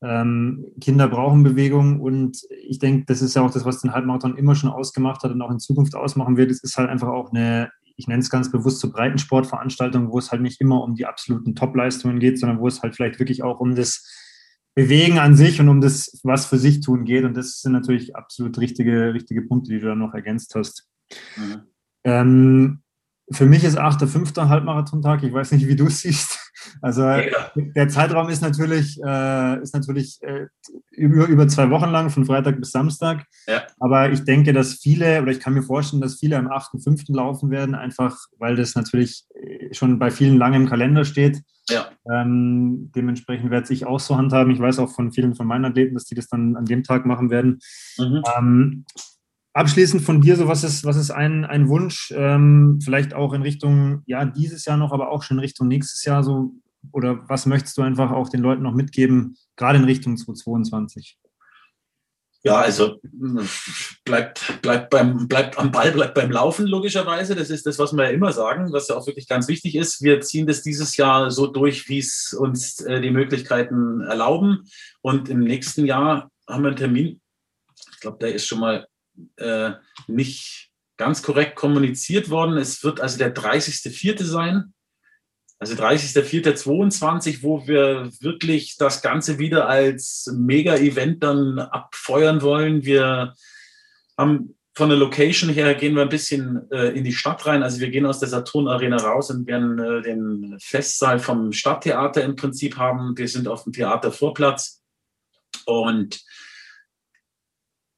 Ähm, 0.02 0.66
Kinder 0.80 1.08
brauchen 1.08 1.42
Bewegung 1.42 2.00
und 2.00 2.38
ich 2.68 2.78
denke, 2.78 3.04
das 3.06 3.22
ist 3.22 3.34
ja 3.34 3.42
auch 3.42 3.50
das, 3.50 3.64
was 3.64 3.80
den 3.80 3.92
Halbmarathon 3.92 4.36
immer 4.36 4.54
schon 4.54 4.70
ausgemacht 4.70 5.22
hat 5.22 5.30
und 5.30 5.40
auch 5.40 5.50
in 5.50 5.58
Zukunft 5.58 5.94
ausmachen 5.94 6.36
wird. 6.36 6.50
Es 6.50 6.62
ist 6.62 6.76
halt 6.76 6.90
einfach 6.90 7.08
auch 7.08 7.30
eine, 7.30 7.70
ich 7.96 8.06
nenne 8.06 8.20
es 8.20 8.30
ganz 8.30 8.50
bewusst 8.50 8.80
so 8.80 8.90
Breitensportveranstaltung, 8.90 10.12
wo 10.12 10.18
es 10.18 10.30
halt 10.30 10.42
nicht 10.42 10.60
immer 10.60 10.82
um 10.82 10.94
die 10.94 11.06
absoluten 11.06 11.54
Top-Leistungen 11.54 12.18
geht, 12.18 12.38
sondern 12.38 12.60
wo 12.60 12.68
es 12.68 12.82
halt 12.82 12.94
vielleicht 12.94 13.18
wirklich 13.18 13.42
auch 13.42 13.58
um 13.60 13.74
das 13.74 14.04
Bewegen 14.74 15.18
an 15.18 15.34
sich 15.34 15.58
und 15.58 15.70
um 15.70 15.80
das, 15.80 16.20
was 16.22 16.44
für 16.44 16.58
sich 16.58 16.80
tun 16.80 17.06
geht. 17.06 17.24
Und 17.24 17.34
das 17.34 17.62
sind 17.62 17.72
natürlich 17.72 18.14
absolut 18.14 18.58
richtige, 18.58 19.14
richtige 19.14 19.42
Punkte, 19.42 19.72
die 19.72 19.80
du 19.80 19.86
da 19.86 19.94
noch 19.94 20.12
ergänzt 20.12 20.54
hast. 20.54 20.86
Mhm. 21.36 21.62
Ähm, 22.04 22.82
für 23.30 23.46
mich 23.46 23.64
ist 23.64 23.78
8.5. 23.78 24.48
Halbmarathontag. 24.48 25.22
Ich 25.22 25.32
weiß 25.32 25.52
nicht, 25.52 25.66
wie 25.66 25.76
du 25.76 25.86
es 25.86 26.02
siehst. 26.02 26.45
Also 26.82 27.02
ja. 27.02 27.50
der 27.54 27.88
Zeitraum 27.88 28.28
ist 28.28 28.42
natürlich, 28.42 29.00
äh, 29.04 29.62
ist 29.62 29.74
natürlich 29.74 30.18
äh, 30.22 30.46
über, 30.90 31.26
über 31.26 31.48
zwei 31.48 31.70
Wochen 31.70 31.90
lang, 31.90 32.10
von 32.10 32.24
Freitag 32.24 32.58
bis 32.58 32.70
Samstag. 32.70 33.24
Ja. 33.46 33.62
Aber 33.80 34.10
ich 34.10 34.24
denke, 34.24 34.52
dass 34.52 34.74
viele, 34.74 35.22
oder 35.22 35.32
ich 35.32 35.40
kann 35.40 35.54
mir 35.54 35.62
vorstellen, 35.62 36.02
dass 36.02 36.18
viele 36.18 36.36
am 36.36 36.48
8.5. 36.48 37.14
laufen 37.14 37.50
werden, 37.50 37.74
einfach 37.74 38.16
weil 38.38 38.56
das 38.56 38.74
natürlich 38.74 39.24
schon 39.72 39.98
bei 39.98 40.10
vielen 40.10 40.38
lange 40.38 40.56
im 40.56 40.68
Kalender 40.68 41.04
steht. 41.04 41.42
Ja. 41.68 41.90
Ähm, 42.10 42.92
dementsprechend 42.94 43.50
werde 43.50 43.72
ich 43.72 43.86
auch 43.86 44.00
so 44.00 44.16
handhaben. 44.16 44.52
Ich 44.52 44.60
weiß 44.60 44.78
auch 44.78 44.90
von 44.90 45.12
vielen 45.12 45.34
von 45.34 45.46
meinen 45.46 45.64
Athleten, 45.64 45.94
dass 45.94 46.04
die 46.04 46.14
das 46.14 46.28
dann 46.28 46.56
an 46.56 46.64
dem 46.64 46.84
Tag 46.84 47.06
machen 47.06 47.30
werden. 47.30 47.58
Mhm. 47.98 48.22
Ähm, 48.38 48.84
abschließend 49.56 50.02
von 50.02 50.20
dir, 50.20 50.36
so 50.36 50.48
was 50.48 50.64
ist, 50.64 50.84
was 50.84 50.96
ist 50.96 51.10
ein, 51.10 51.46
ein 51.46 51.68
Wunsch, 51.68 52.12
ähm, 52.14 52.78
vielleicht 52.84 53.14
auch 53.14 53.32
in 53.32 53.40
Richtung, 53.40 54.02
ja, 54.06 54.26
dieses 54.26 54.66
Jahr 54.66 54.76
noch, 54.76 54.92
aber 54.92 55.10
auch 55.10 55.22
schon 55.22 55.38
in 55.38 55.42
Richtung 55.42 55.66
nächstes 55.66 56.04
Jahr 56.04 56.22
so, 56.22 56.52
oder 56.92 57.26
was 57.28 57.46
möchtest 57.46 57.78
du 57.78 57.82
einfach 57.82 58.10
auch 58.10 58.28
den 58.28 58.42
Leuten 58.42 58.62
noch 58.62 58.74
mitgeben, 58.74 59.38
gerade 59.56 59.78
in 59.78 59.84
Richtung 59.84 60.18
2022? 60.18 61.18
Ja, 62.42 62.56
also 62.58 63.00
bleibt, 64.04 64.60
bleibt, 64.60 64.90
beim, 64.90 65.26
bleibt 65.26 65.58
am 65.58 65.72
Ball, 65.72 65.90
bleibt 65.90 66.14
beim 66.14 66.30
Laufen, 66.30 66.66
logischerweise. 66.66 67.34
Das 67.34 67.50
ist 67.50 67.66
das, 67.66 67.78
was 67.78 67.92
wir 67.92 68.04
ja 68.04 68.10
immer 68.10 68.32
sagen, 68.32 68.72
was 68.72 68.86
ja 68.86 68.94
auch 68.94 69.06
wirklich 69.06 69.26
ganz 69.26 69.48
wichtig 69.48 69.74
ist. 69.74 70.00
Wir 70.02 70.20
ziehen 70.20 70.46
das 70.46 70.62
dieses 70.62 70.96
Jahr 70.96 71.32
so 71.32 71.48
durch, 71.48 71.88
wie 71.88 71.98
es 71.98 72.36
uns 72.38 72.82
äh, 72.82 73.00
die 73.00 73.10
Möglichkeiten 73.10 74.02
erlauben. 74.02 74.62
Und 75.00 75.28
im 75.28 75.40
nächsten 75.40 75.86
Jahr 75.86 76.30
haben 76.48 76.62
wir 76.62 76.68
einen 76.68 76.76
Termin. 76.76 77.20
Ich 77.92 78.00
glaube, 78.00 78.18
der 78.20 78.32
ist 78.32 78.46
schon 78.46 78.60
mal 78.60 78.86
äh, 79.36 79.72
nicht 80.06 80.70
ganz 80.96 81.22
korrekt 81.22 81.56
kommuniziert 81.56 82.30
worden. 82.30 82.56
Es 82.56 82.82
wird 82.82 83.00
also 83.00 83.18
der 83.18 83.34
30.04. 83.34 84.24
sein. 84.24 84.72
Also 85.58 85.74
30.04.22, 85.74 87.42
wo 87.42 87.66
wir 87.66 88.10
wirklich 88.20 88.76
das 88.76 89.00
Ganze 89.00 89.38
wieder 89.38 89.68
als 89.68 90.30
Mega-Event 90.34 91.22
dann 91.22 91.58
abfeuern 91.58 92.42
wollen. 92.42 92.84
Wir 92.84 93.34
haben 94.18 94.56
von 94.76 94.90
der 94.90 94.98
Location 94.98 95.48
her 95.48 95.74
gehen 95.74 95.94
wir 95.94 96.02
ein 96.02 96.10
bisschen 96.10 96.70
äh, 96.70 96.88
in 96.88 97.04
die 97.04 97.14
Stadt 97.14 97.46
rein. 97.46 97.62
Also 97.62 97.80
wir 97.80 97.88
gehen 97.88 98.04
aus 98.04 98.20
der 98.20 98.28
Saturn 98.28 98.68
Arena 98.68 98.98
raus 98.98 99.30
und 99.30 99.46
werden 99.46 99.78
äh, 99.78 100.02
den 100.02 100.58
Festsaal 100.60 101.18
vom 101.18 101.52
Stadttheater 101.52 102.22
im 102.22 102.36
Prinzip 102.36 102.76
haben. 102.76 103.16
Wir 103.16 103.26
sind 103.26 103.48
auf 103.48 103.64
dem 103.64 103.72
Theatervorplatz 103.72 104.82
und 105.64 106.20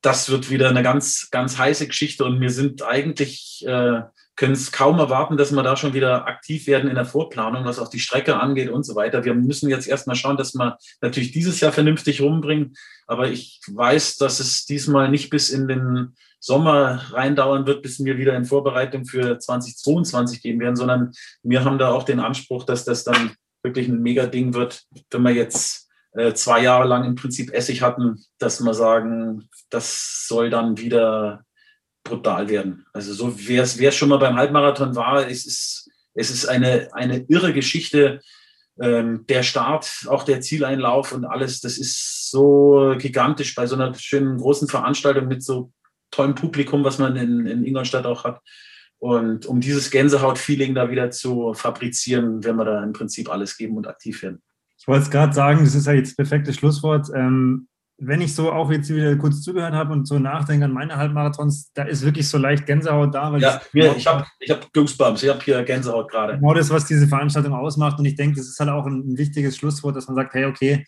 das 0.01 0.31
wird 0.31 0.51
wieder 0.51 0.69
eine 0.69 0.83
ganz, 0.83 1.29
ganz 1.31 1.59
heiße 1.59 1.87
Geschichte 1.87 2.25
und 2.25 2.41
wir 2.41 2.51
sind 2.51 2.83
eigentlich 2.83 3.65
äh, 3.67 4.03
können 4.39 4.53
es 4.53 4.71
kaum 4.71 5.01
erwarten, 5.01 5.37
dass 5.37 5.53
wir 5.53 5.65
da 5.65 5.77
schon 5.77 5.95
wieder 5.95 6.29
aktiv 6.29 6.69
werden 6.69 6.89
in 6.89 6.95
der 6.95 7.05
Vorplanung, 7.05 7.65
was 7.65 7.81
auch 7.81 7.89
die 7.89 7.99
Strecke 7.99 8.39
angeht 8.39 8.71
und 8.71 8.85
so 8.85 8.95
weiter. 8.95 9.25
Wir 9.25 9.35
müssen 9.35 9.69
jetzt 9.69 9.89
erstmal 9.89 10.15
schauen, 10.15 10.37
dass 10.37 10.55
wir 10.55 10.79
natürlich 11.01 11.33
dieses 11.33 11.59
Jahr 11.59 11.73
vernünftig 11.73 12.21
rumbringen. 12.21 12.75
Aber 13.09 13.29
ich 13.29 13.61
weiß, 13.67 14.17
dass 14.17 14.39
es 14.39 14.65
diesmal 14.65 15.11
nicht 15.11 15.31
bis 15.31 15.51
in 15.51 15.67
den 15.67 16.15
Sommer 16.39 17.03
reindauern 17.11 17.67
wird, 17.67 17.83
bis 17.83 18.03
wir 18.05 18.17
wieder 18.17 18.37
in 18.37 18.45
Vorbereitung 18.45 19.07
für 19.07 19.41
2022 19.41 20.41
gehen 20.41 20.61
werden, 20.61 20.77
sondern 20.77 21.11
wir 21.43 21.65
haben 21.65 21.79
da 21.79 21.91
auch 21.91 22.05
den 22.05 22.21
Anspruch, 22.21 22.63
dass 22.63 22.85
das 22.85 23.03
dann 23.03 23.33
wirklich 23.65 23.89
ein 23.89 24.01
Mega-Ding 24.03 24.55
wird, 24.55 24.85
wenn 25.11 25.23
wir 25.23 25.33
jetzt 25.33 25.88
zwei 26.35 26.62
Jahre 26.62 26.87
lang 26.87 27.04
im 27.04 27.14
Prinzip 27.14 27.52
Essig 27.52 27.83
hatten, 27.83 28.24
dass 28.38 28.61
wir 28.61 28.74
sagen, 28.74 29.48
das 29.70 30.26
soll 30.26 30.50
dann 30.50 30.78
wieder 30.78 31.44
brutal 32.04 32.48
werden. 32.48 32.87
Also 32.92 33.12
so 33.12 33.35
wer 33.46 33.62
es 33.62 33.94
schon 33.94 34.09
mal 34.09 34.18
beim 34.18 34.37
Halbmarathon 34.37 34.96
war, 34.96 35.28
es 35.28 35.46
ist, 35.46 35.90
es 36.14 36.31
ist 36.31 36.46
eine, 36.46 36.88
eine 36.92 37.24
irre 37.28 37.52
Geschichte. 37.52 38.20
Ähm, 38.81 39.26
der 39.28 39.42
Start, 39.42 40.07
auch 40.09 40.22
der 40.22 40.40
Zieleinlauf 40.40 41.12
und 41.12 41.25
alles, 41.25 41.60
das 41.60 41.79
ist 41.79 42.31
so 42.31 42.94
gigantisch 42.98 43.54
bei 43.54 43.66
so 43.66 43.75
einer 43.75 43.92
schönen 43.94 44.38
großen 44.38 44.69
Veranstaltung 44.69 45.27
mit 45.27 45.42
so 45.42 45.73
tollem 46.10 46.35
Publikum, 46.35 46.85
was 46.85 46.98
man 46.98 47.16
in, 47.16 47.46
in 47.46 47.64
Ingolstadt 47.64 48.06
auch 48.06 48.25
hat. 48.25 48.40
Und 48.98 49.46
um 49.46 49.60
dieses 49.60 49.90
Gänsehaut-Feeling 49.90 50.75
da 50.75 50.90
wieder 50.90 51.10
zu 51.10 51.54
fabrizieren, 51.54 52.42
werden 52.44 52.56
wir 52.56 52.64
da 52.64 52.83
im 52.83 52.92
Prinzip 52.92 53.31
alles 53.31 53.56
geben 53.56 53.77
und 53.77 53.87
aktiv 53.87 54.23
werden. 54.23 54.42
Ich 54.89 54.91
wollte 54.91 55.05
es 55.05 55.11
gerade 55.11 55.35
sagen, 55.35 55.67
das 55.67 55.75
ist 55.75 55.87
ja 55.87 55.93
jetzt 55.93 56.13
das 56.13 56.17
perfekte 56.17 56.51
Schlusswort. 56.55 57.11
Ähm, 57.15 57.69
wenn 57.99 58.23
ich 58.23 58.35
so 58.35 58.51
auch 58.51 58.71
jetzt 58.71 58.89
wieder 58.89 59.15
kurz 59.17 59.43
zugehört 59.43 59.75
habe 59.75 59.93
und 59.93 60.09
so 60.09 60.19
nachdenke 60.19 60.65
an 60.65 60.73
meine 60.73 60.97
Halbmarathons, 60.97 61.73
da 61.75 61.83
ist 61.83 62.07
wirklich 62.07 62.27
so 62.27 62.39
leicht 62.39 62.65
Gänsehaut 62.65 63.15
da. 63.15 63.37
ja, 63.37 63.61
mir, 63.75 63.95
ich 63.95 64.07
habe 64.07 64.25
ich 64.41 64.51
hab 64.51 64.73
Goosebumps, 64.73 65.23
ich 65.23 65.29
habe 65.29 65.41
hier 65.45 65.63
Gänsehaut 65.63 66.11
gerade. 66.11 66.37
Genau 66.37 66.55
das, 66.55 66.71
was 66.71 66.87
diese 66.87 67.07
Veranstaltung 67.07 67.53
ausmacht. 67.53 67.99
Und 67.99 68.07
ich 68.07 68.17
denke, 68.17 68.37
das 68.37 68.47
ist 68.47 68.59
halt 68.61 68.71
auch 68.71 68.87
ein, 68.87 69.11
ein 69.11 69.19
wichtiges 69.19 69.59
Schlusswort, 69.59 69.95
dass 69.95 70.07
man 70.07 70.17
sagt, 70.17 70.33
hey, 70.33 70.47
okay, 70.47 70.87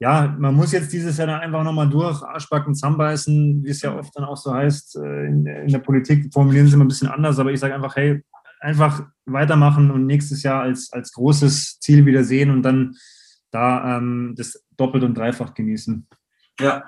ja, 0.00 0.34
man 0.38 0.54
muss 0.54 0.72
jetzt 0.72 0.90
dieses 0.94 1.18
Jahr 1.18 1.26
dann 1.26 1.40
einfach 1.40 1.64
nochmal 1.64 1.90
durch, 1.90 2.22
Arschbacken 2.22 2.74
zusammenbeißen, 2.74 3.62
wie 3.62 3.68
es 3.68 3.82
ja 3.82 3.94
oft 3.94 4.16
dann 4.16 4.24
auch 4.24 4.38
so 4.38 4.54
heißt. 4.54 4.96
Äh, 4.96 5.26
in, 5.26 5.44
in 5.44 5.68
der 5.68 5.80
Politik 5.80 6.32
formulieren 6.32 6.66
sie 6.66 6.72
immer 6.72 6.86
ein 6.86 6.88
bisschen 6.88 7.08
anders, 7.08 7.38
aber 7.38 7.52
ich 7.52 7.60
sage 7.60 7.74
einfach, 7.74 7.94
hey, 7.94 8.24
einfach 8.60 9.02
weitermachen 9.26 9.90
und 9.90 10.06
nächstes 10.06 10.42
Jahr 10.42 10.62
als, 10.62 10.90
als 10.94 11.12
großes 11.12 11.80
Ziel 11.80 12.06
wieder 12.06 12.24
sehen 12.24 12.48
und 12.48 12.62
dann 12.62 12.96
da 13.54 13.98
ähm, 13.98 14.34
das 14.36 14.64
doppelt 14.76 15.04
und 15.04 15.16
dreifach 15.16 15.54
genießen. 15.54 16.06
Ja. 16.60 16.84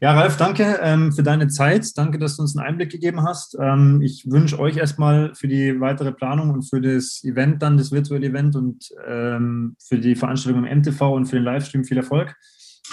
Ja, 0.00 0.14
Ralf, 0.14 0.36
danke 0.36 0.80
ähm, 0.82 1.12
für 1.12 1.22
deine 1.22 1.46
Zeit. 1.46 1.86
Danke, 1.96 2.18
dass 2.18 2.36
du 2.36 2.42
uns 2.42 2.56
einen 2.56 2.66
Einblick 2.66 2.90
gegeben 2.90 3.22
hast. 3.22 3.56
Ähm, 3.60 4.00
ich 4.02 4.28
wünsche 4.28 4.58
euch 4.58 4.76
erstmal 4.76 5.32
für 5.36 5.46
die 5.46 5.80
weitere 5.80 6.10
Planung 6.10 6.50
und 6.50 6.62
für 6.62 6.80
das 6.80 7.22
Event 7.22 7.62
dann, 7.62 7.76
das 7.76 7.92
virtuelle 7.92 8.26
Event 8.26 8.56
und 8.56 8.88
ähm, 9.06 9.76
für 9.78 10.00
die 10.00 10.16
Veranstaltung 10.16 10.64
im 10.64 10.78
MTV 10.78 11.02
und 11.02 11.26
für 11.26 11.36
den 11.36 11.44
Livestream 11.44 11.84
viel 11.84 11.98
Erfolg. 11.98 12.34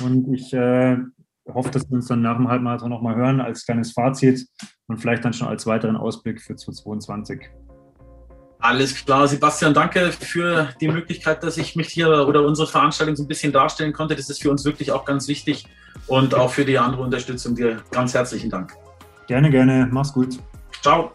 Und 0.02 0.32
ich 0.32 0.54
äh, 0.54 0.98
hoffe, 1.52 1.72
dass 1.72 1.90
wir 1.90 1.96
uns 1.96 2.06
dann 2.06 2.22
nach 2.22 2.38
dem 2.38 2.48
Halbmarathon 2.48 2.92
nochmal 2.92 3.16
hören 3.16 3.42
als 3.42 3.66
kleines 3.66 3.92
Fazit 3.92 4.46
und 4.86 5.00
vielleicht 5.00 5.26
dann 5.26 5.34
schon 5.34 5.48
als 5.48 5.66
weiteren 5.66 5.98
Ausblick 5.98 6.40
für 6.40 6.56
2022. 6.56 7.50
Alles 8.62 8.94
klar, 8.94 9.26
Sebastian, 9.26 9.74
danke 9.74 10.12
für 10.12 10.70
die 10.82 10.90
Möglichkeit, 10.90 11.42
dass 11.44 11.56
ich 11.58 11.78
mich 11.78 11.88
hier 11.88 12.28
oder 12.28 12.44
unsere 12.44 12.68
Veranstaltung 12.68 13.16
so 13.16 13.24
ein 13.24 13.28
bisschen 13.28 13.54
darstellen 13.54 13.94
konnte. 13.94 14.18
Das 14.18 14.30
ist 14.30 14.42
für 14.42 14.52
uns 14.52 14.66
wirklich 14.66 14.92
auch 14.92 15.06
ganz 15.06 15.30
wichtig 15.30 15.66
und 16.08 16.36
auch 16.36 16.52
für 16.52 16.66
die 16.66 16.78
andere 16.78 17.02
Unterstützung 17.02 17.56
dir 17.56 17.82
ganz 17.92 18.14
herzlichen 18.14 18.50
Dank. 18.50 18.74
Gerne, 19.28 19.50
gerne. 19.50 19.88
Mach's 19.90 20.12
gut. 20.12 20.40
Ciao. 20.82 21.12